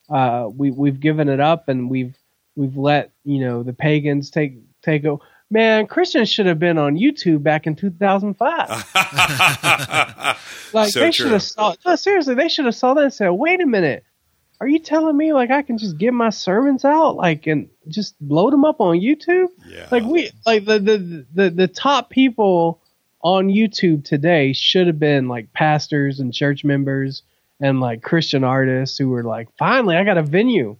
Uh, 0.09 0.49
we 0.53 0.71
we've 0.71 0.99
given 0.99 1.29
it 1.29 1.39
up, 1.39 1.69
and 1.69 1.89
we've 1.89 2.15
we've 2.55 2.77
let 2.77 3.11
you 3.23 3.39
know 3.39 3.63
the 3.63 3.73
pagans 3.73 4.31
take 4.31 4.57
take 4.81 5.05
over. 5.05 5.23
Man, 5.49 5.87
Christians 5.87 6.29
should 6.29 6.45
have 6.45 6.59
been 6.59 6.77
on 6.77 6.97
YouTube 6.97 7.41
back 7.41 7.67
in 7.67 7.75
2005. 7.75 10.35
Like 10.73 10.91
So 10.91 10.99
they 10.99 11.11
should 11.11 11.31
have 11.31 11.43
saw. 11.43 11.75
No, 11.85 11.95
seriously, 11.95 12.35
they 12.35 12.49
should 12.49 12.65
have 12.65 12.75
saw 12.75 12.93
that 12.93 13.03
and 13.03 13.13
said, 13.13 13.29
"Wait 13.29 13.61
a 13.61 13.65
minute, 13.65 14.03
are 14.59 14.67
you 14.67 14.79
telling 14.79 15.15
me 15.15 15.33
like 15.33 15.51
I 15.51 15.61
can 15.61 15.77
just 15.77 15.97
get 15.97 16.13
my 16.13 16.29
sermons 16.29 16.83
out 16.83 17.15
like 17.15 17.47
and 17.47 17.69
just 17.87 18.15
load 18.21 18.53
them 18.53 18.65
up 18.65 18.81
on 18.81 18.99
YouTube?" 18.99 19.47
yeah. 19.65 19.87
like 19.91 20.03
we 20.03 20.31
like 20.45 20.65
the 20.65 20.79
the 20.79 21.25
the, 21.33 21.49
the 21.49 21.67
top 21.67 22.09
people 22.09 22.81
on 23.21 23.47
YouTube 23.47 24.03
today 24.03 24.53
should 24.53 24.87
have 24.87 24.99
been 24.99 25.27
like 25.27 25.53
pastors 25.53 26.19
and 26.19 26.33
church 26.33 26.63
members 26.63 27.23
and 27.59 27.79
like 27.79 28.01
Christian 28.01 28.43
artists 28.43 28.97
who 28.97 29.09
were 29.09 29.23
like, 29.23 29.49
finally, 29.57 29.95
I 29.95 30.03
got 30.03 30.17
a 30.17 30.23
venue. 30.23 30.77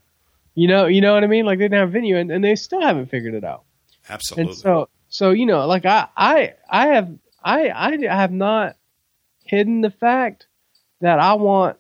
You 0.56 0.68
know, 0.68 0.88
you 0.88 1.02
know 1.02 1.14
what 1.14 1.24
I 1.24 1.28
mean? 1.28 1.46
Like 1.46 1.60
they 1.60 1.66
didn't 1.66 1.80
have 1.80 1.90
a 1.90 1.92
venue 1.92 2.18
and, 2.18 2.32
and 2.32 2.44
they 2.44 2.56
still 2.56 2.82
haven't 2.82 3.08
figured 3.08 3.34
it 3.36 3.44
out. 3.44 3.64
Absolutely. 4.10 4.52
And 4.52 4.60
so 4.60 4.90
so 5.10 5.32
you 5.32 5.46
know, 5.46 5.66
like 5.68 5.86
I 5.86 6.08
I 6.16 6.54
I 6.70 6.88
have 6.88 7.12
I 7.44 7.70
I 7.70 8.16
have 8.16 8.32
not 8.32 8.76
hidden 9.44 9.82
the 9.82 9.92
fact 9.92 10.48
that 11.02 11.20
I 11.20 11.34
want 11.34 11.78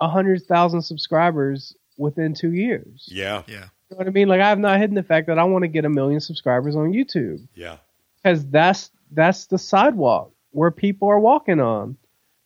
a 0.00 0.08
hundred 0.08 0.44
thousand 0.44 0.82
subscribers 0.82 1.74
within 1.96 2.34
two 2.34 2.52
years. 2.52 3.08
yeah, 3.10 3.42
Yeah. 3.46 3.66
You 3.90 3.96
know 3.96 3.98
what 3.98 4.06
I 4.06 4.10
mean? 4.10 4.28
Like 4.28 4.40
I 4.40 4.48
have 4.48 4.58
not 4.58 4.78
hidden 4.78 4.94
the 4.94 5.02
fact 5.02 5.26
that 5.26 5.38
I 5.38 5.44
want 5.44 5.62
to 5.62 5.68
get 5.68 5.84
a 5.84 5.88
million 5.88 6.20
subscribers 6.20 6.76
on 6.76 6.92
YouTube 6.92 7.46
yeah, 7.54 7.78
because 8.22 8.46
that's 8.46 8.90
that's 9.10 9.46
the 9.46 9.58
sidewalk 9.58 10.32
where 10.52 10.70
people 10.70 11.08
are 11.08 11.18
walking 11.18 11.60
on. 11.60 11.96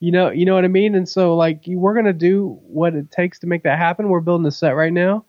You 0.04 0.12
know, 0.12 0.28
you 0.30 0.44
know 0.44 0.54
what 0.54 0.64
I 0.64 0.68
mean. 0.68 0.94
And 0.94 1.08
so, 1.08 1.34
like, 1.34 1.62
we're 1.66 1.94
gonna 1.94 2.12
do 2.12 2.58
what 2.66 2.94
it 2.94 3.10
takes 3.10 3.38
to 3.40 3.46
make 3.46 3.62
that 3.62 3.78
happen. 3.78 4.10
We're 4.10 4.20
building 4.20 4.46
a 4.46 4.50
set 4.50 4.72
right 4.76 4.92
now, 4.92 5.24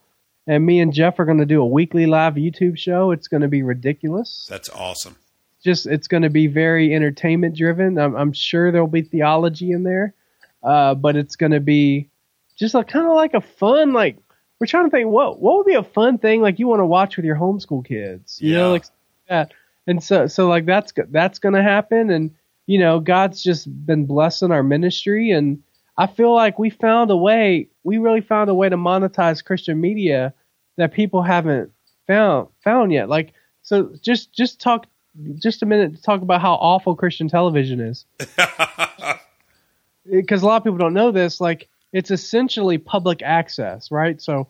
and 0.48 0.66
me 0.66 0.82
and 0.82 0.92
Jeff 0.94 1.18
are 1.20 1.26
gonna 1.26 1.46
do 1.46 1.62
a 1.62 1.66
weekly 1.66 2.06
live 2.06 2.34
YouTube 2.36 2.78
show. 2.78 3.12
It's 3.12 3.28
gonna 3.30 3.48
be 3.48 3.64
ridiculous. 3.64 4.46
that's 4.50 4.70
awesome. 4.70 5.16
Just, 5.64 5.86
it's 5.88 6.08
gonna 6.08 6.30
be 6.30 6.48
very 6.48 6.94
entertainment 6.94 7.56
driven. 7.56 7.98
I'm, 7.98 8.16
I'm 8.16 8.34
sure 8.34 8.72
there'll 8.72 8.88
be 8.88 9.02
theology 9.02 9.72
in 9.72 9.84
there, 9.84 10.14
uh, 10.62 10.94
but 10.94 11.16
it's 11.16 11.36
gonna 11.38 11.62
be 11.62 12.10
just 12.58 12.76
a 12.76 12.84
kind 12.84 13.08
of 13.08 13.14
like 13.16 13.34
a 13.34 13.42
fun, 13.42 13.94
like 13.94 14.18
we're 14.60 14.68
trying 14.68 14.86
to 14.86 14.92
think 14.92 15.10
what 15.10 15.40
what 15.42 15.58
would 15.58 15.66
be 15.66 15.74
a 15.76 15.84
fun 15.84 16.18
thing 16.18 16.42
like 16.42 16.60
you 16.60 16.68
want 16.68 16.82
to 16.82 16.86
watch 16.86 17.16
with 17.16 17.26
your 17.26 17.36
homeschool 17.38 17.86
kids. 17.86 18.42
You 18.42 18.52
Yeah. 18.54 18.58
know, 18.60 18.72
like 18.72 18.86
that. 19.30 19.54
And 19.88 20.04
so, 20.04 20.28
so 20.28 20.48
like 20.50 20.66
that's 20.66 20.94
that's 21.12 21.40
going 21.40 21.54
to 21.56 21.64
happen. 21.64 22.10
And 22.10 22.32
you 22.68 22.80
know, 22.80 23.00
God's 23.00 23.44
just 23.44 23.68
been 23.86 24.06
blessing 24.06 24.52
our 24.52 24.64
ministry, 24.64 25.32
and 25.32 25.62
I 25.98 26.08
feel 26.08 26.34
like 26.34 26.60
we 26.60 26.70
found 26.70 27.12
a 27.12 27.18
way. 27.18 27.70
We 27.84 27.98
really 27.98 28.22
found 28.22 28.50
a 28.50 28.56
way 28.56 28.70
to 28.70 28.78
monetize 28.78 29.44
Christian 29.44 29.80
media 29.80 30.34
that 30.78 30.94
people 30.94 31.22
haven't 31.22 31.72
found 32.08 32.50
found 32.64 32.92
yet. 32.92 33.10
Like, 33.10 33.34
so 33.62 33.96
just 34.02 34.34
just 34.34 34.60
talk 34.60 34.88
just 35.36 35.64
a 35.64 35.66
minute 35.66 35.96
to 35.96 36.02
talk 36.02 36.22
about 36.22 36.42
how 36.42 36.56
awful 36.56 36.96
Christian 36.96 37.28
television 37.28 37.80
is, 37.80 38.06
because 40.12 40.42
a 40.42 40.46
lot 40.46 40.58
of 40.58 40.64
people 40.64 40.80
don't 40.80 40.94
know 40.94 41.12
this. 41.12 41.40
Like, 41.40 41.70
it's 41.94 42.12
essentially 42.12 42.78
public 42.78 43.22
access, 43.22 43.92
right? 43.92 44.22
So 44.22 44.48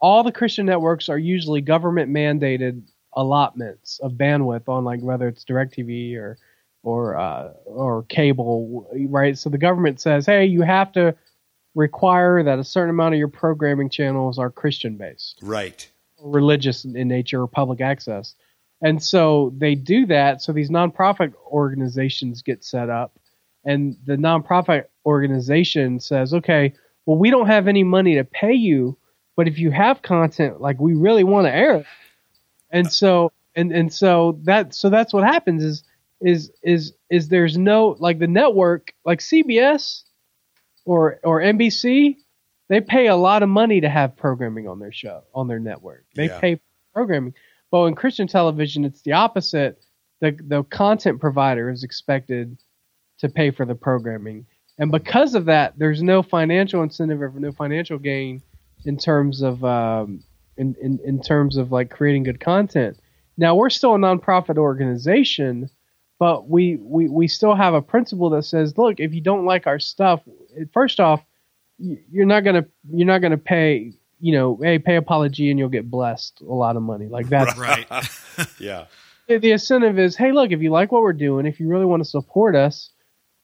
all 0.00 0.22
the 0.22 0.32
Christian 0.32 0.66
networks 0.66 1.08
are 1.08 1.18
usually 1.18 1.60
government 1.60 2.10
mandated 2.10 2.82
allotments 3.14 3.98
of 4.00 4.12
bandwidth 4.12 4.68
on 4.68 4.84
like 4.84 5.00
whether 5.00 5.26
it's 5.26 5.44
DirecTV 5.44 6.16
or 6.16 6.38
or 6.86 7.16
uh, 7.16 7.48
or 7.64 8.04
cable, 8.04 8.88
right? 9.08 9.36
So 9.36 9.50
the 9.50 9.58
government 9.58 10.00
says, 10.00 10.24
hey, 10.24 10.46
you 10.46 10.62
have 10.62 10.92
to 10.92 11.16
require 11.74 12.44
that 12.44 12.60
a 12.60 12.64
certain 12.64 12.90
amount 12.90 13.14
of 13.14 13.18
your 13.18 13.28
programming 13.28 13.90
channels 13.90 14.38
are 14.38 14.50
Christian 14.50 14.96
based, 14.96 15.40
Right. 15.42 15.90
religious 16.22 16.84
in 16.84 17.08
nature, 17.08 17.42
or 17.42 17.48
public 17.48 17.80
access. 17.80 18.36
And 18.82 19.02
so 19.02 19.52
they 19.58 19.74
do 19.74 20.06
that. 20.06 20.42
So 20.42 20.52
these 20.52 20.70
nonprofit 20.70 21.34
organizations 21.50 22.42
get 22.42 22.62
set 22.64 22.88
up, 22.88 23.18
and 23.64 23.96
the 24.06 24.16
nonprofit 24.16 24.84
organization 25.04 25.98
says, 25.98 26.32
okay, 26.34 26.72
well, 27.04 27.18
we 27.18 27.30
don't 27.30 27.48
have 27.48 27.66
any 27.66 27.82
money 27.82 28.14
to 28.14 28.24
pay 28.24 28.54
you, 28.54 28.96
but 29.34 29.48
if 29.48 29.58
you 29.58 29.72
have 29.72 30.02
content, 30.02 30.60
like 30.60 30.78
we 30.78 30.94
really 30.94 31.24
want 31.24 31.46
to 31.48 31.52
air 31.52 31.74
it. 31.78 31.86
And 32.70 32.92
so, 32.92 33.32
and, 33.56 33.72
and 33.72 33.92
so 33.92 34.38
that, 34.44 34.72
so 34.72 34.88
that's 34.88 35.12
what 35.12 35.24
happens 35.24 35.64
is, 35.64 35.82
is, 36.20 36.50
is, 36.62 36.92
is 37.10 37.28
there's 37.28 37.56
no, 37.58 37.96
like 37.98 38.18
the 38.18 38.26
network, 38.26 38.92
like 39.04 39.20
CBS 39.20 40.02
or, 40.84 41.18
or 41.24 41.40
NBC, 41.40 42.16
they 42.68 42.80
pay 42.80 43.06
a 43.06 43.16
lot 43.16 43.42
of 43.42 43.48
money 43.48 43.80
to 43.80 43.88
have 43.88 44.16
programming 44.16 44.66
on 44.68 44.78
their 44.78 44.92
show, 44.92 45.22
on 45.34 45.46
their 45.48 45.60
network. 45.60 46.04
They 46.14 46.26
Yeah. 46.26 46.40
pay 46.40 46.60
programming. 46.94 47.34
But 47.70 47.84
in 47.86 47.94
Christian 47.94 48.26
television, 48.26 48.84
it's 48.84 49.02
the 49.02 49.12
opposite. 49.12 49.78
The, 50.20 50.36
the 50.46 50.62
content 50.64 51.20
provider 51.20 51.68
is 51.70 51.84
expected 51.84 52.56
to 53.18 53.28
pay 53.28 53.50
for 53.50 53.64
the 53.66 53.74
programming. 53.74 54.46
And 54.78 54.90
because 54.90 55.34
of 55.34 55.44
that, 55.46 55.78
there's 55.78 56.02
no 56.02 56.22
financial 56.22 56.82
incentive 56.82 57.20
or 57.22 57.32
no 57.36 57.52
financial 57.52 57.98
gain 57.98 58.42
in 58.84 58.96
terms 58.96 59.42
of 59.42 59.64
um, 59.64 60.22
in, 60.58 60.74
in 60.80 60.98
in 61.04 61.20
terms 61.22 61.56
of 61.56 61.72
like 61.72 61.90
creating 61.90 62.24
good 62.24 62.40
content. 62.40 62.98
Now 63.38 63.54
we're 63.54 63.70
still 63.70 63.94
a 63.94 63.98
nonprofit 63.98 64.58
organization, 64.58 65.70
but 66.18 66.48
we 66.48 66.76
we 66.76 67.08
we 67.08 67.28
still 67.28 67.54
have 67.54 67.74
a 67.74 67.82
principle 67.82 68.30
that 68.30 68.44
says, 68.44 68.76
look, 68.78 69.00
if 69.00 69.14
you 69.14 69.20
don't 69.20 69.44
like 69.44 69.66
our 69.66 69.78
stuff, 69.78 70.22
first 70.72 71.00
off, 71.00 71.22
you're 71.78 72.26
not 72.26 72.40
gonna 72.40 72.66
you're 72.90 73.06
not 73.06 73.20
gonna 73.20 73.36
pay 73.36 73.92
you 74.20 74.32
know, 74.32 74.58
hey, 74.62 74.78
pay 74.78 74.96
Apologia 74.96 75.50
and 75.50 75.58
you'll 75.58 75.68
get 75.68 75.90
blessed 75.90 76.40
a 76.40 76.52
lot 76.52 76.76
of 76.76 76.82
money. 76.82 77.06
Like 77.06 77.28
that's 77.28 77.56
right. 77.58 77.86
yeah. 78.58 78.86
The, 79.28 79.38
the 79.38 79.52
incentive 79.52 79.98
is, 79.98 80.16
hey, 80.16 80.32
look, 80.32 80.52
if 80.52 80.60
you 80.60 80.70
like 80.70 80.92
what 80.92 81.02
we're 81.02 81.12
doing, 81.12 81.46
if 81.46 81.60
you 81.60 81.68
really 81.68 81.84
want 81.84 82.02
to 82.02 82.08
support 82.08 82.54
us, 82.54 82.90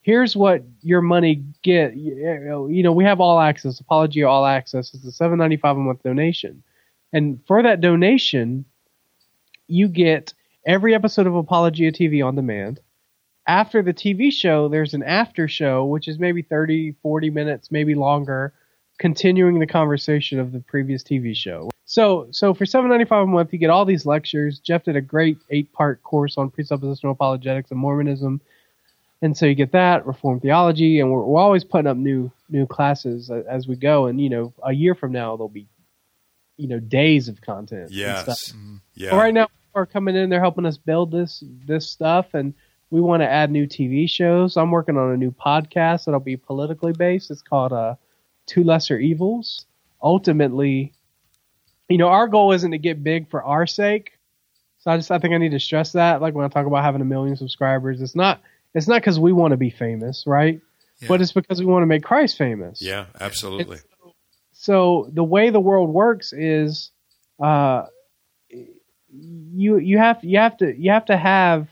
here's 0.00 0.36
what 0.36 0.64
your 0.80 1.02
money 1.02 1.44
get. 1.62 1.96
You 1.96 2.82
know, 2.82 2.92
we 2.92 3.04
have 3.04 3.20
all 3.20 3.40
access. 3.40 3.80
Apologia 3.80 4.28
all 4.28 4.46
access. 4.46 4.94
It's 4.94 5.04
a 5.04 5.12
seven 5.12 5.38
ninety 5.38 5.56
five 5.56 5.76
a 5.76 5.80
month 5.80 6.02
donation, 6.02 6.62
and 7.12 7.40
for 7.46 7.62
that 7.62 7.80
donation, 7.80 8.64
you 9.66 9.88
get 9.88 10.34
every 10.64 10.94
episode 10.94 11.26
of 11.26 11.34
Apologia 11.34 11.92
TV 11.92 12.24
on 12.24 12.36
demand. 12.36 12.80
After 13.46 13.82
the 13.82 13.92
TV 13.92 14.32
show, 14.32 14.68
there's 14.68 14.94
an 14.94 15.02
after 15.02 15.48
show, 15.48 15.84
which 15.84 16.06
is 16.06 16.18
maybe 16.18 16.42
30, 16.42 16.94
40 17.02 17.30
minutes, 17.30 17.70
maybe 17.72 17.94
longer, 17.94 18.54
continuing 18.98 19.58
the 19.58 19.66
conversation 19.66 20.38
of 20.38 20.52
the 20.52 20.60
previous 20.60 21.02
TV 21.02 21.34
show. 21.34 21.68
So, 21.84 22.28
so 22.30 22.54
for 22.54 22.64
seven 22.64 22.88
ninety 22.88 23.04
five 23.04 23.24
a 23.24 23.26
month, 23.26 23.52
you 23.52 23.58
get 23.58 23.68
all 23.68 23.84
these 23.84 24.06
lectures. 24.06 24.60
Jeff 24.60 24.84
did 24.84 24.96
a 24.96 25.00
great 25.00 25.38
eight 25.50 25.72
part 25.72 26.02
course 26.02 26.38
on 26.38 26.50
presuppositional 26.50 27.10
apologetics 27.10 27.70
and 27.70 27.80
Mormonism, 27.80 28.40
and 29.20 29.36
so 29.36 29.44
you 29.44 29.54
get 29.54 29.72
that 29.72 30.06
Reformed 30.06 30.40
theology, 30.40 31.00
and 31.00 31.10
we're, 31.10 31.22
we're 31.22 31.40
always 31.40 31.64
putting 31.64 31.88
up 31.88 31.96
new 31.96 32.30
new 32.48 32.66
classes 32.66 33.30
as 33.30 33.66
we 33.66 33.76
go. 33.76 34.06
And 34.06 34.20
you 34.20 34.30
know, 34.30 34.54
a 34.64 34.72
year 34.72 34.94
from 34.94 35.12
now, 35.12 35.36
there'll 35.36 35.48
be 35.48 35.66
you 36.56 36.68
know 36.68 36.78
days 36.78 37.28
of 37.28 37.42
content. 37.42 37.90
Yes, 37.90 38.52
mm-hmm. 38.52 38.76
yeah. 38.94 39.10
But 39.10 39.16
right 39.16 39.34
now, 39.34 39.48
are 39.74 39.86
coming 39.86 40.16
in. 40.16 40.30
They're 40.30 40.40
helping 40.40 40.66
us 40.66 40.76
build 40.76 41.10
this 41.10 41.42
this 41.66 41.88
stuff, 41.88 42.34
and 42.34 42.54
we 42.90 43.00
want 43.00 43.22
to 43.22 43.28
add 43.28 43.50
new 43.50 43.66
TV 43.66 44.08
shows. 44.08 44.56
I'm 44.56 44.70
working 44.70 44.96
on 44.96 45.12
a 45.12 45.16
new 45.16 45.30
podcast 45.30 46.04
that'll 46.04 46.20
be 46.20 46.36
politically 46.36 46.92
based. 46.92 47.30
It's 47.30 47.42
called 47.42 47.72
uh, 47.72 47.94
two 48.46 48.64
lesser 48.64 48.98
evils. 48.98 49.66
Ultimately, 50.02 50.92
you 51.88 51.98
know, 51.98 52.08
our 52.08 52.28
goal 52.28 52.52
isn't 52.52 52.70
to 52.70 52.78
get 52.78 53.02
big 53.02 53.30
for 53.30 53.42
our 53.42 53.66
sake. 53.66 54.12
So 54.80 54.90
I 54.90 54.96
just 54.96 55.10
I 55.10 55.18
think 55.18 55.32
I 55.32 55.38
need 55.38 55.52
to 55.52 55.60
stress 55.60 55.92
that. 55.92 56.20
Like 56.20 56.34
when 56.34 56.44
I 56.44 56.48
talk 56.48 56.66
about 56.66 56.82
having 56.82 57.00
a 57.00 57.04
million 57.06 57.36
subscribers, 57.36 58.02
it's 58.02 58.16
not 58.16 58.42
it's 58.74 58.88
not 58.88 59.00
because 59.00 59.18
we 59.18 59.32
want 59.32 59.52
to 59.52 59.56
be 59.56 59.70
famous, 59.70 60.24
right? 60.26 60.60
Yeah. 61.00 61.08
But 61.08 61.20
it's 61.20 61.32
because 61.32 61.60
we 61.60 61.66
want 61.66 61.82
to 61.82 61.86
make 61.86 62.02
Christ 62.02 62.36
famous. 62.36 62.80
Yeah, 62.80 63.06
absolutely. 63.20 63.78
So, 63.78 64.14
so, 64.52 65.10
the 65.12 65.24
way 65.24 65.50
the 65.50 65.60
world 65.60 65.90
works 65.90 66.32
is, 66.32 66.90
uh, 67.40 67.86
you 69.12 69.78
you 69.78 69.98
have 69.98 70.22
you 70.22 70.38
have 70.38 70.56
to 70.58 70.74
you 70.76 70.90
have 70.90 71.04
to 71.06 71.16
have 71.16 71.68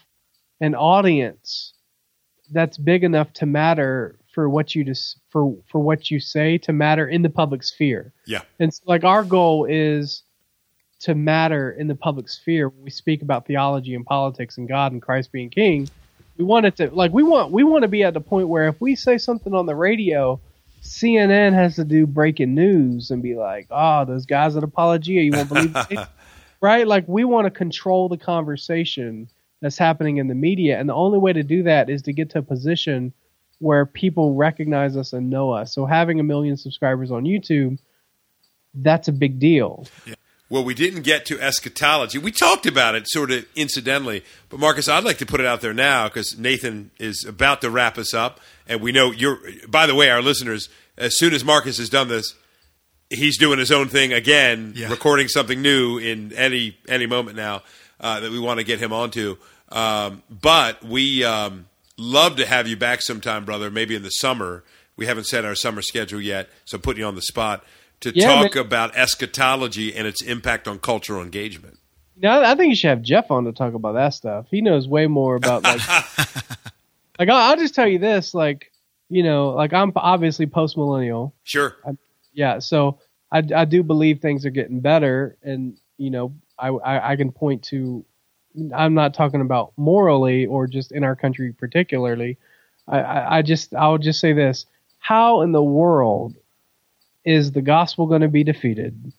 an 0.61 0.75
audience 0.75 1.73
that's 2.51 2.77
big 2.77 3.05
enough 3.05 3.33
to 3.35 3.47
matter 3.47 4.19
for 4.33 4.49
what 4.49 4.75
you 4.75 4.85
just 4.85 5.19
for 5.31 5.57
for 5.71 5.81
what 5.81 6.11
you 6.11 6.21
say 6.21 6.59
to 6.59 6.73
matter 6.73 7.09
in 7.09 7.23
the 7.23 7.31
public 7.31 7.63
sphere. 7.63 8.13
Yeah. 8.27 8.43
And 8.59 8.73
so, 8.73 8.83
like 8.87 9.05
our 9.05 9.25
goal 9.25 9.67
is 9.69 10.23
to 11.01 11.15
matter 11.15 11.71
in 11.71 11.89
the 11.89 11.95
public 11.95 12.29
sphere 12.29 12.69
when 12.69 12.85
we 12.85 12.91
speak 12.91 13.23
about 13.23 13.47
theology 13.47 13.95
and 13.95 14.05
politics 14.05 14.59
and 14.59 14.69
God 14.69 14.93
and 14.93 15.01
Christ 15.01 15.33
being 15.33 15.51
king. 15.51 15.89
We 16.37 16.45
want 16.45 16.67
it 16.67 16.77
to 16.77 16.91
like 16.91 17.13
we 17.13 17.23
want 17.23 17.53
we 17.53 17.65
want 17.65 17.83
to 17.83 17.89
be 17.89 18.03
at 18.03 18.15
the 18.15 18.21
point 18.21 18.49
where 18.49 18.69
if 18.69 18.81
we 18.81 18.95
say 18.95 19.19
something 19.19 19.55
on 19.55 19.67
the 19.67 19.75
radio, 19.75 20.41
CNN 20.83 21.53
has 21.53 21.77
to 21.77 21.85
do 21.85 22.07
breaking 22.07 22.55
news 22.55 23.11
and 23.11 23.23
be 23.23 23.35
like, 23.35 23.67
"Oh, 23.71 24.05
those 24.07 24.25
guys 24.27 24.57
at 24.57 24.65
Apologia, 24.65 25.23
you 25.23 25.33
won't 25.33 25.49
believe 25.49 25.77
it." 25.91 26.09
right? 26.61 26.87
Like 26.87 27.07
we 27.07 27.25
want 27.25 27.47
to 27.47 27.51
control 27.51 28.09
the 28.09 28.17
conversation 28.17 29.29
that's 29.61 29.79
happening 29.79 30.17
in 30.17 30.29
the 30.29 30.35
media, 30.35 30.79
and 30.79 30.89
the 30.89 30.95
only 30.95 31.19
way 31.19 31.33
to 31.33 31.43
do 31.43 31.63
that 31.65 31.91
is 31.91 32.03
to 32.03 32.13
get 32.13 32.31
to 32.31 32.39
a 32.39 32.43
position 32.43 33.13
where 33.59 33.85
people 33.85 34.35
recognize 34.35 34.97
us 34.97 35.13
and 35.13 35.29
know 35.29 35.51
us. 35.51 35.75
So 35.75 35.85
having 35.85 36.19
a 36.19 36.23
million 36.23 36.57
subscribers 36.57 37.11
on 37.11 37.25
YouTube, 37.25 37.79
that's 38.75 39.09
a 39.09 39.13
big 39.13 39.39
deal. 39.39 39.87
Yeah. 40.07 40.15
Well, 40.49 40.65
we 40.65 40.75
didn't 40.75 41.03
get 41.03 41.27
to 41.27 41.41
eschatology. 41.41 42.19
We 42.19 42.33
talked 42.33 42.67
about 42.67 42.97
it 42.97 43.07
sort 43.07 43.31
of 43.31 43.47
incidentally, 43.55 44.25
but 44.49 44.59
Marcus, 44.59 44.89
I'd 44.89 45.05
like 45.05 45.19
to 45.19 45.27
put 45.27 45.39
it 45.39 45.47
out 45.47 45.61
there 45.61 45.73
now 45.73 46.09
because 46.09 46.37
Nathan 46.37 46.91
is 46.99 47.25
about 47.25 47.61
to 47.61 47.71
wrap 47.71 47.97
us 47.99 48.13
up, 48.13 48.41
and 48.67 48.81
we 48.81 48.91
know 48.91 49.13
you're. 49.13 49.39
By 49.69 49.87
the 49.87 49.95
way, 49.95 50.11
our 50.11 50.21
listeners, 50.21 50.69
as 50.99 51.17
soon 51.17 51.35
as 51.35 51.45
Marcus 51.45 51.79
has 51.79 51.89
done 51.89 52.09
this, 52.09 52.35
he's 53.11 53.37
doing 53.37 53.59
his 53.59 53.71
own 53.71 53.89
thing 53.89 54.13
again, 54.13 54.73
yeah. 54.75 54.89
recording 54.89 55.29
something 55.29 55.61
new 55.61 55.99
in 55.99 56.33
any 56.33 56.79
any 56.89 57.07
moment 57.07 57.37
now 57.37 57.63
uh, 58.01 58.21
that 58.21 58.31
we 58.31 58.39
want 58.39 58.59
to 58.59 58.65
get 58.65 58.79
him 58.79 58.93
onto. 58.93 59.37
Um, 59.71 60.23
but 60.31 60.83
we. 60.83 61.25
Um, 61.25 61.67
love 62.01 62.37
to 62.37 62.47
have 62.47 62.67
you 62.67 62.77
back 62.77 63.03
sometime, 63.03 63.45
brother. 63.45 63.71
Maybe 63.71 63.95
in 63.95 64.03
the 64.03 64.11
summer. 64.11 64.65
We 64.97 65.07
haven't 65.07 65.25
set 65.25 65.45
our 65.45 65.55
summer 65.55 65.81
schedule 65.81 66.21
yet, 66.21 66.51
so 66.65 66.77
putting 66.77 67.01
you 67.01 67.07
on 67.07 67.15
the 67.15 67.23
spot 67.23 67.65
to 68.01 68.13
yeah, 68.15 68.27
talk 68.27 68.55
man. 68.55 68.67
about 68.67 68.95
eschatology 68.97 69.95
and 69.95 70.07
its 70.07 70.21
impact 70.21 70.69
on 70.69 70.79
cultural 70.79 71.23
engagement. 71.23 71.79
No, 72.17 72.43
I 72.43 72.55
think 72.55 72.69
you 72.69 72.77
should 72.77 72.91
have 72.91 73.03
Jeff 73.03 73.31
on 73.31 73.45
to 73.45 73.53
talk 73.53 73.73
about 73.73 73.93
that 73.93 74.13
stuff. 74.13 74.47
He 74.51 74.61
knows 74.61 74.87
way 74.87 75.07
more 75.07 75.37
about 75.37 75.63
like. 75.63 75.81
like 77.19 77.29
I'll, 77.29 77.51
I'll, 77.51 77.57
just 77.57 77.75
tell 77.75 77.89
you 77.89 77.99
this, 77.99 78.35
like 78.35 78.73
you 79.09 79.23
know, 79.23 79.51
like 79.51 79.73
I'm 79.73 79.93
obviously 79.97 80.47
post 80.47 80.77
millennial. 80.77 81.35
Sure. 81.45 81.77
I, 81.87 81.97
yeah, 82.33 82.59
so 82.59 82.99
I, 83.33 83.43
I 83.55 83.65
do 83.65 83.83
believe 83.83 84.21
things 84.21 84.45
are 84.47 84.51
getting 84.51 84.81
better, 84.81 85.37
and 85.43 85.77
you 85.99 86.11
know, 86.11 86.35
I, 86.59 86.69
I, 86.69 87.13
I 87.13 87.17
can 87.17 87.33
point 87.33 87.63
to 87.65 88.05
I'm 88.75 88.95
not 88.95 89.15
talking 89.15 89.41
about 89.41 89.73
morally 89.77 90.47
or 90.47 90.67
just 90.67 90.93
in 90.93 91.05
our 91.05 91.15
country 91.15 91.53
particularly. 91.53 92.39
I, 92.89 92.99
I, 92.99 93.37
I 93.39 93.43
just 93.43 93.75
I'll 93.75 93.99
just 93.99 94.21
say 94.21 94.33
this: 94.33 94.67
How 94.99 95.43
in 95.43 95.53
the 95.53 95.63
world 95.63 96.37
is 97.25 97.53
the 97.53 97.63
gospel 97.63 98.07
going 98.07 98.23
to 98.23 98.29
be 98.29 98.45
defeated 98.45 99.13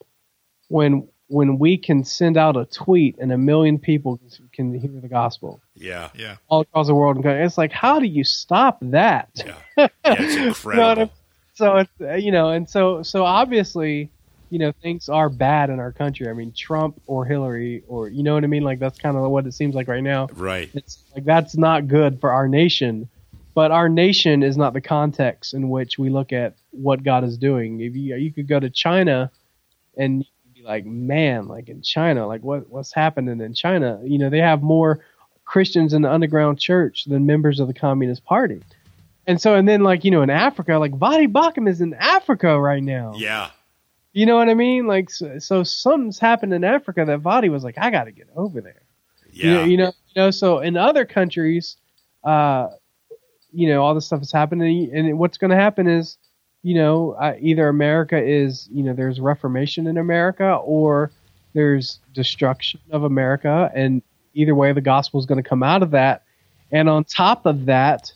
when 0.67 1.07
when 1.27 1.57
we 1.57 1.77
can 1.77 2.03
send 2.03 2.35
out 2.35 2.57
a 2.57 2.65
tweet 2.65 3.17
and 3.19 3.31
a 3.31 3.37
million 3.37 3.79
people 3.79 4.19
can 4.51 4.73
hear 4.73 4.99
the 5.01 5.07
gospel? 5.07 5.61
Yeah, 5.75 6.09
yeah, 6.13 6.37
all 6.49 6.61
across 6.61 6.87
the 6.87 6.95
world. 6.95 7.17
and 7.17 7.25
It's 7.25 7.57
like, 7.57 7.71
how 7.71 7.99
do 7.99 8.07
you 8.07 8.23
stop 8.23 8.79
that? 8.81 9.29
Yeah, 9.35 9.55
yeah 9.77 9.87
it's 10.05 10.35
incredible. 10.65 11.13
So 11.61 11.77
it's 11.77 11.91
uh, 12.01 12.15
you 12.15 12.31
know, 12.31 12.49
and 12.49 12.67
so 12.67 13.03
so 13.03 13.23
obviously 13.23 14.09
you 14.49 14.57
know 14.57 14.71
things 14.81 15.09
are 15.09 15.29
bad 15.29 15.69
in 15.69 15.79
our 15.79 15.91
country. 15.91 16.27
I 16.27 16.33
mean, 16.33 16.51
Trump 16.53 16.99
or 17.05 17.23
Hillary 17.23 17.83
or 17.87 18.09
you 18.09 18.23
know 18.23 18.33
what 18.33 18.43
I 18.43 18.47
mean. 18.47 18.63
Like 18.63 18.79
that's 18.79 18.97
kind 18.97 19.15
of 19.15 19.29
what 19.29 19.45
it 19.45 19.53
seems 19.53 19.75
like 19.75 19.87
right 19.87 20.01
now. 20.01 20.27
Right. 20.33 20.71
It's 20.73 21.03
like 21.13 21.23
that's 21.23 21.55
not 21.55 21.87
good 21.87 22.19
for 22.19 22.31
our 22.31 22.47
nation. 22.47 23.07
But 23.53 23.69
our 23.69 23.89
nation 23.89 24.43
is 24.43 24.57
not 24.57 24.73
the 24.73 24.81
context 24.81 25.53
in 25.53 25.69
which 25.69 25.99
we 25.99 26.09
look 26.09 26.33
at 26.33 26.55
what 26.71 27.03
God 27.03 27.23
is 27.23 27.37
doing. 27.37 27.79
If 27.81 27.95
you 27.95 28.15
you 28.15 28.33
could 28.33 28.47
go 28.47 28.59
to 28.59 28.69
China 28.69 29.29
and 29.95 30.25
be 30.55 30.63
like, 30.63 30.85
man, 30.85 31.47
like 31.47 31.69
in 31.69 31.83
China, 31.83 32.25
like 32.25 32.41
what 32.41 32.67
what's 32.69 32.91
happening 32.91 33.39
in 33.39 33.53
China? 33.53 33.99
You 34.03 34.17
know, 34.17 34.31
they 34.31 34.39
have 34.39 34.63
more 34.63 35.05
Christians 35.45 35.93
in 35.93 36.01
the 36.01 36.11
underground 36.11 36.59
church 36.59 37.05
than 37.05 37.27
members 37.27 37.59
of 37.59 37.67
the 37.67 37.73
Communist 37.73 38.25
Party. 38.25 38.63
And 39.27 39.39
so, 39.39 39.55
and 39.55 39.67
then 39.67 39.81
like 39.81 40.03
you 40.03 40.11
know, 40.11 40.21
in 40.21 40.29
Africa, 40.29 40.77
like 40.77 40.93
Voddie 40.93 41.31
Baucham 41.31 41.69
is 41.69 41.81
in 41.81 41.93
Africa 41.93 42.59
right 42.59 42.83
now. 42.83 43.13
Yeah, 43.15 43.51
you 44.13 44.25
know 44.25 44.35
what 44.35 44.49
I 44.49 44.53
mean? 44.53 44.87
Like, 44.87 45.09
so, 45.09 45.39
so 45.39 45.63
something's 45.63 46.19
happened 46.19 46.53
in 46.53 46.63
Africa 46.63 47.05
that 47.05 47.21
Voddie 47.21 47.49
was 47.49 47.63
like, 47.63 47.77
I 47.77 47.91
got 47.91 48.05
to 48.05 48.11
get 48.11 48.27
over 48.35 48.59
there. 48.59 48.81
Yeah. 49.31 49.45
You 49.45 49.51
know, 49.51 49.63
you 49.63 49.77
know, 49.77 49.93
you 50.09 50.21
know, 50.21 50.31
so 50.31 50.59
in 50.59 50.75
other 50.75 51.05
countries, 51.05 51.77
uh, 52.23 52.67
you 53.53 53.69
know, 53.69 53.83
all 53.83 53.95
this 53.95 54.05
stuff 54.05 54.21
is 54.21 54.31
happening, 54.31 54.91
and 54.93 55.17
what's 55.17 55.37
going 55.37 55.51
to 55.51 55.57
happen 55.57 55.87
is, 55.87 56.17
you 56.63 56.75
know, 56.75 57.11
uh, 57.13 57.35
either 57.39 57.67
America 57.69 58.21
is, 58.21 58.67
you 58.71 58.83
know, 58.83 58.93
there's 58.93 59.19
reformation 59.19 59.87
in 59.87 59.97
America, 59.97 60.55
or 60.55 61.11
there's 61.53 61.99
destruction 62.13 62.79
of 62.91 63.03
America, 63.03 63.71
and 63.73 64.01
either 64.33 64.55
way, 64.55 64.73
the 64.73 64.81
gospel 64.81 65.19
is 65.19 65.25
going 65.25 65.41
to 65.41 65.49
come 65.49 65.63
out 65.63 65.83
of 65.83 65.91
that. 65.91 66.23
And 66.71 66.89
on 66.89 67.03
top 67.03 67.45
of 67.45 67.65
that, 67.65 68.13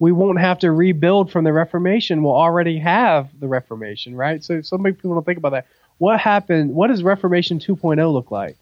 we 0.00 0.12
won't 0.12 0.40
have 0.40 0.58
to 0.60 0.72
rebuild 0.72 1.30
from 1.30 1.44
the 1.44 1.52
Reformation. 1.52 2.24
We'll 2.24 2.34
already 2.34 2.78
have 2.78 3.28
the 3.38 3.46
Reformation, 3.46 4.16
right? 4.16 4.42
So 4.42 4.62
so 4.62 4.76
many 4.76 4.94
people 4.94 5.14
don't 5.14 5.24
think 5.24 5.38
about 5.38 5.50
that. 5.50 5.66
What 5.98 6.18
happened? 6.18 6.74
What 6.74 6.88
does 6.88 7.04
Reformation 7.04 7.60
2.0 7.60 8.12
look 8.12 8.30
like? 8.30 8.56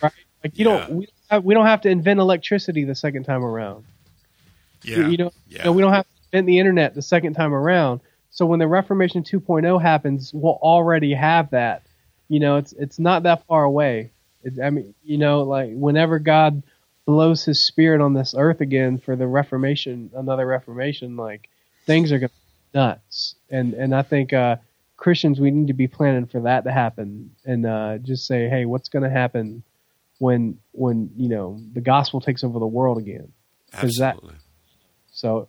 Right? 0.00 0.12
Like 0.42 0.56
you 0.56 0.70
yeah. 0.70 0.86
don't 0.86 0.90
we, 0.90 1.06
don't 1.06 1.14
have, 1.28 1.44
we 1.44 1.54
don't 1.54 1.66
have 1.66 1.80
to 1.82 1.90
invent 1.90 2.20
electricity 2.20 2.84
the 2.84 2.94
second 2.94 3.24
time 3.24 3.44
around. 3.44 3.84
Yeah. 4.82 5.08
You, 5.08 5.16
know, 5.18 5.32
yeah. 5.48 5.58
You 5.58 5.64
know, 5.64 5.72
we 5.72 5.82
don't 5.82 5.92
have 5.92 6.06
to 6.06 6.10
invent 6.32 6.46
the 6.46 6.58
internet 6.58 6.94
the 6.94 7.02
second 7.02 7.34
time 7.34 7.52
around. 7.52 8.00
So 8.30 8.46
when 8.46 8.60
the 8.60 8.68
Reformation 8.68 9.24
2.0 9.24 9.82
happens, 9.82 10.32
we'll 10.32 10.58
already 10.62 11.12
have 11.12 11.50
that. 11.50 11.82
You 12.28 12.38
know, 12.38 12.56
it's 12.56 12.72
it's 12.74 13.00
not 13.00 13.24
that 13.24 13.44
far 13.48 13.64
away. 13.64 14.12
It, 14.44 14.60
I 14.62 14.70
mean, 14.70 14.94
you 15.02 15.18
know, 15.18 15.42
like 15.42 15.72
whenever 15.72 16.20
God 16.20 16.62
blows 17.06 17.44
his 17.44 17.64
spirit 17.64 18.00
on 18.00 18.14
this 18.14 18.34
earth 18.36 18.60
again 18.60 18.98
for 18.98 19.16
the 19.16 19.26
Reformation, 19.26 20.10
another 20.14 20.46
Reformation, 20.46 21.16
like 21.16 21.48
things 21.86 22.12
are 22.12 22.18
going 22.18 22.28
to 22.30 22.78
nuts. 22.78 23.34
And 23.50 23.74
and 23.74 23.94
I 23.94 24.02
think 24.02 24.32
uh, 24.32 24.56
Christians, 24.96 25.40
we 25.40 25.50
need 25.50 25.66
to 25.68 25.72
be 25.72 25.88
planning 25.88 26.26
for 26.26 26.40
that 26.42 26.64
to 26.64 26.72
happen, 26.72 27.34
and 27.44 27.66
uh, 27.66 27.98
just 27.98 28.26
say, 28.26 28.48
hey, 28.48 28.64
what's 28.66 28.88
going 28.88 29.02
to 29.02 29.10
happen 29.10 29.62
when 30.18 30.58
when 30.72 31.10
you 31.16 31.28
know 31.28 31.60
the 31.72 31.80
gospel 31.80 32.20
takes 32.20 32.44
over 32.44 32.58
the 32.58 32.66
world 32.66 32.98
again? 32.98 33.32
'Cause 33.72 33.96
that- 33.98 34.14
Absolutely. 34.16 34.38
So, 35.12 35.48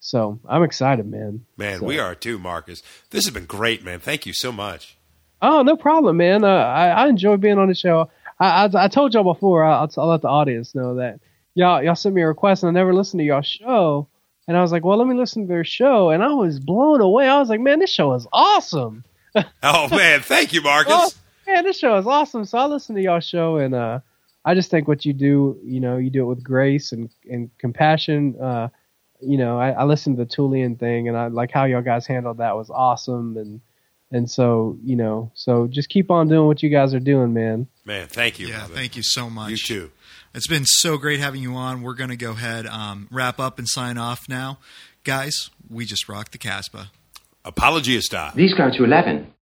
so 0.00 0.38
I'm 0.48 0.62
excited, 0.62 1.06
man. 1.06 1.44
man, 1.56 1.80
So- 1.80 1.86
we 1.86 1.98
are 1.98 2.14
too, 2.14 2.38
Marcus. 2.38 2.82
This 3.10 3.24
has 3.24 3.34
been 3.34 3.46
great, 3.46 3.84
man. 3.84 4.00
Thank 4.00 4.24
you 4.26 4.32
so 4.34 4.50
much. 4.52 4.96
Oh, 5.42 5.62
no 5.62 5.76
problem, 5.76 6.16
man. 6.16 6.42
Uh, 6.44 6.48
I, 6.48 6.88
I 6.88 7.08
enjoy 7.08 7.36
being 7.36 7.58
on 7.58 7.68
the 7.68 7.74
show. 7.74 8.10
I, 8.38 8.64
I, 8.66 8.84
I 8.84 8.88
told 8.88 9.14
y'all 9.14 9.24
before. 9.24 9.64
I'll, 9.64 9.90
I'll 9.96 10.08
let 10.08 10.22
the 10.22 10.28
audience 10.28 10.74
know 10.74 10.96
that 10.96 11.20
y'all 11.54 11.82
y'all 11.82 11.94
sent 11.94 12.14
me 12.14 12.22
a 12.22 12.26
request 12.26 12.62
and 12.62 12.76
I 12.76 12.80
never 12.80 12.94
listened 12.94 13.20
to 13.20 13.24
y'all 13.24 13.42
show. 13.42 14.08
And 14.46 14.56
I 14.56 14.62
was 14.62 14.72
like, 14.72 14.84
well, 14.84 14.98
let 14.98 15.06
me 15.06 15.14
listen 15.14 15.42
to 15.42 15.48
their 15.48 15.64
show. 15.64 16.10
And 16.10 16.22
I 16.22 16.28
was 16.28 16.60
blown 16.60 17.00
away. 17.00 17.26
I 17.28 17.38
was 17.38 17.48
like, 17.48 17.60
man, 17.60 17.78
this 17.78 17.92
show 17.92 18.12
is 18.14 18.26
awesome. 18.32 19.04
Oh 19.64 19.88
man, 19.88 20.20
thank 20.20 20.52
you, 20.52 20.62
Marcus. 20.62 20.94
Oh, 20.94 21.10
man, 21.44 21.64
this 21.64 21.76
show 21.76 21.96
is 21.98 22.06
awesome. 22.06 22.44
So 22.44 22.56
I 22.56 22.66
listened 22.66 22.96
to 22.98 23.02
y'all 23.02 23.18
show 23.18 23.56
and 23.56 23.74
uh, 23.74 23.98
I 24.44 24.54
just 24.54 24.70
think 24.70 24.86
what 24.86 25.04
you 25.04 25.12
do, 25.12 25.58
you 25.64 25.80
know, 25.80 25.96
you 25.96 26.08
do 26.08 26.22
it 26.22 26.26
with 26.26 26.44
grace 26.44 26.92
and, 26.92 27.10
and 27.28 27.50
compassion. 27.58 28.36
Uh, 28.40 28.68
you 29.20 29.36
know, 29.36 29.58
I, 29.58 29.70
I 29.70 29.84
listened 29.84 30.18
to 30.18 30.24
the 30.24 30.30
Tullian 30.30 30.78
thing 30.78 31.08
and 31.08 31.16
I 31.16 31.26
like 31.26 31.50
how 31.50 31.64
y'all 31.64 31.82
guys 31.82 32.06
handled 32.06 32.38
that 32.38 32.54
was 32.54 32.70
awesome. 32.70 33.36
And 33.36 33.60
and 34.14 34.30
so 34.30 34.78
you 34.84 34.94
know, 34.94 35.32
so 35.34 35.66
just 35.66 35.88
keep 35.88 36.10
on 36.10 36.28
doing 36.28 36.46
what 36.46 36.62
you 36.62 36.70
guys 36.70 36.94
are 36.94 37.00
doing, 37.00 37.34
man. 37.34 37.66
Man, 37.84 38.06
thank 38.06 38.38
you. 38.38 38.46
Yeah, 38.46 38.60
brother. 38.60 38.74
thank 38.74 38.96
you 38.96 39.02
so 39.02 39.28
much. 39.28 39.50
You 39.50 39.56
too. 39.56 39.90
It's 40.34 40.46
been 40.46 40.64
so 40.64 40.96
great 40.96 41.20
having 41.20 41.42
you 41.42 41.54
on. 41.54 41.82
We're 41.82 41.94
going 41.94 42.10
to 42.10 42.16
go 42.16 42.30
ahead, 42.30 42.66
um, 42.66 43.08
wrap 43.10 43.38
up, 43.38 43.58
and 43.58 43.68
sign 43.68 43.98
off 43.98 44.28
now. 44.28 44.58
Guys, 45.02 45.50
we 45.68 45.84
just 45.84 46.08
rocked 46.08 46.32
the 46.32 46.38
Casbah. 46.38 46.90
Apologia 47.44 48.00
style. 48.00 48.32
These 48.34 48.54
go 48.54 48.70
to 48.70 48.84
11. 48.84 49.34